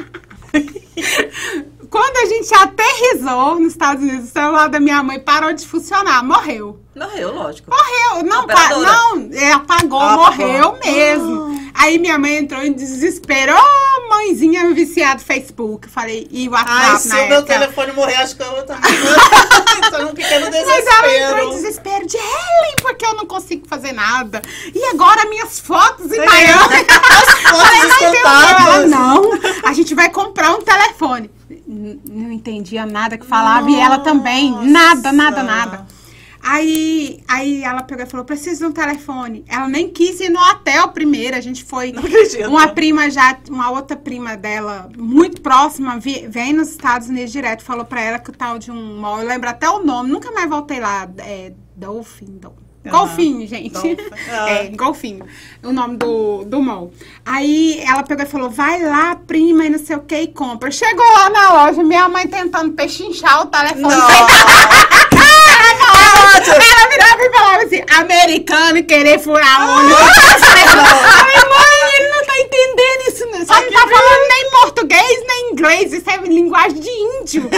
[1.93, 6.25] Quando a gente aterrizou nos Estados Unidos, o celular da minha mãe parou de funcionar,
[6.25, 6.81] morreu.
[6.97, 7.71] Morreu, lógico.
[7.71, 10.79] Morreu, não, pa, não, é, apagou, Ah, morreu apagou.
[10.91, 11.71] mesmo.
[11.75, 13.53] Aí minha mãe entrou em desespero.
[13.55, 15.87] Ô, mãezinha viciada Facebook.
[15.87, 18.91] Falei, e o WhatsApp Ai, se o meu telefone morrer, acho que eu também.
[19.91, 21.51] Tô num pequeno Mas ela entrou em desespero.
[21.51, 24.41] desespero de Helen, porque eu não consigo fazer nada.
[24.75, 26.25] E agora minhas fotos em.
[26.25, 26.87] Miami.
[27.53, 29.31] Fotos Falei, ela, não,
[29.65, 31.31] a gente vai comprar um telefone.
[31.73, 34.51] Não entendia nada que falava e ela também.
[34.71, 35.57] Nada, nada, Nossa.
[35.57, 35.87] nada.
[36.45, 39.45] Aí, aí ela pegou e falou: preciso de um telefone.
[39.49, 41.37] Ela nem quis ir no hotel primeiro.
[41.37, 41.93] A gente foi.
[42.49, 47.63] Uma prima já, uma outra prima dela, muito próxima, vi- vem nos Estados Unidos direto,
[47.63, 50.33] falou pra ela que o tal de um mall, eu lembro até o nome, nunca
[50.33, 51.09] mais voltei lá.
[51.19, 52.39] É Dolphin.
[52.41, 53.71] Dol- Golfinho, gente.
[53.71, 53.97] Dolphin,
[54.29, 54.51] ah.
[54.51, 55.25] É, golfinho.
[55.63, 56.91] O nome do, do mall.
[57.25, 60.71] Aí ela pegou e falou: vai lá, prima, e não sei o que, e compra.
[60.71, 63.95] Chegou lá na loja, minha mãe tentando pechinchar o telefone.
[66.45, 69.95] Ela virava e falava assim, americano e querer furar o olho.
[69.95, 73.27] Falei, mãe, ele não tá entendendo isso.
[73.27, 73.47] Não.
[73.47, 75.93] Só não tá falando nem português, nem inglês.
[75.93, 77.49] Isso é linguagem de índio.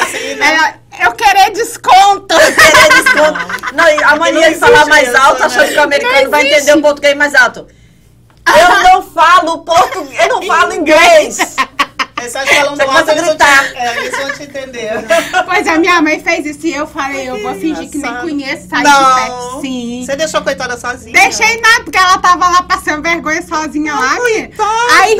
[0.00, 0.54] Assim, né?
[0.54, 2.34] Ela, eu querer desconto.
[2.36, 3.38] Querer desconto.
[3.74, 5.46] Não, a mania de falar mais isso, alto, né?
[5.46, 7.66] achando que o americano vai entender o português mais alto.
[8.46, 11.38] Eu não falo português, eu não falo inglês.
[12.24, 13.76] Eles estão falando começa alto, eles vão te, gritar.
[13.76, 14.90] é, eles vão te entender.
[15.44, 18.68] Pois a minha mãe fez isso e eu falei, eu vou fingir que nem conheço,
[18.68, 19.14] sair de Não.
[19.14, 19.60] perto.
[19.60, 20.02] Sim.
[20.04, 21.12] Você deixou a coitada sozinha?
[21.12, 24.16] Deixei nada, porque ela tava lá passando vergonha sozinha lá.
[24.20, 24.50] minha.
[25.00, 25.16] Aí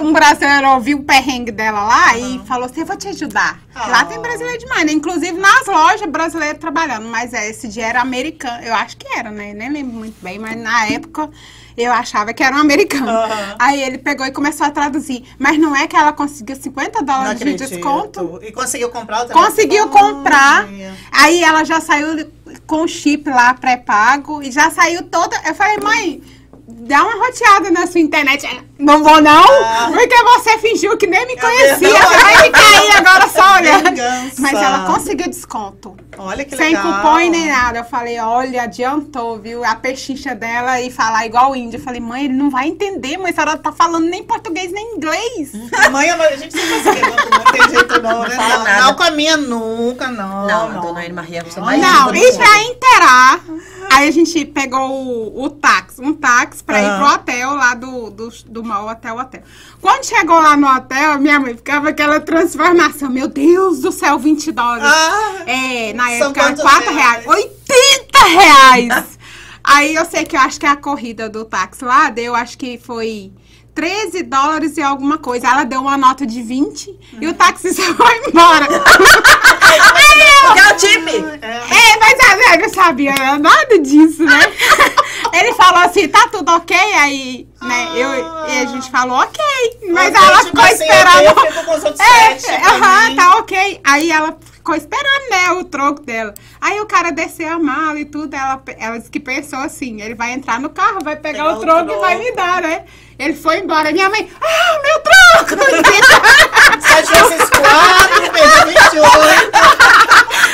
[0.00, 3.58] um brasileiro ouviu o perrengue dela lá e falou assim: eu vou te ajudar.
[3.74, 3.88] Ah.
[3.88, 4.92] Lá tem brasileiro demais, né?
[4.92, 7.08] Inclusive nas lojas brasileiro trabalhando.
[7.08, 8.62] Mas é, esse dia era americano.
[8.62, 9.52] Eu acho que era, né?
[9.54, 11.28] Nem lembro muito bem, mas na época
[11.76, 13.10] eu achava que era um americano.
[13.58, 15.24] Aí ele pegou e começou a traduzir.
[15.38, 17.68] Mas não é que ela conseguiu 50 Não dólares de acredito.
[17.68, 18.38] desconto?
[18.42, 19.46] E conseguiu comprar o telefone?
[19.46, 20.66] Conseguiu comprar.
[21.12, 22.30] Aí ela já saiu
[22.66, 25.36] com o chip lá pré-pago e já saiu toda.
[25.46, 26.22] Eu falei, mãe,
[26.66, 28.46] dá uma roteada na sua internet.
[28.46, 29.90] Ela, Não vou, não, Ah.
[29.92, 31.88] porque você fingiu que nem me É conhecia.
[31.88, 34.00] Você vai ficar aí agora só olhando.
[34.38, 35.96] Mas ela conseguiu desconto.
[36.18, 36.94] Olha que Sem legal.
[37.02, 37.78] cupom e nem nada.
[37.78, 39.64] Eu falei, olha, adiantou, viu?
[39.64, 41.78] A pechincha dela e falar igual o índio.
[41.78, 44.96] Eu falei, mãe, ele não vai entender, mas a senhora tá falando nem português nem
[44.96, 45.52] inglês.
[45.90, 48.30] Mãe, a gente não consegue, não, não tem jeito não, Não né?
[48.36, 48.82] fala Não, nada.
[48.84, 50.46] não com a minha nunca, não.
[50.46, 53.40] Não, a dona Maria você Não, mais Não, e pra inteirar,
[53.90, 58.10] aí a gente pegou o, o táxi, um táxi pra ir pro hotel, lá do,
[58.10, 59.42] do, do mall até o hotel.
[59.80, 63.10] Quando chegou lá no hotel, minha mãe ficava aquela transformação.
[63.10, 64.84] Meu Deus do céu, 20 dólares.
[64.86, 67.24] Ah, É, na época era quantos 4 reais.
[67.24, 67.26] reais?
[67.26, 69.18] 80 reais!
[69.62, 72.76] Aí eu sei que eu acho que a corrida do táxi lá deu, acho que
[72.78, 73.32] foi
[73.74, 75.48] 13 dólares e alguma coisa.
[75.48, 78.66] Ela deu uma nota de 20 e o taxista foi embora.
[78.66, 81.12] Porque é o time.
[81.42, 81.56] é.
[81.56, 84.40] É, mas a velha não sabia nada disso, né?
[85.32, 86.76] Ele falou assim, tá tudo ok?
[86.76, 89.42] Aí, né, eu, e a gente falou ok.
[89.90, 91.34] Mas ela tipo ficou assim, esperando.
[91.64, 93.80] com os outros É, sete aham, tá ok.
[93.82, 96.34] Aí ela ficou esperando, né, o troco dela.
[96.60, 100.14] Aí o cara desceu a mala e tudo, ela, ela disse que pensou assim, ele
[100.14, 102.30] vai entrar no carro, vai pegar Pegar o o troco e vai troco.
[102.30, 102.84] me dar, né?
[103.18, 103.92] Ele foi embora.
[103.92, 105.64] Minha mãe, ah, meu troco!
[106.80, 109.04] Sete vezes quatro, perdi 28.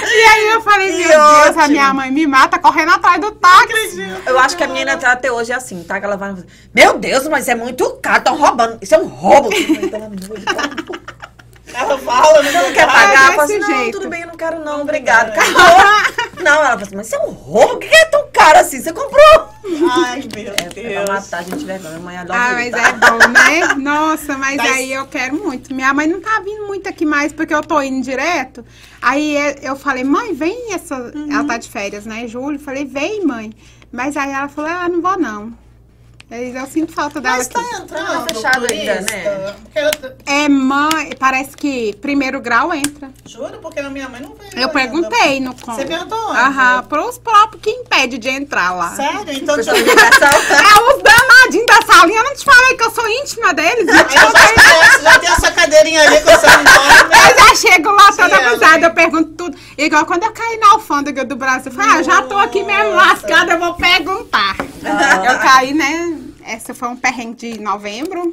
[0.07, 4.01] e aí eu falei, meu Deus, a minha mãe me mata correndo atrás do táxi.
[4.27, 5.99] Eu acho que a menina até hoje é assim, tá?
[5.99, 6.35] Que ela vai.
[6.74, 8.78] Meu Deus, mas é muito caro, estão roubando.
[8.81, 9.51] Isso é um roubo.
[11.75, 13.33] Ela fala, não Não quer Ah, pagar?
[13.33, 13.99] Eu desse assim, não, jeito.
[13.99, 15.31] tudo bem, eu não quero não, obrigado.
[15.31, 16.43] Acabou.
[16.43, 17.69] Não, ela fala assim, mas isso é um roubo?
[17.71, 18.81] Por que é tão caro assim?
[18.83, 19.49] Você comprou?
[19.93, 21.05] Ai, meu É, Deus.
[21.05, 21.91] pra matar a gente vergonha.
[21.91, 22.89] Minha mãe adora Ah, mas gritar.
[22.89, 23.75] é bom, né?
[23.79, 25.75] Nossa, mas Mas- aí eu quero muito.
[25.75, 28.65] Minha mãe não tá vindo muito aqui mais, porque eu tô indo direto.
[29.03, 30.97] Aí é- eu falei, mãe, vem essa.
[30.97, 31.29] Uhum.
[31.33, 32.27] Ela tá de férias, né?
[32.27, 32.59] Julho.
[32.59, 33.53] Falei, vem, mãe.
[33.93, 35.53] Mas aí ela falou, ah, não vou não.
[36.31, 37.74] Aí eu sinto falta dela Mas tá aqui.
[37.82, 39.55] entrando Tá fechado turista, ainda, né?
[39.74, 43.11] Eu, É mãe, parece que primeiro grau entra.
[43.27, 44.69] juro, porque a minha mãe não veio Eu ainda.
[44.69, 45.74] perguntei no com.
[45.74, 46.39] Você perguntou onde?
[46.39, 48.94] Aham, pros próprios que impede de entrar lá.
[48.94, 49.24] Sério?
[49.32, 50.28] Então, Pessoal tipo, de ligação.
[50.28, 52.19] É os danadinhos da salinha.
[52.20, 53.89] Eu não te falei que eu sou íntima deles.
[53.89, 56.70] Eu eu já, já tem essa cadeirinha ali com o seu nome.
[57.28, 59.59] Eu já chego lá toda ela- eu pergunto tudo.
[59.77, 62.94] Igual quando eu caí na alfândega do Brasil, eu falei, ah, já tô aqui mesmo
[62.94, 64.57] lascada, eu vou perguntar.
[65.31, 66.19] Eu caí, né?
[66.43, 68.32] Essa foi um perrengue de novembro.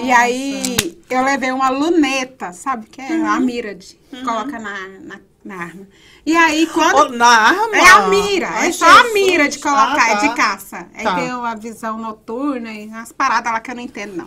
[0.00, 3.06] E aí eu levei uma luneta, sabe o que é?
[3.14, 5.86] Uma mira de coloca na, na, na arma.
[6.26, 6.96] E aí quando.
[7.12, 7.76] Oh, na arma?
[7.76, 9.14] É a mira, Ai, é só a Jesus.
[9.14, 10.26] mira de colocar, Ah, é tá.
[10.26, 10.86] de caça.
[10.94, 11.14] Aí Tá.
[11.14, 14.26] tem uma visão noturna e umas paradas lá que eu não entendo, não.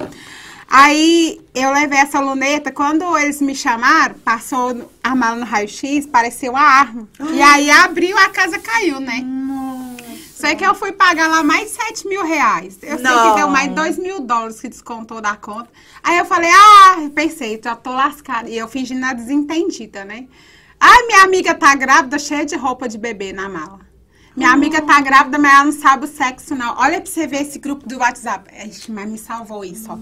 [0.73, 6.53] Aí eu levei essa luneta, quando eles me chamaram, passou a mala no raio-x, pareceu
[6.53, 7.07] uma arma.
[7.34, 9.19] E aí abriu, a casa caiu, né?
[10.42, 12.80] Sei que eu fui pagar lá mais 7 mil reais.
[12.82, 13.30] Eu sei Não.
[13.30, 15.70] que deu mais 2 mil dólares que descontou da conta.
[16.02, 18.50] Aí eu falei, ah, pensei, já tô lascada.
[18.50, 20.28] E eu fingindo na desentendida, né?
[20.80, 23.91] Ai, minha amiga tá grávida, cheia de roupa de bebê na mala.
[24.36, 26.76] Minha amiga tá grávida, mas ela não sabe o sexo, não.
[26.78, 28.49] Olha pra você ver esse grupo do WhatsApp.
[28.66, 29.98] Ixi, mas me salvou isso, ó.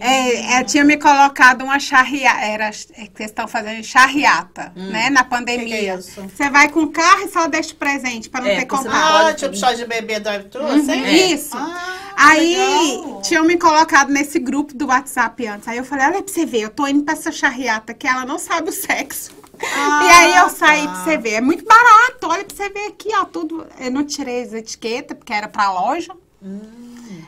[0.00, 2.40] É, é, tinha me colocado uma charriata.
[2.44, 5.10] Era é, que vocês estão fazendo charriata, né?
[5.10, 5.92] Na pandemia.
[5.92, 6.20] É isso?
[6.22, 8.92] Você vai com o carro e só deixa o presente pra não É, ter não
[8.92, 11.04] Ah, pode- tipo chá de bebê drive-thru, assim?
[11.32, 11.56] Isso.
[11.56, 13.22] Ah, Aí legal.
[13.22, 15.68] tinham me colocado nesse grupo do WhatsApp antes.
[15.68, 18.24] Aí eu falei, olha pra você ver, eu tô indo pra essa charriata que ela
[18.26, 19.30] não sabe o sexo.
[19.74, 20.92] Ah, e aí eu saí tá.
[20.92, 21.30] pra você ver.
[21.34, 23.66] É muito barato, olha pra você ver aqui, ó, tudo.
[23.78, 26.12] Eu não tirei as etiquetas, porque era pra loja.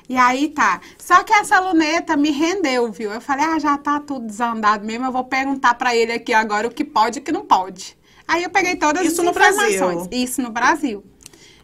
[0.08, 0.80] E aí tá.
[0.98, 3.12] Só que essa luneta me rendeu, viu?
[3.12, 6.66] Eu falei, ah, já tá tudo desandado mesmo, eu vou perguntar pra ele aqui agora
[6.66, 7.96] o que pode e o que não pode.
[8.26, 9.78] Aí eu peguei todas Isso as no informações.
[9.78, 10.08] Brasil?
[10.10, 11.04] Isso no Brasil.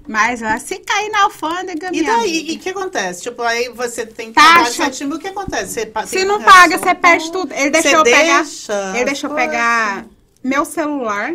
[0.09, 3.23] Mas ah, se cair na alfândega, E daí, e o que acontece?
[3.23, 4.55] Tipo, aí você tem que Taxa.
[4.55, 5.91] pagar 7 mil, o que acontece?
[5.95, 7.53] Você Se não paga, você perde tudo.
[7.53, 8.43] Ele deixou eu pegar.
[8.43, 8.93] deixa?
[8.97, 9.43] Ele deixou Poxa.
[9.43, 10.07] pegar
[10.43, 11.35] meu celular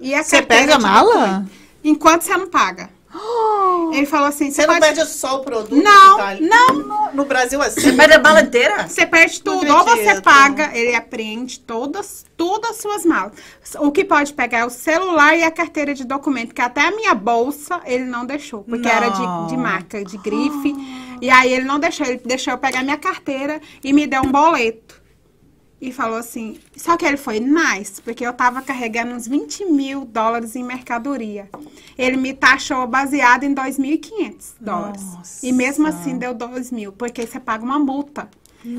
[0.00, 1.46] e a Você carteira pega a de mala?
[1.84, 2.90] Enquanto você não paga.
[3.92, 4.86] Ele falou assim: Você você não pode.
[4.86, 6.72] perde só o produto Não, tá não.
[6.74, 7.80] No, no Brasil, assim.
[7.80, 8.88] Você perde a bala inteira?
[8.88, 9.70] Você perde tudo.
[9.70, 13.32] Ou você paga, ele apreende todas, todas as suas malas.
[13.80, 16.90] O que pode pegar é o celular e a carteira de documento, que até a
[16.90, 19.44] minha bolsa ele não deixou, porque era Não.
[19.46, 20.74] de, de marca, de grife.
[21.20, 24.32] E aí ele não deixou, ele deixou eu pegar minha carteira e me deu um
[24.32, 25.01] boleto.
[25.84, 30.04] E falou assim, só que ele foi nice, porque eu tava carregando uns 20 mil
[30.04, 31.50] dólares em mercadoria.
[31.98, 35.02] Ele me taxou baseado em 2.500 dólares.
[35.02, 35.44] Nossa.
[35.44, 38.30] E mesmo assim deu 2 mil, porque você paga uma multa.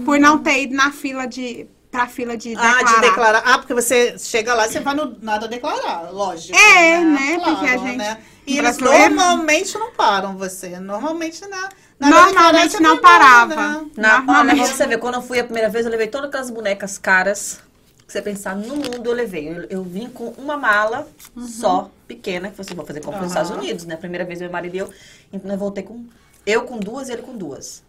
[0.06, 1.68] Por não ter ido na fila de.
[1.92, 2.96] pra fila de Ah, declarar.
[2.96, 3.44] de declarar.
[3.46, 6.58] Ah, porque você chega lá, você vai no nada declarar, lógico.
[6.58, 7.34] É, né?
[7.36, 8.18] Porque a Claro, gente- né?
[8.46, 10.80] E eles brasileiro- normalmente não param você.
[10.80, 11.70] Normalmente não.
[12.00, 13.56] Normalmente não parava.
[13.56, 13.86] Né?
[13.96, 16.98] Na, Normalmente- você ver, quando eu fui a primeira vez, eu levei todas aquelas bonecas
[16.98, 17.62] caras.
[18.06, 19.48] Que você pensar, no mundo eu levei.
[19.48, 21.08] Eu, eu vim com uma mala
[21.48, 23.42] só, pequena, que você vai fazer compra nos Aham.
[23.44, 23.96] Estados Unidos, né?
[23.96, 24.90] Primeira vez meu marido e eu.
[25.32, 26.04] Então eu voltei com.
[26.46, 27.82] Eu com duas e ele com duas.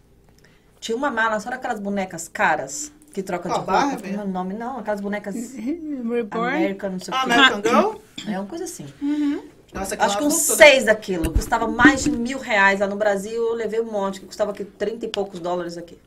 [0.79, 3.97] Tinha uma mala, só daquelas bonecas caras que troca de Qual, roupa.
[4.07, 4.53] Como é o nome?
[4.53, 6.55] Não, aquelas bonecas Reborn.
[6.55, 7.33] American, não sei Ah, o quê.
[7.33, 7.95] American Girl?
[8.33, 8.85] É uma coisa assim.
[9.75, 11.31] Nossa, Acho que uns seis daquilo.
[11.31, 13.49] Custava mais de mil reais lá no Brasil.
[13.49, 15.97] Eu levei um monte, que custava aqui 30 e poucos dólares aqui.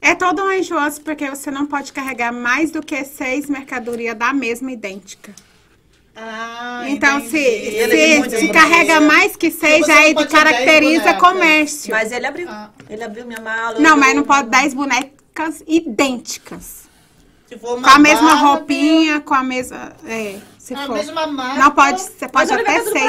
[0.00, 4.32] É todo um enjooso, porque você não pode carregar mais do que seis mercadorias da
[4.32, 5.34] mesma idêntica.
[6.14, 7.30] Ah, então, entendi.
[7.30, 8.52] se, se, é se bonito.
[8.52, 11.92] carrega mais que seis, você aí caracteriza comércio.
[11.92, 12.46] Mas ele abriu.
[12.48, 12.70] Ah.
[12.88, 13.80] Ele abriu minha mala.
[13.80, 16.84] Não, mas não pode dez bonecas idênticas.
[17.48, 19.92] Se for Com a mesma roupinha, com a mesma.
[20.06, 20.94] É, se A for.
[20.94, 21.58] mesma marca.
[21.60, 23.06] Não pode, você Mas pode eu levei até tudo seis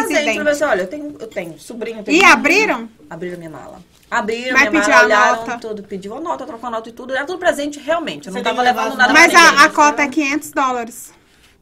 [0.47, 1.99] assim, olha, eu tenho, eu tenho sobrinho.
[1.99, 2.89] eu Tenho E abriram?
[3.09, 3.79] Abriram minha mala.
[4.11, 5.57] Abriram Mas minha mala, a olharam nota?
[5.59, 5.83] tudo.
[5.83, 7.15] Pediu a nota, trocou a nota e tudo.
[7.15, 8.27] Era tudo presente, realmente.
[8.27, 9.65] Eu não Você tava levando nada as Mas a, ninguém.
[9.65, 11.13] a cota é 500 dólares.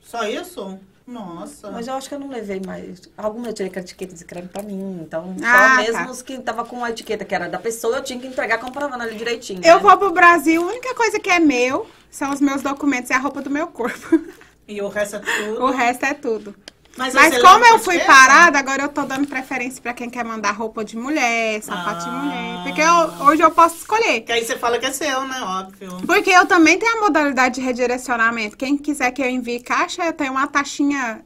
[0.02, 0.80] Só isso?
[1.06, 1.70] Nossa.
[1.70, 3.02] Mas eu acho que eu não levei mais.
[3.16, 5.00] Alguma eu tirei com a etiqueta de creme pra mim.
[5.06, 6.12] Então, Ah, só mesmo tá.
[6.12, 9.04] os que tava com a etiqueta que era da pessoa, eu tinha que entregar comprovando
[9.04, 9.62] ali direitinho.
[9.64, 9.80] Eu né?
[9.82, 13.20] vou pro Brasil, a única coisa que é meu são os meus documentos e a
[13.20, 14.20] roupa do meu corpo.
[14.68, 15.64] E o resto é tudo.
[15.64, 16.56] O resto é tudo.
[16.96, 20.52] Mas, Mas como eu fui parada, agora eu tô dando preferência pra quem quer mandar
[20.52, 22.12] roupa de mulher, sapato de Ah.
[22.12, 22.64] mulher.
[22.64, 24.22] Porque eu- hoje eu posso escolher.
[24.22, 25.42] Que aí você fala que é seu, né?
[25.42, 25.98] Óbvio.
[26.06, 28.56] Porque eu também tenho a modalidade de redirecionamento.
[28.56, 31.22] Quem quiser que eu envie caixa, eu tenho uma taxinha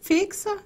[0.00, 0.56] fixa.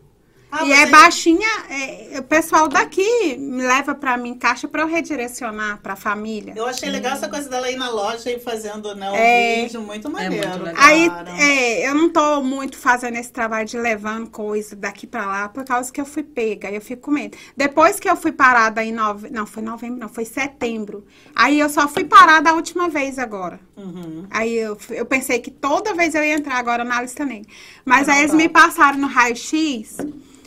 [0.55, 4.87] Ah, e é baixinha, é, o pessoal daqui me leva pra mim caixa pra eu
[4.87, 6.53] redirecionar pra família.
[6.55, 9.63] Eu achei legal essa coisa dela ir na loja e fazendo né, o É.
[9.63, 9.81] vídeo.
[9.81, 10.47] Muito maneiro.
[10.47, 10.85] muito legal.
[10.85, 11.11] Aí,
[11.41, 15.65] é, eu não tô muito fazendo esse trabalho de levando coisa daqui pra lá, por
[15.65, 17.35] causa que eu fui pega, eu fico com medo.
[17.57, 21.07] Depois que eu fui parada em novembro, não, foi novembro, não, foi setembro.
[21.35, 23.59] Aí eu só fui parada a última vez agora.
[23.75, 24.27] Uhum.
[24.31, 27.51] Aí eu, eu pensei que toda vez eu ia entrar agora na lista negra.
[27.87, 28.37] Mas aí eles tá.
[28.37, 29.97] me passaram no raio-x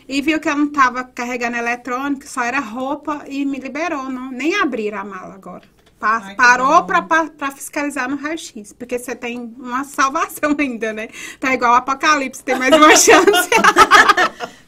[0.07, 4.09] e viu que eu não tava carregando eletrônico, só era roupa e me liberou.
[4.09, 5.63] Não, nem abriram a mala agora.
[5.99, 11.07] Pa- Ai, parou pra fiscalizar no raio-x, porque você tem uma salvação ainda, né?
[11.39, 13.49] Tá igual o apocalipse, tem mais uma chance.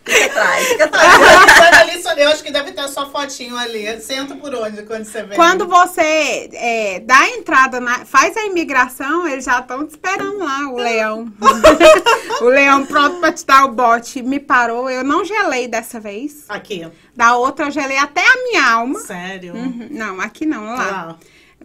[0.07, 1.13] Fica atrás, fica atrás.
[1.59, 3.99] Olha ali, só- eu acho que deve ter a sua fotinho ali.
[4.01, 5.35] Senta por onde quando você vem?
[5.35, 10.39] Quando você é, dá a entrada, na- faz a imigração, eles já estão te esperando
[10.39, 11.31] lá, o leão.
[12.41, 14.21] o leão pronto pra te dar o bote.
[14.21, 16.45] Me parou, eu não gelei dessa vez.
[16.49, 16.87] Aqui.
[17.15, 18.99] Da outra eu gelei até a minha alma.
[18.99, 19.53] Sério?
[19.55, 20.75] Uhum, Não, aqui não, lá.
[20.75, 21.17] Lá.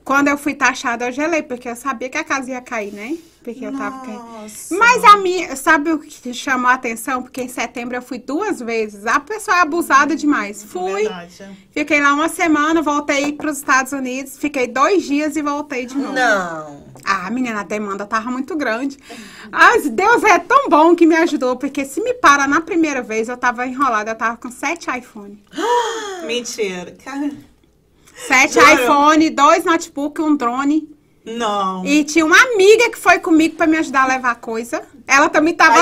[0.05, 3.17] Quando eu fui taxada, eu gelei, porque eu sabia que a casa ia cair, né?
[3.43, 4.23] Porque eu tava caindo.
[4.23, 4.77] Nossa.
[4.77, 7.23] Mas a minha, sabe o que chamou a atenção?
[7.23, 9.05] Porque em setembro eu fui duas vezes.
[9.05, 10.63] A pessoa é abusada demais.
[10.63, 11.59] Fui, Verdade.
[11.73, 15.97] fiquei lá uma semana, voltei para os Estados Unidos, fiquei dois dias e voltei de
[15.97, 16.13] novo.
[16.13, 16.85] Não.
[17.05, 18.97] Ah, menina, a demanda tava muito grande.
[19.51, 23.29] Mas Deus é tão bom que me ajudou, porque se me para na primeira vez,
[23.29, 25.43] eu tava enrolada, eu tava com sete iPhone.
[26.27, 26.95] Mentira.
[27.05, 27.33] Cara,
[28.27, 30.89] Sete iPhone, dois notebook, um drone.
[31.25, 31.85] Não.
[31.85, 34.83] E tinha uma amiga que foi comigo pra me ajudar a levar coisa.
[35.07, 35.81] Ela também tava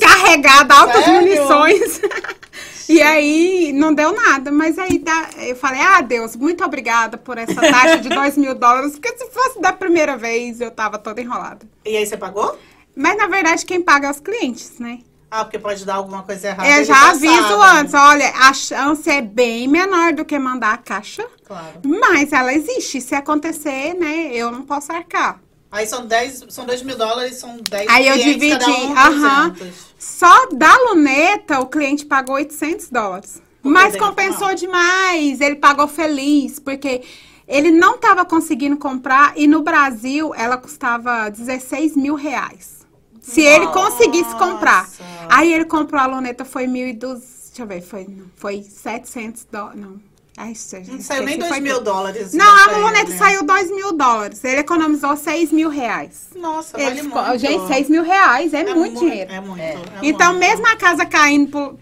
[0.00, 1.20] carregada, altas Sério?
[1.20, 2.00] munições.
[2.88, 4.52] e aí, não deu nada.
[4.52, 5.02] Mas aí
[5.48, 8.92] eu falei, ah, Deus, muito obrigada por essa taxa de dois mil dólares.
[8.92, 11.66] Porque se fosse da primeira vez, eu tava toda enrolada.
[11.84, 12.56] E aí você pagou?
[12.94, 15.00] Mas, na verdade, quem paga é os clientes, né?
[15.30, 16.68] Ah, porque pode dar alguma coisa errada.
[16.68, 17.94] Eu eles já aviso antes.
[17.94, 21.24] Olha, a chance é bem menor do que mandar a caixa.
[21.46, 21.80] Claro.
[21.84, 23.00] Mas ela existe.
[23.00, 25.40] Se acontecer, né, eu não posso arcar.
[25.70, 29.48] Aí são 10, são 2 mil dólares, são 10 Aí eu cada dividi, um aham.
[29.50, 29.76] 200.
[29.96, 33.40] Só da luneta, o cliente pagou 800 dólares.
[33.62, 34.54] Mas dele, compensou não.
[34.54, 35.40] demais.
[35.40, 37.02] Ele pagou feliz, porque
[37.46, 39.34] ele não estava conseguindo comprar.
[39.36, 42.79] E no Brasil, ela custava 16 mil reais.
[43.22, 44.82] Se ele conseguisse comprar.
[44.84, 45.02] Nossa.
[45.28, 47.40] Aí ele comprou a luneta, foi 1.200.
[47.50, 48.06] Deixa eu ver, foi,
[48.36, 49.80] foi 700 dólares.
[49.80, 50.00] Não.
[50.36, 52.32] Ai, gente, Não saiu nem esqueci, 2 foi mil dólares.
[52.32, 53.16] Não, a ele, luneta né?
[53.18, 54.42] saiu 2 mil dólares.
[54.44, 56.28] Ele economizou 6 mil reais.
[56.36, 57.38] Nossa, Ele vale ficou- muito.
[57.38, 59.30] gente, 6 mil reais é, muito mu- dinheiro.
[59.32, 59.60] É muito.
[59.60, 59.72] É.
[59.72, 60.40] é Então, muito.
[60.48, 61.76] mesmo a casa caindo, por-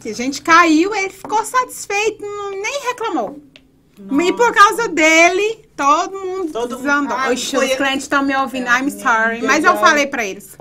[0.00, 3.38] que a gente caiu, ele ficou satisfeito, nem reclamou.
[3.98, 7.16] E por causa dele, todo mundo Todo mundo- desandou.
[7.16, 9.42] Ah, Oxe, foi- os clientes estão me ouvindo, É, I'm sorry.
[9.42, 10.56] Mas eu falei pra eles.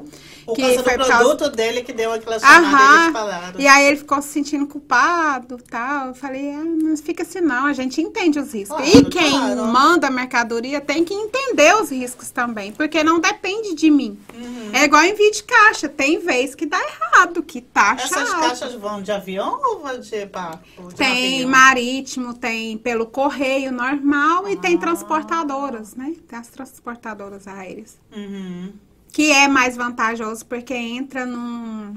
[0.45, 3.61] Por que foi do por causa- produto dele que deu aquela chamada.
[3.61, 6.07] E aí ele ficou se sentindo culpado tal.
[6.07, 8.75] Eu falei, ah, não fica assim não, a gente entende os riscos.
[8.77, 9.65] Claro, e quem claro.
[9.65, 14.19] manda a mercadoria tem que entender os riscos também, porque não depende de mim.
[14.33, 14.71] Uhum.
[14.73, 18.47] É igual envio de caixa, tem vez que dá errado, que taxa Essas alta.
[18.47, 20.63] caixas vão de avião ou vão de barco?
[20.89, 21.49] De Tem navio?
[21.49, 24.79] marítimo, tem pelo correio normal e tem Ah.
[24.79, 26.13] transportadoras, né?
[26.27, 27.97] Tem as transportadoras aéreas.
[28.15, 28.71] Uhum.
[29.11, 31.95] Que é mais vantajoso porque entra num.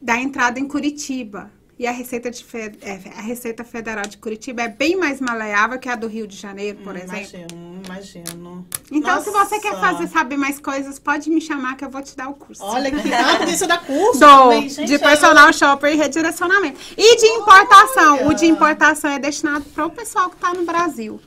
[0.00, 1.50] dá entrada em Curitiba.
[1.78, 2.42] E a Receita, de
[2.80, 6.34] é, a Receita Federal de Curitiba é bem mais maleável que a do Rio de
[6.34, 7.38] Janeiro, por Hum, exemplo.
[7.44, 8.66] Imagino, imagino.
[8.90, 9.80] Então, se você quer Nossa.
[9.92, 12.64] fazer saber mais coisas, pode me chamar que eu vou te dar o curso.
[12.64, 14.18] Olha que rápido isso dá curso.
[14.18, 16.80] Dou, também, gente, de é- personal shopper e redirecionamento.
[16.96, 18.14] E de importação.
[18.20, 18.28] Olha.
[18.28, 21.20] O de importação é destinado para o pessoal que está no Brasil.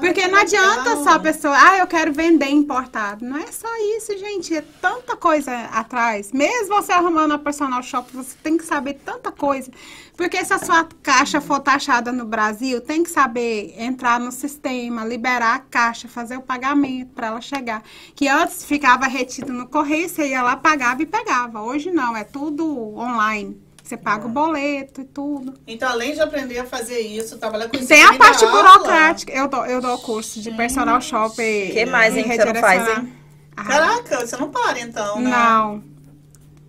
[0.00, 3.24] Porque que não adianta só a pessoa, ah, eu quero vender importado.
[3.24, 4.54] Não é só isso, gente.
[4.54, 6.32] É tanta coisa atrás.
[6.32, 9.70] Mesmo você arrumando a personal shop, você tem que saber tanta coisa.
[10.16, 15.04] Porque se a sua caixa for taxada no Brasil, tem que saber entrar no sistema,
[15.04, 17.82] liberar a caixa, fazer o pagamento para ela chegar.
[18.14, 21.62] Que antes ficava retido no correio, você ia lá, pagava e pegava.
[21.62, 23.67] Hoje não, é tudo online.
[23.88, 25.54] Você paga o boleto e tudo.
[25.66, 27.88] Então, além de aprender a fazer isso, trabalhar com isso.
[27.88, 28.62] Tem a parte aula?
[28.62, 29.32] burocrática.
[29.32, 31.72] Eu dou, eu dou curso de personal shopper.
[31.72, 33.12] Que mais, hein, que você não faz, hein?
[33.56, 35.30] Ah, Caraca, você não para então, né?
[35.30, 35.82] Não.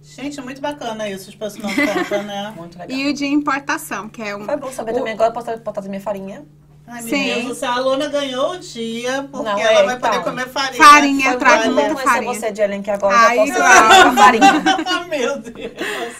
[0.01, 2.53] Gente, é muito bacana isso, os personal shopper, né?
[2.55, 2.97] Muito legal.
[2.97, 4.45] E o de importação, que é um.
[4.45, 5.13] Foi bom saber o- também.
[5.13, 6.45] Agora eu posso botar minha farinha.
[6.91, 7.43] Ai, Sim.
[7.47, 10.09] você, a Luna ganhou o dia, porque Não, ela é, vai então.
[10.09, 10.83] poder comer farinha.
[10.83, 12.33] Farinha, muito muita farinha.
[12.33, 14.63] você, Jelen, que agora Ai, eu já posso comer farinha.
[14.87, 15.71] Ah, Meu Deus.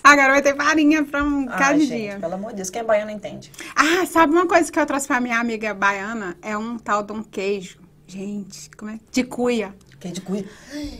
[0.03, 1.87] Agora vai ter farinha pra um cada Ai, dia.
[1.87, 3.51] gente, pelo amor de Deus, quem é baiano entende.
[3.75, 6.37] Ah, sabe uma coisa que eu trouxe pra minha amiga baiana?
[6.41, 7.79] É um tal de um queijo.
[8.05, 8.99] Gente, como é?
[9.11, 9.73] De cuia.
[9.99, 10.45] Queijo de cuia.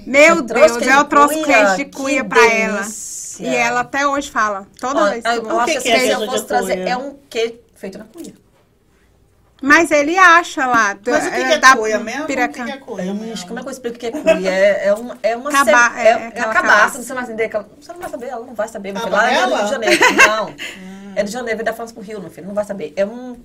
[0.06, 1.46] Meu Deus, eu de trouxe cuia?
[1.46, 2.80] queijo de Que cuia pra ela.
[2.82, 3.48] delícia.
[3.48, 4.68] E ela até hoje fala.
[4.80, 6.46] Toda Ó, vez que eu, eu eu acho que que, que se eu de fosse
[6.46, 6.90] trazer, cuia?
[6.90, 8.34] é um queijo feito na cuia.
[9.62, 10.94] Mas ele acha lá.
[10.94, 12.24] do- Mas o que, que é da cuia mesmo?
[12.24, 13.48] O que, é cuia Ixi, mesmo?
[13.48, 14.50] como é que eu explico o que é cuia?
[14.50, 16.54] É, é, um, é uma Caba- se- é é, é cabaça.
[16.62, 17.44] cabaça, você não vai entender.
[17.46, 18.94] aquela- Você não vai saber, ela não vai saber.
[18.94, 19.12] Meu filho.
[19.14, 19.56] Lá é do?
[19.56, 20.06] Rio de Janeiro.
[20.28, 20.54] Não.
[21.16, 22.48] É de Janeiro, vem da França pro Rio, meu filho.
[22.48, 22.94] Não vai saber.
[22.96, 23.36] É, um,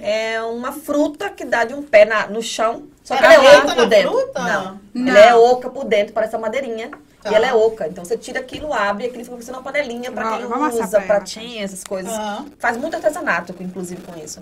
[0.00, 2.84] é uma fruta que dá de um pé na, no chão.
[3.04, 4.12] Só que Ela ela é oca por dentro.
[4.12, 4.40] fruta?
[4.42, 4.80] Não.
[4.94, 5.08] Não.
[5.10, 6.90] Ela é oca por dentro, parece uma madeirinha.
[7.22, 7.30] Tá.
[7.32, 7.86] E ela é oca.
[7.86, 11.64] Então você tira aquilo, abre, aquilo fica parecendo uma panelinha pra Vou- quem usa, pratinha,
[11.64, 12.10] essas coisas.
[12.12, 12.46] Aham.
[12.58, 14.40] Faz muito artesanato, inclusive, com isso.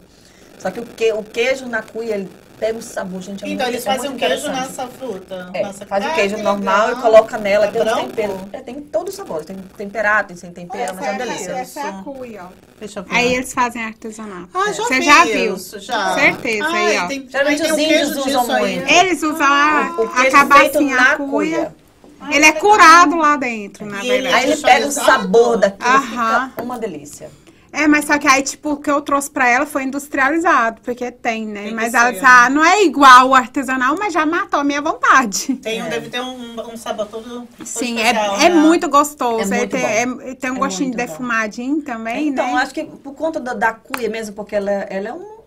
[0.59, 2.29] Só que o, que, o queijo na cuia, ele
[2.59, 3.45] pega um sabor, gente.
[3.45, 5.51] É Então, muito, eles é fazem um muito queijo nessa fruta.
[5.55, 5.87] É, nessa...
[5.87, 6.99] faz o Ah, queijo que normal legal.
[6.99, 8.07] e coloca nela, É tem branco?
[8.09, 8.37] temperos.
[8.53, 9.47] É, tem todos os sabores.
[9.47, 11.53] Tem temperado, tem sem tempero, mas é uma Essa, delícia.
[11.53, 12.49] essa é a cuia, ó.
[12.81, 13.15] Deixa eu ver.
[13.15, 14.49] Aí eles fazem artesanato.
[14.53, 15.55] Ah, já Você vi já viu?
[15.55, 16.15] isso, já.
[16.15, 17.07] Certeza, Ah, aí, ó.
[17.07, 18.91] Tem, Geralmente os índios usam muito.
[18.93, 21.75] Eles usam a, O a queijo feito cabacinha, na a cuia.
[22.21, 24.35] Ah, Ele é que curado lá dentro, na verdade.
[24.35, 26.49] Aí ele pega o sabor daquilo, Aham.
[26.51, 27.31] fica uma delícia.
[27.73, 31.11] É, mas só que aí, tipo, o que eu trouxe pra ela foi industrializado, porque
[31.11, 31.65] tem, né?
[31.65, 32.29] Tem mas ser, ela disse, né?
[32.31, 35.55] ah, não é igual o artesanal, mas já matou a minha vontade.
[35.57, 35.91] Tem, um- É.
[35.91, 38.55] Deve ter um, um sabor todo, todo Sim, especial, é, é né?
[38.55, 39.41] muito gostoso.
[39.53, 40.21] É Ele muito tem, bom.
[40.23, 40.97] é- tem um É gostinho bom.
[40.97, 42.63] defumadinho também, Então, né?
[42.63, 45.39] acho que por conta da, da cuia mesmo, porque ela, ela é um.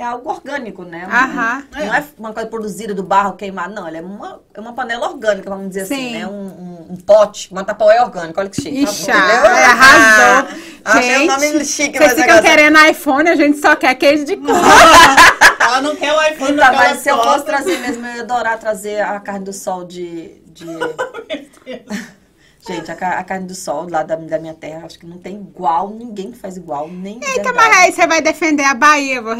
[0.00, 1.04] É algo orgânico, né?
[1.10, 1.64] Aham.
[1.72, 3.84] Não é uma coisa produzida do barro queimado, não.
[3.84, 6.12] Ela é uma, é uma panela orgânica, vamos dizer assim, Sim.
[6.12, 6.24] né?
[6.24, 8.40] Um, um, um pote, uma tapaué orgânica.
[8.40, 8.84] Olha que chique.
[8.84, 9.18] Ixi, Entendeu?
[9.26, 10.56] é, arrasou.
[10.88, 13.76] Ah, achei o Gente, nome chique, Vocês mas ficam negócio- querendo iPhone, a gente só
[13.76, 14.46] quer queijo de cu.
[15.60, 18.22] Ela não quer o iPhone, Então, não mas se eu fosse trazer mesmo, eu ia
[18.22, 20.40] adorar trazer a carne do sol de.
[20.46, 20.66] de...
[22.74, 25.36] Gente, a, a carne do sol lá da, da minha terra, acho que não tem
[25.36, 27.20] igual, ninguém que faz igual, nem.
[27.22, 29.34] Eita, mas aí você vai defender a Bahia, eu vou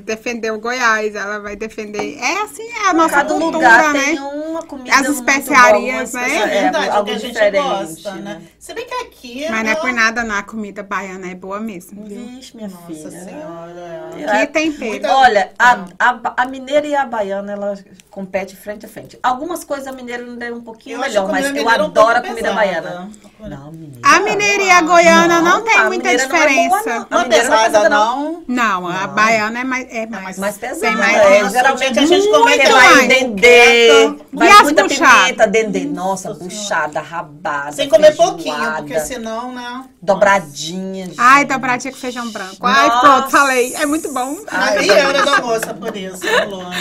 [0.00, 2.18] defender o Goiás, ela vai defender.
[2.18, 4.04] É assim, é a nossa Cada cultura, lugar né?
[4.04, 6.36] tem uma comida As muito especiarias, boa, né?
[6.36, 8.42] uma É verdade, é algo que a gente gosta, né?
[8.58, 9.46] Se bem que aqui...
[9.50, 10.34] Mas não é por nada, não.
[10.34, 12.20] A comida baiana é boa mesmo, viu?
[12.20, 13.10] Vixe, minha Nossa filha.
[13.10, 14.40] senhora.
[14.40, 15.08] Que tempero.
[15.08, 19.18] Olha, a, a, a mineira e a baiana, elas competem frente a frente.
[19.22, 22.20] Algumas coisas a mineira ainda é um pouquinho Eu melhor, mas eu um adoro a
[22.20, 22.54] comida pesada.
[22.80, 23.98] Não, mineira.
[24.02, 26.98] A mineira e a goiana não, tem a muita mineira não é boa, diferença.
[27.00, 27.06] não.
[27.10, 28.44] Não A é é pesada, não.
[28.46, 29.86] Não, a baiana é mais.
[29.92, 30.86] É mais, Mais pesada.
[30.86, 33.08] Tem mais- é, geralmente a gente come mais.
[33.08, 35.22] dendê, vai E muita buchadas?
[35.22, 35.80] pimenta, dendê.
[35.86, 39.84] Nossa, Nossa buchada, rabada, Sem comer feijoada, pouquinho, porque senão, né?
[40.00, 41.48] Dobradinha, Ai, gente.
[41.52, 42.64] dobradinha com feijão branco.
[42.66, 43.00] Ai, Nossa.
[43.00, 43.74] pronto, falei.
[43.74, 44.36] É muito bom.
[44.48, 46.72] Ai, e hora do almoço por isso, Luana.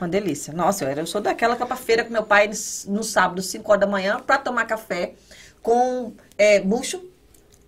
[0.00, 0.52] Uma delícia.
[0.52, 2.50] Nossa, eu, era- eu sou daquela que ia pra feira com meu pai
[2.86, 5.12] no, sábado, 5 horas da manhã, pra tomar café
[5.62, 7.02] com é, bucho.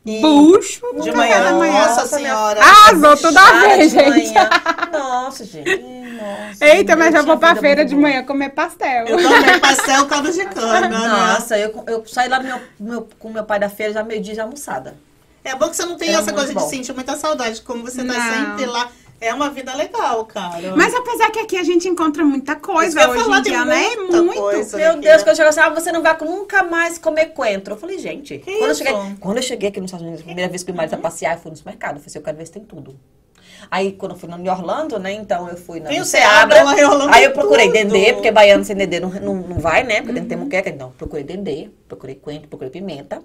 [0.05, 0.81] E Bucho.
[1.01, 2.61] De manhã, da nossa minha senhora.
[2.61, 4.09] Arrasou toda vez, de gente.
[4.35, 4.51] manhã.
[4.91, 5.79] Nossa, gente.
[5.79, 9.07] Nossa, Eita, mas eu eu vou pra vida feira de manhã comer pastel.
[9.07, 10.99] Eu também pastel caldo de cana, né?
[11.09, 14.35] Nossa, eu, eu saí lá do meu, meu- com meu pai da feira já meio-dia
[14.35, 14.97] já almoçada.
[15.45, 16.69] É bom que você não tem Era essa coisa de bom.
[16.69, 18.49] sentir muita saudade, como você tá Não.
[18.49, 18.91] sempre lá.
[19.23, 20.75] É uma vida legal, cara.
[20.75, 23.95] Mas apesar que aqui a gente encontra muita coisa eu hoje falar, em dia, né?
[23.97, 24.41] muita Muito.
[24.41, 24.77] coisa.
[24.77, 25.23] Meu aqui, Deus, né?
[25.23, 27.75] quando chegou assim, ah, você não vai nunca mais comer coentro.
[27.75, 28.85] Eu falei, gente, Que quando eu, isso?
[28.85, 30.99] cheguei, quando eu cheguei aqui nos Estados Unidos, a primeira vez que o marido ia
[30.99, 31.97] passear, eu fui no supermercado.
[31.97, 32.99] Eu falei assim, eu quero ver se tem tudo.
[33.71, 36.65] Aí, quando eu fui em Orlando, né, então eu fui na Tem no o Seabra
[36.65, 37.75] lá em Orlando, Aí eu procurei tudo.
[37.75, 40.69] dendê, porque baiano sem dendê não, não, não vai, né, porque tem que ter muqueca.
[40.69, 43.23] Então, procurei dendê, procurei coentro, procurei pimenta.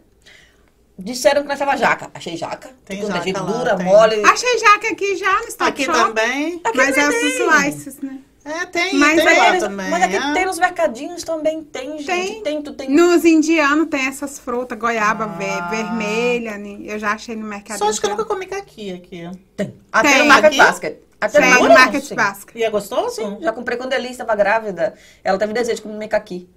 [0.99, 2.09] Disseram que nós tava jaca.
[2.13, 2.69] Achei jaca.
[2.85, 3.85] Tem tudo jaca jeito lá, dura, tem.
[3.85, 4.23] mole.
[4.25, 5.97] Achei jaca aqui já no Stop Aqui Shop.
[5.97, 6.61] também.
[6.75, 8.19] Mas é também os slices, né?
[8.43, 9.89] É, tem, Mas tem lá Mas, também.
[9.89, 10.33] mas aqui é.
[10.33, 12.05] tem nos mercadinhos também, tem, gente.
[12.05, 12.41] Tem.
[12.43, 12.89] Tem, tu tem.
[12.89, 15.27] Nos indianos tem essas frutas, goiaba Ah.
[15.27, 16.77] ve- vermelha, né?
[16.83, 17.77] eu já achei no mercado.
[17.77, 19.29] Só acho que eu nunca comi caqui aqui.
[19.57, 19.75] Tem.
[19.91, 20.19] Até Tem.
[20.19, 20.57] no Market Aqui?
[20.57, 20.97] Basket.
[21.19, 22.13] Até Tem no Market.
[22.15, 22.55] Basket.
[22.55, 23.15] E é gostoso?
[23.17, 24.93] Sim, já comprei quando a Elise estava grávida.
[25.25, 26.47] Ela teve desejo de comer caqui.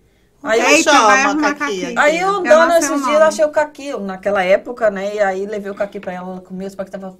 [0.43, 1.81] Aí, Eita, chama vai arrumar caqui.
[1.83, 1.99] caqui.
[1.99, 4.91] aí eu Eu dando não sei esses dias, eu achei o caqui eu, naquela época,
[4.91, 5.15] né?
[5.17, 7.19] E aí levei o caqui pra ela, ela comeu, só que tava.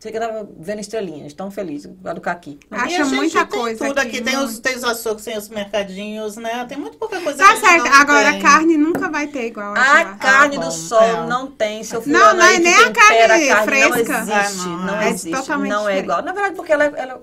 [0.00, 2.60] Sei que tava vendo estrelinhas, tão feliz a do caqui.
[2.70, 4.20] Acha a muita tem coisa tudo aqui, aqui.
[4.22, 4.48] Tem muito.
[4.48, 6.64] os, tem os açougues, tem os mercadinhos, né?
[6.68, 8.40] Tem muito pouca coisa Tá a certo, não agora tem.
[8.42, 11.26] carne nunca vai ter igual a A carne Ah, bom, do sol é.
[11.26, 11.82] não tem.
[11.82, 13.98] Seu Não, fulano não é nem a carne Não fresca.
[13.98, 15.30] existe, Ah, não, não, é existe.
[15.36, 16.04] totalmente não é diferente.
[16.04, 16.22] igual.
[16.22, 17.22] Na verdade, porque ela, ela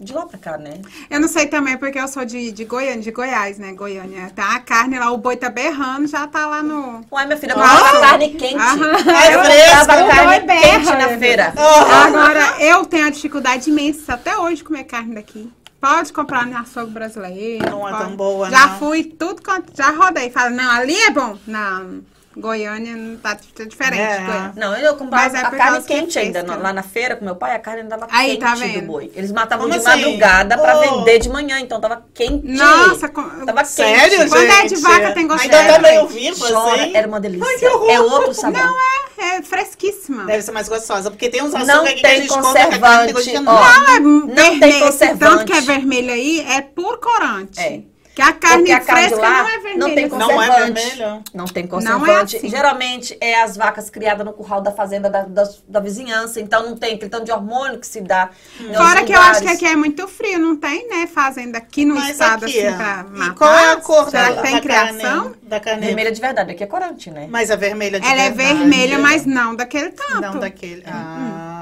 [0.00, 0.80] de lá pra cá, né?
[1.10, 3.72] Eu não sei também, porque eu sou de, de Goiânia, de Goiás, né?
[3.72, 4.30] Goiânia.
[4.34, 7.04] Tá a carne lá, o boi tá berrando, já tá lá no.
[7.12, 7.70] Ué, minha filha, eu Nossa.
[7.74, 8.54] comprava carne quente.
[8.56, 8.90] Aham.
[8.90, 11.52] É eu fresca, comprava o carne quente na feira.
[11.56, 15.52] Agora, eu tenho a dificuldade imensa até hoje de comer carne daqui.
[15.80, 17.70] Pode comprar no açougue brasileiro.
[17.70, 18.04] Não é pode.
[18.04, 18.78] tão boa, Já não.
[18.78, 19.72] fui tudo quanto.
[19.74, 20.28] Já rodei.
[20.30, 21.38] Fala, não, ali é bom.
[21.46, 22.02] Não,
[22.36, 24.00] Goiânia não tá tá diferente.
[24.00, 24.52] É.
[24.54, 26.44] Não, eu comprava Mas é a carne que é quente ainda.
[26.56, 28.86] Lá na feira com meu pai, a carne ainda tava Aí, quente tá do vendo?
[28.86, 29.10] boi.
[29.16, 30.00] Eles matavam Como de assim?
[30.04, 30.80] madrugada pra Oh.
[30.80, 32.46] vender de manhã, então tava quente.
[32.46, 34.28] Nossa, Tava Sério, quente.
[34.30, 34.80] Quando é de gente?
[34.80, 36.96] vaca, tem gosto Ainda tá meio vivo, Chora, assim.
[36.96, 37.46] era uma delícia.
[37.48, 37.90] Ai, que horror.
[37.90, 38.62] é outro sabor.
[38.62, 38.76] Não,
[39.18, 40.24] é, é fresquíssima.
[40.24, 42.52] Deve ser mais gostosa, porque tem uns açougues Não aqui que a tem gente compra
[42.52, 43.42] que a carne tem conservante, gosto de ó.
[43.42, 44.00] nada.
[44.00, 44.86] Não, é Não tem vermelho.
[44.86, 45.18] Conservante.
[45.18, 47.58] tanto que é vermelho aí é por corante.
[47.60, 47.80] É.
[48.14, 49.78] Que a carne a carne fresca lá não é vermelha.
[49.78, 50.16] não tem assim.
[50.18, 50.72] Não é conservante.
[50.96, 51.22] vermelho?
[51.32, 52.36] Não tem Não é conservante.
[52.36, 52.48] assim.
[52.48, 56.76] Geralmente é as vacas criadas no curral da fazenda da, da, da vizinhança, então não
[56.76, 58.30] tem aquele tanto de hormônio que se dá.
[58.58, 61.06] outros Fora que eu acho que aqui é muito frio, não tem, né?
[61.06, 63.34] Fazenda aqui no Mas estado, aqui, assim, pra e matar.
[63.36, 65.22] qual é a cor Será da, que tem da criação?
[65.22, 65.36] carne?
[65.42, 67.26] Da carne Vermelha de verdade, aqui é corante, né?
[67.30, 68.58] Mas a vermelha de Ela é verdade.
[68.58, 70.20] vermelha, mas não daquele tanto.
[70.20, 70.82] Não daquele.
[70.86, 71.59] Ah.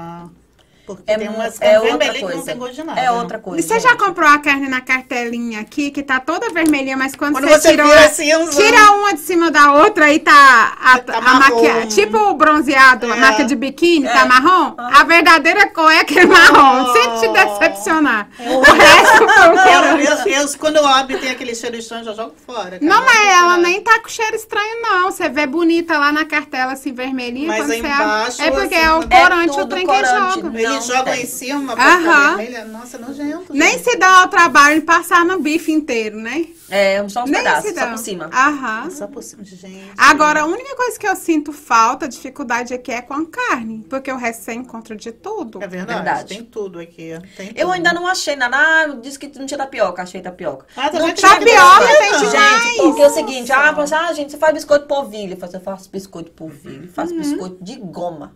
[0.95, 2.45] Porque É, tem umas é carnes vermelhas que não coisa.
[2.45, 2.99] tem gosto de nada.
[3.01, 3.59] É outra coisa.
[3.59, 7.33] E você já comprou a carne na cartelinha aqui, que tá toda vermelhinha, mas quando,
[7.33, 10.77] Quando você, você tira, vira uma, assim, tira uma de cima da outra, aí tá
[10.81, 11.87] a, Tá a maquiagem.
[11.89, 13.19] Tipo o bronzeado, a É.
[13.19, 14.09] marca de biquíni, É.
[14.11, 14.73] tá marrom.
[14.77, 16.93] A verdadeira cor é aquele marrom.
[16.93, 18.27] Sem te decepcionar.
[18.39, 22.01] O resto foi o Eu, eu, eu quando eu abro e tem aquele cheiro estranho,
[22.01, 22.71] eu já jogo fora.
[22.71, 22.79] cara.
[22.81, 23.61] Não, mas tem ela nada.
[23.61, 25.11] nem tá com cheiro estranho, não.
[25.11, 27.47] Você vê bonita lá na cartela, assim, vermelhinha.
[27.47, 28.47] Mas quando aí você embaixo, abre.
[28.47, 30.49] É porque assim, é o é corante, o tudo trem que joga.
[30.79, 32.65] Não jogam em cima ficar vermelha.
[32.65, 33.53] Nossa, nojento.
[33.53, 33.83] Nem gente.
[33.83, 36.45] se dá ao trabalho de passar no bife inteiro, né?
[36.71, 38.29] É, só uns Nem pedaços, só por cima.
[38.33, 38.89] Aham.
[38.91, 39.91] Só por cima, gente.
[39.97, 43.85] Agora, a única coisa que eu sinto falta, dificuldade aqui é com a carne.
[43.89, 45.63] Porque o resto você encontra de tudo.
[45.63, 46.27] É verdade, Verdade.
[46.35, 47.17] tem tudo aqui.
[47.35, 47.71] Tem Eu tudo.
[47.73, 48.55] ainda não achei nada.
[48.57, 50.03] Ah, disse que não tinha tapioca.
[50.03, 50.67] Achei tapioca.
[50.77, 52.63] Ah, tá não tapioca, tem demais.
[52.63, 55.33] Gente, porque é o seguinte, ah, você, ah, gente, você faz biscoito de polvilho.
[55.33, 57.19] Eu faço, eu faço biscoito de polvilho, faço Uhum.
[57.19, 58.35] biscoito de goma.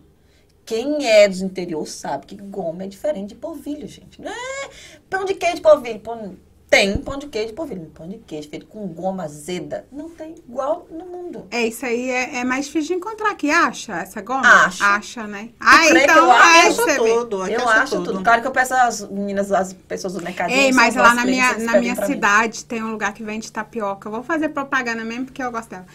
[0.64, 4.20] Quem é dos interior sabe que goma é diferente de polvilho, gente.
[4.20, 4.70] Não é
[5.10, 6.00] pão de queijo de polvilho.
[6.00, 6.36] Pão...
[6.70, 7.90] Tem pão de queijo de polvilho.
[7.94, 9.86] Pão de queijo feito com goma azeda.
[9.92, 11.46] Não tem igual no mundo.
[11.50, 13.50] É, isso aí é, é mais difícil de encontrar aqui.
[13.50, 14.40] Acha essa goma?
[14.40, 14.82] Acho.
[14.82, 15.50] Acha, né?
[15.60, 17.46] Ah, então eu acho tudo.
[17.46, 18.22] eu acha acho tudo.
[18.24, 20.50] Claro que eu peço às meninas, às pessoas do mercado.
[20.50, 24.08] Ei, mas lá na minha, na minha cidade tem um lugar que vende tapioca.
[24.08, 25.86] Eu vou fazer propaganda mesmo porque eu gosto dela.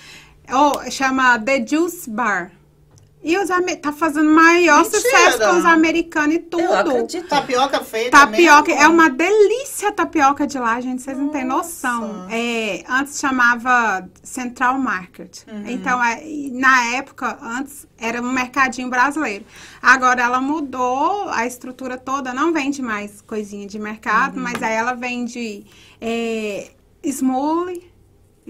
[0.51, 2.51] Oh, chama The Juice Bar.
[3.21, 3.49] E os
[3.81, 5.01] tá fazendo maior Mentira.
[5.01, 6.63] sucesso com os americanos e tudo.
[6.63, 7.27] Eu acredito.
[7.27, 8.81] Tapioca feita Tapioca, mesmo?
[8.81, 11.01] é uma delícia a tapioca de lá, gente.
[11.01, 12.27] Vocês não têm noção.
[12.29, 15.39] É, antes chamava Central Market.
[15.51, 15.63] Uhum.
[15.67, 16.21] Então, é,
[16.53, 19.43] na época, antes era um mercadinho brasileiro.
[19.81, 24.43] Agora ela mudou a estrutura toda, não vende mais coisinha de mercado, Uhum.
[24.43, 25.65] mas aí ela vende
[25.99, 26.71] é,
[27.03, 27.88] smoothie.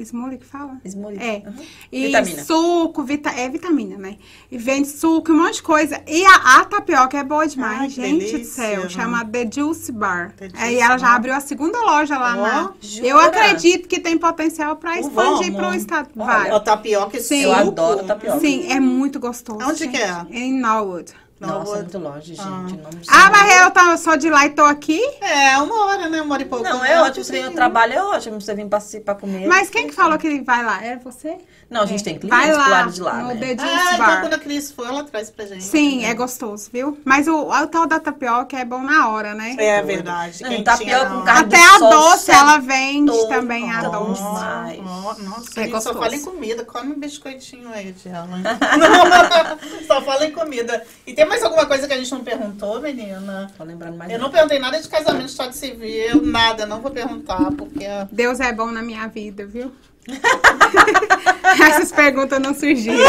[0.06, 0.80] Smoothie que fala?
[0.86, 1.18] Smoothie.
[1.22, 1.44] É.
[1.46, 1.54] Uhum.
[1.92, 2.44] E Vitamina.
[2.44, 4.18] suco, vita, é vitamina, né?
[4.52, 6.02] E vende suco, um monte de coisa.
[6.08, 8.90] E a, a tapioca é boa demais, Ai, gente do céu.
[8.90, 10.34] Chama The Juice Bar.
[10.38, 12.74] The Juice Aí ela já abriu a segunda loja lá Ó, na.
[12.82, 13.08] jura?
[13.08, 15.68] Eu acredito que tem potencial pra expandir Vamos.
[15.70, 16.10] pro estado.
[16.18, 16.52] Olha, Vai.
[16.52, 17.42] Ó, tapioca Sim.
[17.44, 18.40] Eu adoro tapioca.
[18.40, 19.60] Sim, é muito gostoso.
[19.64, 19.92] Onde gente.
[19.92, 20.26] que é?
[20.32, 21.14] Em Norwood.
[21.40, 22.42] Não, Nossa, vou- é muito longe, gente.
[22.42, 22.60] Ah.
[22.68, 25.00] Não Ah, mas eu, tá- eu sou de lá e tô aqui.
[25.22, 26.22] É, uma hora, né?
[26.22, 26.66] Uma hora e pouco.
[26.66, 27.24] Não, é ótimo.
[27.24, 27.42] Você Sim.
[27.44, 28.42] tem o trabalho, é ótimo.
[28.42, 29.48] Você vem participar comer.
[29.48, 30.84] Mas quem que falou que vai lá?
[30.84, 31.38] É você?
[31.70, 33.48] Não, a gente tem Vai clientes pro lá, lado de lá, no né?
[33.48, 34.22] Juice Ah, então Bar.
[34.22, 35.64] quando a Cris for, ela traz pra gente.
[35.64, 36.98] Sim, é gostoso, viu?
[37.06, 39.56] Mas o, o tal da tapioca é bom na hora, né?
[39.60, 40.42] É verdade.
[40.42, 44.22] Não, tapioca com carne Até a sol, doce ela vende Tô também, a doce.
[44.22, 46.00] Nossa, É gente só gostoso.
[46.00, 46.66] fala em comida.
[46.66, 47.96] Come um biscoitinho aí.
[48.06, 50.84] Não, só fala em comida.
[51.06, 53.52] E tem mais alguma coisa que a gente não perguntou, menina?
[53.58, 54.12] Tô lembrando mais.
[54.12, 54.34] Eu não nada.
[54.34, 56.66] perguntei nada de casamento, estado civil, nada.
[56.66, 57.86] Não vou perguntar, porque...
[58.12, 59.72] Deus é bom na minha vida, viu?
[61.70, 62.98] Essas perguntas não surgiram.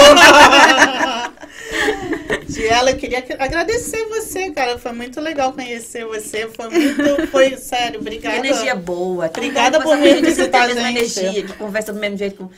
[2.49, 4.79] Diela, eu queria que- agradecer você, cara.
[4.79, 6.49] Foi muito legal conhecer você.
[6.49, 7.27] Foi muito...
[7.29, 8.37] Foi, sério, Que obrigada.
[8.39, 9.29] energia boa.
[9.29, 10.81] Tão Obrigada por vir que visitar a gente.
[10.81, 12.37] energia, que conversa do mesmo jeito.
[12.37, 12.51] com-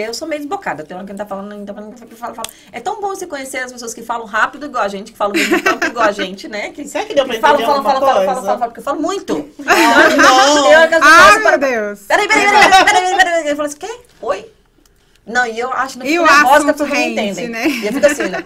[0.00, 0.82] Porque eu sou meio desbocada.
[0.82, 1.74] Tem hora que gente tá falando, então
[2.16, 2.48] fala, fala.
[2.72, 5.34] É tão bom você conhecer as pessoas que falam rápido igual a gente, que falam
[5.36, 6.70] muito tempo igual a gente, né?
[6.70, 8.80] Que, Será que deu pra que falam, entender falam, falam, alguma falam, falam, falam, porque
[8.80, 9.50] eu falo muito.
[9.66, 10.62] Ah, não.
[10.62, 12.00] Tem hora que as pessoas Ai, param- meu Deus.
[12.08, 13.48] Peraí, peraí, peraí, peraí, peraí, peraí.
[13.48, 14.00] Eu falo assim, quê?
[14.22, 14.52] Oi?
[15.26, 17.48] Não, e eu acho que eu o fico nervosa que as pessoas não entendem.
[17.48, 17.68] né?
[17.68, 18.44] E eu fico assim, né?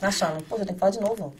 [0.00, 1.34] Achando, pô, eu tenho que falar de novo.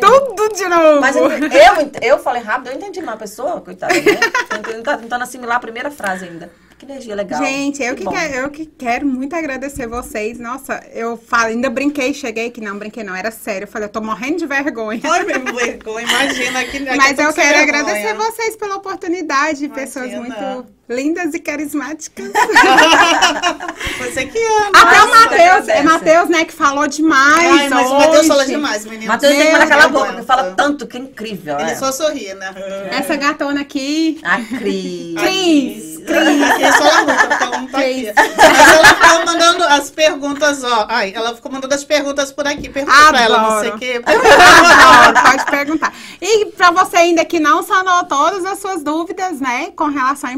[0.00, 0.34] Não.
[0.34, 1.00] Tudo de novo.
[1.00, 4.80] Mas eu, eu, eu falei rápido, eu entendi mais a pessoa, coitada, né?
[4.82, 6.50] Tá tentando assimilar a primeira frase ainda.
[6.78, 7.42] Que energia legal.
[7.42, 8.12] Gente, eu que, bom.
[8.12, 10.38] quero, eu que quero muito agradecer vocês.
[10.38, 13.64] Nossa, eu falo, ainda brinquei, cheguei que não brinquei, não, era sério.
[13.64, 15.00] Eu falei, eu tô morrendo de vergonha.
[15.04, 16.76] Ai, meu vergonha, imagina aqui.
[16.76, 17.82] aqui Mas eu com quero vergonha.
[17.82, 20.52] agradecer vocês pela oportunidade, pessoas Imagina.
[20.54, 22.30] muito lindas e carismáticas.
[23.98, 24.70] Você que ama.
[24.74, 25.82] Até o Matheus, é.
[25.82, 27.60] Matheus, né, que falou demais.
[27.60, 28.28] Ai, mas o Matheus hoje.
[28.28, 29.06] fala demais, menino.
[29.06, 31.58] Matheus tem que aquela boca, que fala tanto, que é incrível.
[31.58, 31.76] Ele é.
[31.76, 32.54] só sorri, né?
[32.90, 34.20] Essa gatona aqui.
[34.22, 35.14] A Cris.
[35.16, 35.96] Cris.
[36.08, 38.12] A Cris fala muito, porque ela não tá aqui.
[38.14, 40.86] Mas ela ficou mandando as perguntas, ó.
[40.88, 42.68] Ai, ela ficou mandando as perguntas por aqui.
[42.68, 43.78] Pergunta pra ela, não sei o Adoro.
[43.78, 44.02] quê.
[44.06, 45.92] Adoro, pode perguntar.
[46.20, 50.32] E pra você ainda que não sanou todas as suas dúvidas, né, com relação à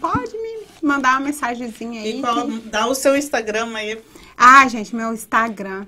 [0.00, 2.18] pode me mandar uma mensagenzinha aí.
[2.18, 3.98] E qual- que- dá o seu Instagram aí.
[4.36, 5.86] Ah, gente, meu Instagram.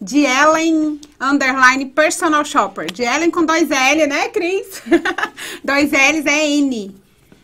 [0.00, 2.90] De Ellen underline personal shopper.
[2.92, 4.82] De Ellen com dois L, né, Cris?
[5.64, 6.94] dois L's é N.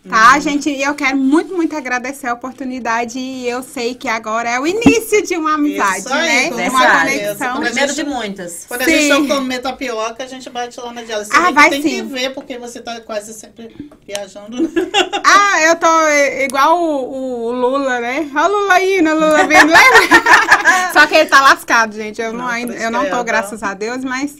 [0.09, 0.69] Tá, gente?
[0.69, 3.21] E eu quero muito, muito agradecer a oportunidade.
[3.21, 6.69] E eu sei que agora é o início de uma amizade, Isso aí, né?
[6.69, 7.49] uma conexão.
[7.57, 8.65] A Primeiro gente- de muitas.
[8.67, 8.91] Quando a Sim.
[8.91, 11.03] gente for comer tapioca, a gente bate lá na.
[11.03, 12.07] Você Ah, que vai tem que sim.
[12.09, 14.61] ver, porque você tá quase sempre viajando.
[14.63, 14.69] né?
[15.25, 18.29] Ah, eu tô i- igual o, o Lula, né?
[18.35, 20.23] Olha o Lula indo, o Lula vindo, lembra?
[20.93, 22.21] Só que ele tá lascado, gente.
[22.21, 24.35] Eu não, Não, ainda, cruz eu não tô, graças a Deus, mas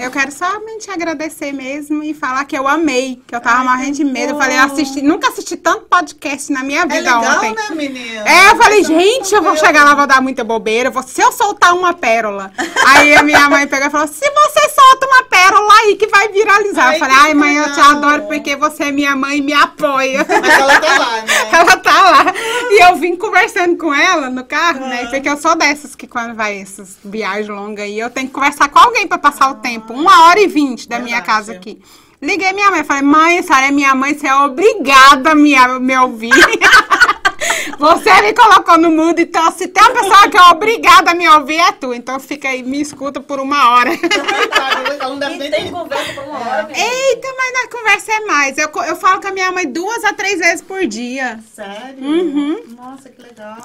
[0.00, 3.96] eu quero somente agradecer mesmo e falar que eu amei, que eu tava Ai, morrendo
[3.96, 4.32] de medo.
[4.32, 7.54] Eu falei, eu assisti, nunca assisti tanto podcast na minha É vida legal, ontem.
[7.54, 8.24] né, menina?
[8.28, 9.66] É, eu falei, é gente, eu vou tranquilo.
[9.66, 10.88] chegar lá, vou dar muita bobeira.
[10.88, 12.50] eu vou- se eu soltar uma pérola.
[12.86, 16.28] Aí a minha mãe pegou e falou: se você solta uma pérola aí que vai
[16.28, 16.88] viralizar.
[16.88, 19.52] Ai, eu falei, ai, mãe, eu te adoro porque você é minha mãe e me
[19.52, 20.24] apoia.
[20.28, 21.50] Mas ela tá lá, né?
[21.60, 22.34] Ela tá lá.
[22.70, 25.02] E eu vim conversando com ela no carro, né?
[25.04, 25.10] Ah.
[25.10, 28.68] Porque eu sou dessas que quando vai essas viagens longas aí, eu tenho que conversar
[28.68, 29.89] com alguém pra passar o tempo.
[29.92, 31.80] Uma hora e vinte da minha casa aqui.
[32.22, 35.54] Liguei minha mãe, falei, mãe, a senhora é minha mãe, você é obrigada a me,
[35.54, 36.30] a me ouvir.
[37.78, 41.28] Você me colocou no mudo, então se tem uma pessoa que é obrigada a me
[41.28, 41.92] ouvir, é tu.
[41.94, 43.90] Então fica aí, me escuta por uma hora.
[43.92, 46.84] E nem tem conversa por uma hora, menina.
[46.84, 48.58] Eita, mas na conversa é mais.
[48.58, 51.40] Eu, eu falo com a minha mãe duas a três vezes por dia.
[51.54, 51.98] Sério?
[52.04, 52.62] Uhum.
[52.76, 53.56] Nossa, que legal.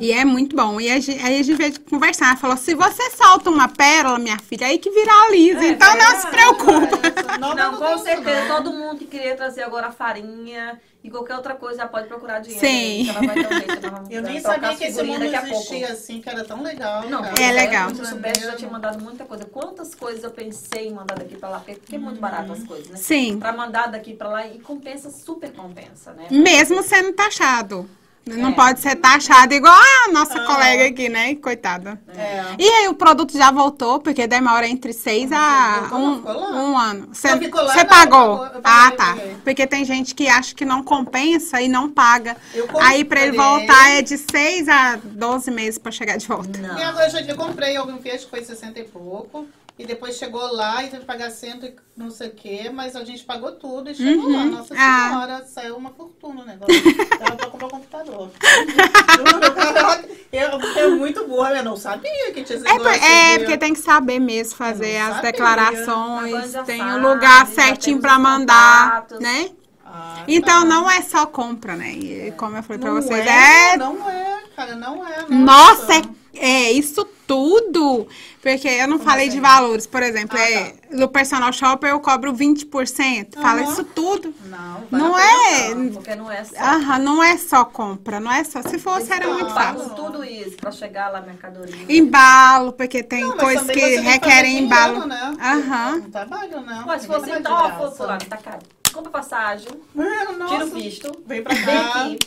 [0.00, 0.80] E é muito bom.
[0.80, 2.26] E a gente, aí a gente veio conversar.
[2.28, 5.64] Ela falou: se você solta uma pérola, minha filha, aí que viraliza.
[5.64, 6.20] É, então não verdade.
[6.20, 7.38] se preocupa.
[7.38, 8.48] Não, Não, não, com certeza.
[8.48, 8.56] não.
[8.56, 12.38] Todo mundo que queria trazer agora a farinha e qualquer outra coisa já pode procurar
[12.38, 12.66] dinheiro.
[12.66, 13.04] Sim.
[13.04, 13.12] né?
[13.12, 15.88] Que ela vai dar um jeito, ela vai Eu nem sabia que esse mundo existia
[15.92, 17.08] assim, que era tão legal.
[17.10, 17.42] Não, cara.
[17.42, 17.94] É legal.
[17.94, 19.44] Se eu soubesse, eu já tinha mandado muita coisa.
[19.44, 22.64] Quantas coisas eu pensei em mandar daqui pra lá, porque porque é muito barato as
[22.64, 22.96] coisas, né?
[22.96, 23.38] Sim.
[23.38, 26.26] Pra mandar daqui pra lá e compensa, super compensa, né?
[26.30, 27.86] Mesmo sendo taxado.
[28.26, 28.52] Não É.
[28.52, 30.46] pode ser taxado igual a nossa Ah.
[30.46, 31.34] colega aqui, né?
[31.34, 32.00] Coitada.
[32.08, 32.42] É.
[32.58, 35.98] E aí o produto já voltou, porque demora entre seis a voltou?
[35.98, 36.62] um, lá?
[36.62, 37.08] um ano.
[37.12, 38.44] Você Não, não, pagou?
[38.46, 39.16] eu eu ah, tá.
[39.44, 42.36] Porque tem gente que acha que não compensa e não paga.
[42.80, 46.58] Aí pra ele voltar é de seis a 12 meses pra chegar de volta.
[46.58, 46.74] Não.
[46.74, 49.46] Minha avó, eu comprei algum vez que foi 60 e pouco.
[49.76, 52.94] E depois chegou lá e teve que pagar cento e não sei o quê, mas
[52.94, 54.44] a gente pagou tudo e chegou lá.
[54.44, 55.08] Nossa Ah.
[55.08, 56.74] senhora, saiu uma fortuna o negócio.
[57.18, 58.30] Dava pra comprar um computador.
[60.32, 63.02] eu, eu muito burra, eu não sabia que tinha esse É, por- negócio.
[63.04, 65.32] é, de- porque tem que saber mesmo fazer Eu as sabia.
[65.32, 69.18] declarações, tem sabe, o lugar já certinho pra mandar, contatos.
[69.20, 69.50] né?
[69.84, 70.64] Ah, Então tá.
[70.64, 71.90] não é só compra, né?
[71.92, 73.76] E como eu falei pra Não vocês, é, é.
[73.76, 75.24] Não é, cara, não é.
[75.28, 76.02] Nossa, é,
[76.38, 78.06] é isso tudo.
[78.42, 79.40] Porque eu não falei de assim?
[79.40, 83.34] valores, por exemplo, Ah, é, no personal shopper eu cobro 20%.
[83.40, 83.72] Fala Aham.
[83.72, 84.34] isso tudo.
[84.44, 85.68] Não, Não é.
[85.74, 86.54] pena, Porque não é só.
[86.62, 88.60] Aham, não é só compra, não é só.
[88.62, 89.88] Se fosse, era Então, muito Eu fácil.
[89.88, 91.74] pago tudo isso pra chegar lá mercadoria.
[91.88, 95.00] Embalo, porque tem Não, coisas que requerem embalo.
[95.00, 95.36] dinheiro, Né?
[95.40, 95.96] Aham.
[96.00, 96.86] Não trabalho, não.
[96.86, 97.90] Mas se fosse então, ó, graça.
[97.92, 98.58] fulano, tá caro.
[98.92, 101.80] Compra passagem, É, tira o visto, Vem pra vem cá.
[101.88, 102.18] aqui,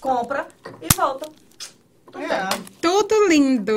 [0.00, 0.46] compra
[0.80, 1.28] e volta.
[2.14, 2.28] Tudo É.
[2.28, 2.64] bem.
[2.80, 3.74] Tudo lindo.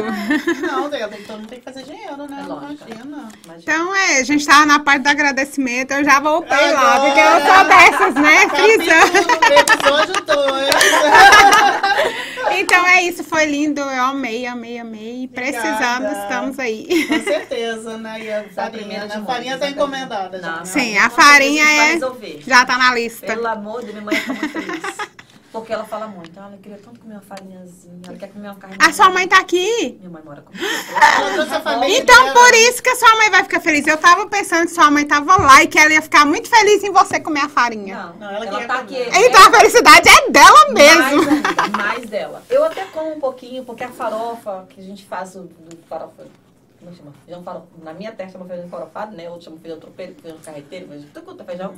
[0.62, 2.38] Não, Débora, então não tem que fazer dinheiro, né?
[2.40, 2.44] É.
[2.44, 3.32] Imagina.
[3.58, 7.00] Então, é, a gente tava na parte do agradecimento, eu já voltei lá, Agora.
[7.00, 8.50] porque eu sou dessas, né?
[8.50, 9.28] Frisando.
[9.28, 10.68] Capítulo, episódio 2.
[12.60, 15.28] Então é isso, foi lindo, eu amei, amei, amei.
[15.28, 16.22] Precisamos, Obrigada.
[16.24, 17.06] estamos aí.
[17.08, 18.20] Com certeza, né?
[18.24, 19.16] E a farinha, né?
[19.16, 20.48] A farinha tá da encomendada já.
[20.52, 20.66] Não, né?
[20.66, 22.00] Sim, a farinha é-.
[22.48, 23.28] Já tá na lista.
[23.28, 24.82] Pelo amor de minha mãe tá muito feliz.
[25.52, 26.38] Porque ela fala muito.
[26.40, 28.02] Ah, eu queria tanto comer uma farinhazinha.
[28.08, 28.78] Ela quer comer uma carne.
[28.80, 29.98] A sua mãe tá aqui.
[30.00, 30.64] Minha mãe mora comigo.
[30.64, 32.34] Ela Então, dela.
[32.34, 33.88] por isso que a sua mãe vai ficar feliz.
[33.88, 36.84] Eu tava pensando que sua mãe tava lá e que ela ia ficar muito feliz
[36.84, 37.96] em você comer a farinha.
[37.98, 38.98] Não, Não, ela ela, queria tá aqui.
[38.98, 41.24] Então a felicidade é dela mesmo.
[41.24, 42.44] Mais ainda, mais dela.
[42.50, 46.26] Eu até como um pouquinho, porque a farofa que a gente faz do, do farofa.
[46.80, 47.14] Como chama?
[47.26, 47.66] Feijão farofa.
[47.82, 49.30] Na minha terra chama feijão farofado, né?
[49.30, 51.74] Outro chama feijão tropeiro, feijão carreteiro, feijão, tudo quanto é feijão.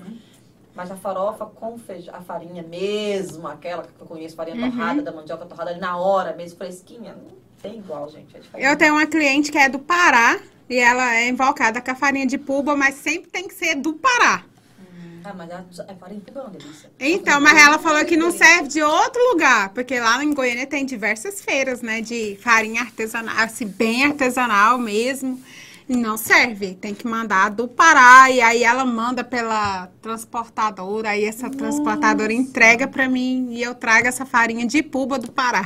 [0.76, 4.72] Mas a farofa com feijão, a farinha mesmo, aquela que eu conheço, farinha Uhum.
[4.72, 8.36] torrada, da mandioca torrada ali na hora, mesmo fresquinha, não tem igual, gente.
[8.54, 8.72] É.
[8.72, 10.40] Eu tenho uma cliente que é do Pará
[10.70, 13.94] e ela é invocada com a farinha de puba, mas sempre tem que ser do
[13.94, 14.44] Pará.
[15.22, 16.90] Ah, mas a, a farinha tudo é uma delícia.
[16.98, 20.86] Então, mas ela falou que não serve de outro lugar, porque lá em Goiânia tem
[20.86, 25.42] diversas feiras, né, de farinha artesanal, assim, bem artesanal mesmo.
[25.90, 31.50] Não serve, tem que mandar do Pará, e aí ela manda pela transportadora, aí essa
[31.50, 35.64] transportadora entrega pra mim, e eu trago essa farinha de puba do Pará.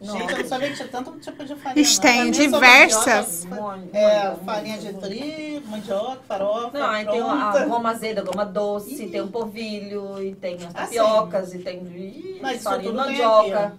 [0.00, 2.00] Gente, eu não sabia que tinha tanto tipo de farinha.
[2.00, 3.44] Tem diversas.
[3.44, 6.78] mandioca, É, farinha de trigo, mandioca, farofa.
[6.80, 9.08] Não, aí tem a goma azeda, goma doce, Ih.
[9.10, 13.74] tem o polvilho, e tem as Ah, tapiocas, e tem ih, Mas farinha de mandioca,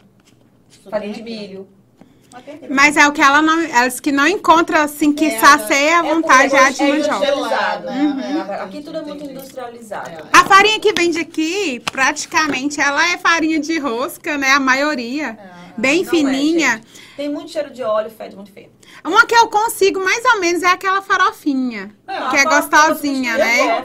[0.90, 1.30] farinha de aqui.
[1.30, 1.68] milho.
[2.70, 6.00] Mas é o que ela não, ela disse que não encontra, assim, que É, sacia
[6.02, 7.16] a É vontade porque já de é mandioca.
[7.16, 8.16] industrializado, Uhum.
[8.16, 8.60] né?
[8.62, 10.10] Aqui tudo é muito industrializado.
[10.10, 10.22] É.
[10.34, 14.52] A farinha que vende aqui, praticamente, ela é farinha de rosca, né?
[14.52, 15.38] A maioria.
[15.40, 15.64] É.
[15.78, 16.82] Bem Não é, fininha.
[17.16, 18.70] Tem muito cheiro de óleo, fede muito feio.
[19.06, 21.94] Uma que eu consigo mais ou menos é aquela farofinha.
[22.08, 23.84] Não, que é gostosinha, né?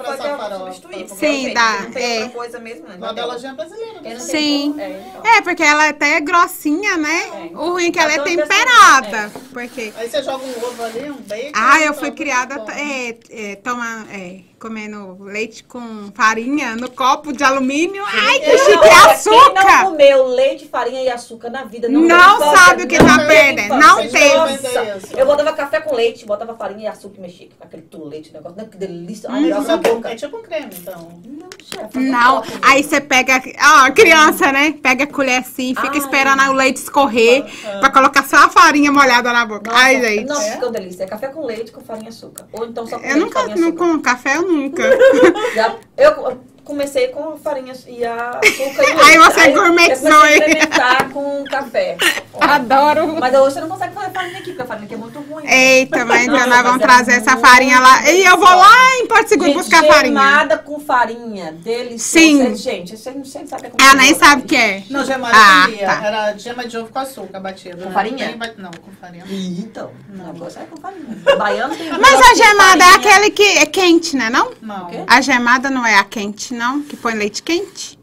[0.59, 2.23] substituí, porque Sim, dá, Não tem é.
[2.25, 2.97] outra coisa mesmo, né?
[2.97, 4.01] Da lojinha brasileira.
[4.01, 4.19] Né?
[4.21, 4.75] Sim.
[4.79, 5.33] é, então.
[5.33, 7.51] É, porque ela é até grossinha, né?
[7.53, 7.57] É.
[7.57, 9.33] O ruim é que ela é Então, dessa- temperada.
[9.67, 9.93] Porque.
[9.97, 11.53] Aí você joga um ovo ali, um bacon.
[11.55, 17.43] Ah, eu fui criada é, é, toma, é, comendo leite com farinha no copo de
[17.43, 18.05] alumínio.
[18.07, 18.73] Ai, que Não, chique!
[18.73, 19.85] É olha, Quem não açúcar!
[19.85, 23.27] comeu leite, farinha e açúcar na vida não Não tem sabe o que tá tem
[23.27, 25.17] perdendo, não vender isso.
[25.17, 28.59] Eu botava café com leite, botava farinha e açúcar e mexia com aquele tulete, negócio.
[28.59, 28.69] Né?
[28.71, 29.29] Que delícia.
[29.31, 30.11] Ai, bom, boca.
[30.11, 31.21] é tipo um creme, então.
[31.25, 34.75] Não, chefe, Não, aí você pega, ó, criança, né?
[34.83, 35.99] Pega a colher assim, fica Ai.
[35.99, 37.45] esperando o leite escorrer
[37.81, 39.71] pra colocar só a farinha molhada na boca.
[39.71, 40.27] Nossa, Ai, gente.
[40.27, 41.05] Nossa, fica uma delícia.
[41.05, 42.47] É café com leite, com farinha e açúcar.
[42.53, 43.85] Ou então só com Eu leite, nunca, farinha e não açúcar.
[43.87, 44.83] como café, eu nunca.
[45.55, 46.39] Já- eu
[46.69, 50.39] comecei com farinha e a açúcar e Aí você eu gourmetizou, a hein?
[50.39, 51.97] experimentar com café.
[52.39, 53.17] Adoro.
[53.19, 55.45] Mas hoje você não consegue fazer farinha aqui, porque a farinha aqui é muito ruim.
[55.49, 58.11] Eita, mas então nós vamos é trazer essa farinha lá.
[58.11, 60.21] E eu vou lá em Porto Seguro Gente, buscar farinha.
[60.21, 61.99] gemada com farinha, deliciosa.
[61.99, 62.55] Sim.
[62.55, 64.15] Gente, você não sei, sabe é como nem é.
[64.15, 64.83] sabe o que é.
[64.91, 65.87] Não, gemada Ah, comia.
[65.87, 66.05] tá.
[66.07, 67.79] Era gema de ovo com açúcar batido.
[67.79, 67.91] Com né?
[67.95, 68.27] farinha?
[68.29, 69.25] Bem ba- Não, com farinha.
[69.29, 71.17] Então, o negócio é com farinha.
[71.39, 73.11] Baiano tem Mas a gemada é farinha.
[73.17, 74.29] aquele que é quente, né?
[74.31, 74.53] Não?
[74.61, 74.89] Não.
[75.07, 76.83] A gemada não é a quente, não?
[76.83, 77.99] Que põe leite quente?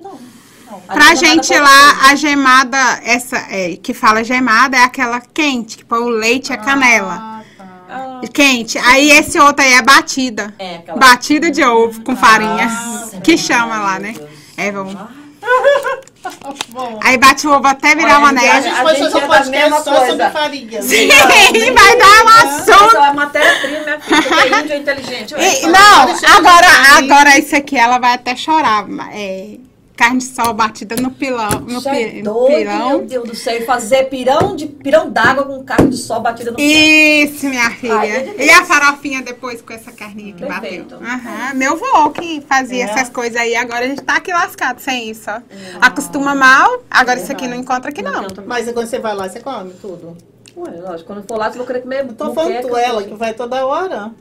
[0.00, 0.18] Não,
[0.66, 0.82] não.
[0.88, 5.78] A Pra gente pode lá, a gemada, essa é, que fala gemada, é aquela quente,
[5.78, 7.14] que põe o leite e a canela.
[7.14, 7.64] Ah, tá.
[7.88, 8.76] Ah, Quente.
[8.78, 10.52] Aí esse outro aí é batida.
[10.58, 10.98] É, aquela.
[10.98, 12.66] Batida de ovo com farinha.
[12.66, 14.14] Nossa, que chama lá, né?
[14.56, 14.94] É, vamos.
[16.68, 17.00] Bom.
[17.02, 18.62] Aí bate o ovo até virar uma A neve.
[18.62, 20.06] gente A pode gente fazer é um podcast só coisa.
[20.10, 20.82] sobre farinha.
[20.82, 21.08] Sim,
[21.74, 22.70] vai dar um assunto.
[22.86, 23.98] Essa é a matéria-prima.
[23.98, 25.34] Porque índio é inteligente.
[25.34, 26.66] E- não, agora,
[26.98, 28.86] agora isso aqui ela vai até chorar.
[29.12, 29.56] É,
[29.96, 31.48] carne de sol batida no pilão.
[31.60, 33.06] No, Você é pi- no doido, meu pilão.
[33.06, 33.56] Deus do céu.
[33.58, 36.70] E fazer pirão de pirão d'água com carne de sol batida no pilão.
[36.72, 37.94] Isso, minha filha.
[37.96, 40.96] Ai, e a farofinha depois com essa carninha que Perfeito.
[40.96, 41.06] bateu.
[41.08, 42.88] Aham, Meu vô que fazia É.
[42.90, 43.54] essas coisas aí.
[43.54, 45.40] Agora a gente tá aqui lascado sem isso, ó.
[45.80, 48.24] Acostuma mal, agora isso aqui não encontra aqui não.
[48.24, 50.16] Então, Mas quando você vai lá, você come tudo.
[50.56, 53.34] Ué, lógico, quando for lá, você vai querer comer Tô falando tu, ela, que vai
[53.34, 54.12] toda hora.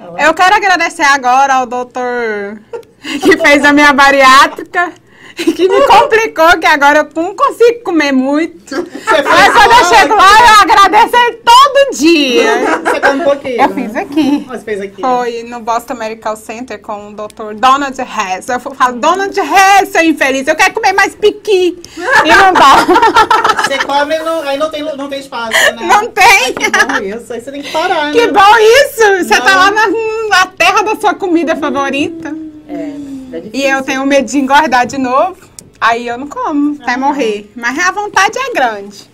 [0.00, 2.60] Ah, Eu quero agradecer agora ao doutor
[3.22, 4.92] que fez a minha bariátrica.
[5.34, 8.74] Que me complicou, que agora eu não consigo comer muito.
[8.76, 12.80] Você Mas quando eu chego lá, eu agradeço ele todo dia.
[12.84, 13.62] Você come um pouquinho.
[13.62, 14.46] Eu fiz aqui.
[14.46, 15.00] Você fez aqui.
[15.00, 17.54] Foi no Boston Medical Center com o Dr.
[17.54, 18.46] Donald Hess.
[18.46, 21.80] Eu falo, Donald Hess, seu infeliz, eu quero comer mais piqui.
[22.24, 22.84] E não dá.
[23.64, 25.76] Você come, não, aí não tem, não tem espaço, né?
[25.80, 26.52] Não tem.
[26.52, 27.32] Que bom isso.
[27.32, 28.32] Aí você tem que parar, Que né?
[28.32, 29.24] bom isso!
[29.26, 29.46] Você Não.
[29.46, 29.86] tá lá na,
[30.28, 32.51] na terra da sua comida favorita.
[32.72, 33.42] É, é.
[33.52, 35.36] E eu tenho medo de engordar de novo.
[35.80, 37.50] Aí eu não como, até morrer.
[37.56, 39.10] Mas a vontade é grande.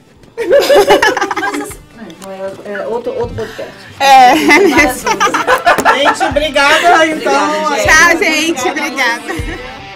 [1.40, 1.78] Mas assim,
[2.64, 3.72] é, é outro, outro podcast.
[3.98, 4.36] É.
[5.96, 7.66] Gente, obrigada, então.
[7.66, 8.54] Obrigada, gente.
[8.54, 8.68] Tchau, gente.
[8.68, 9.87] Obrigada.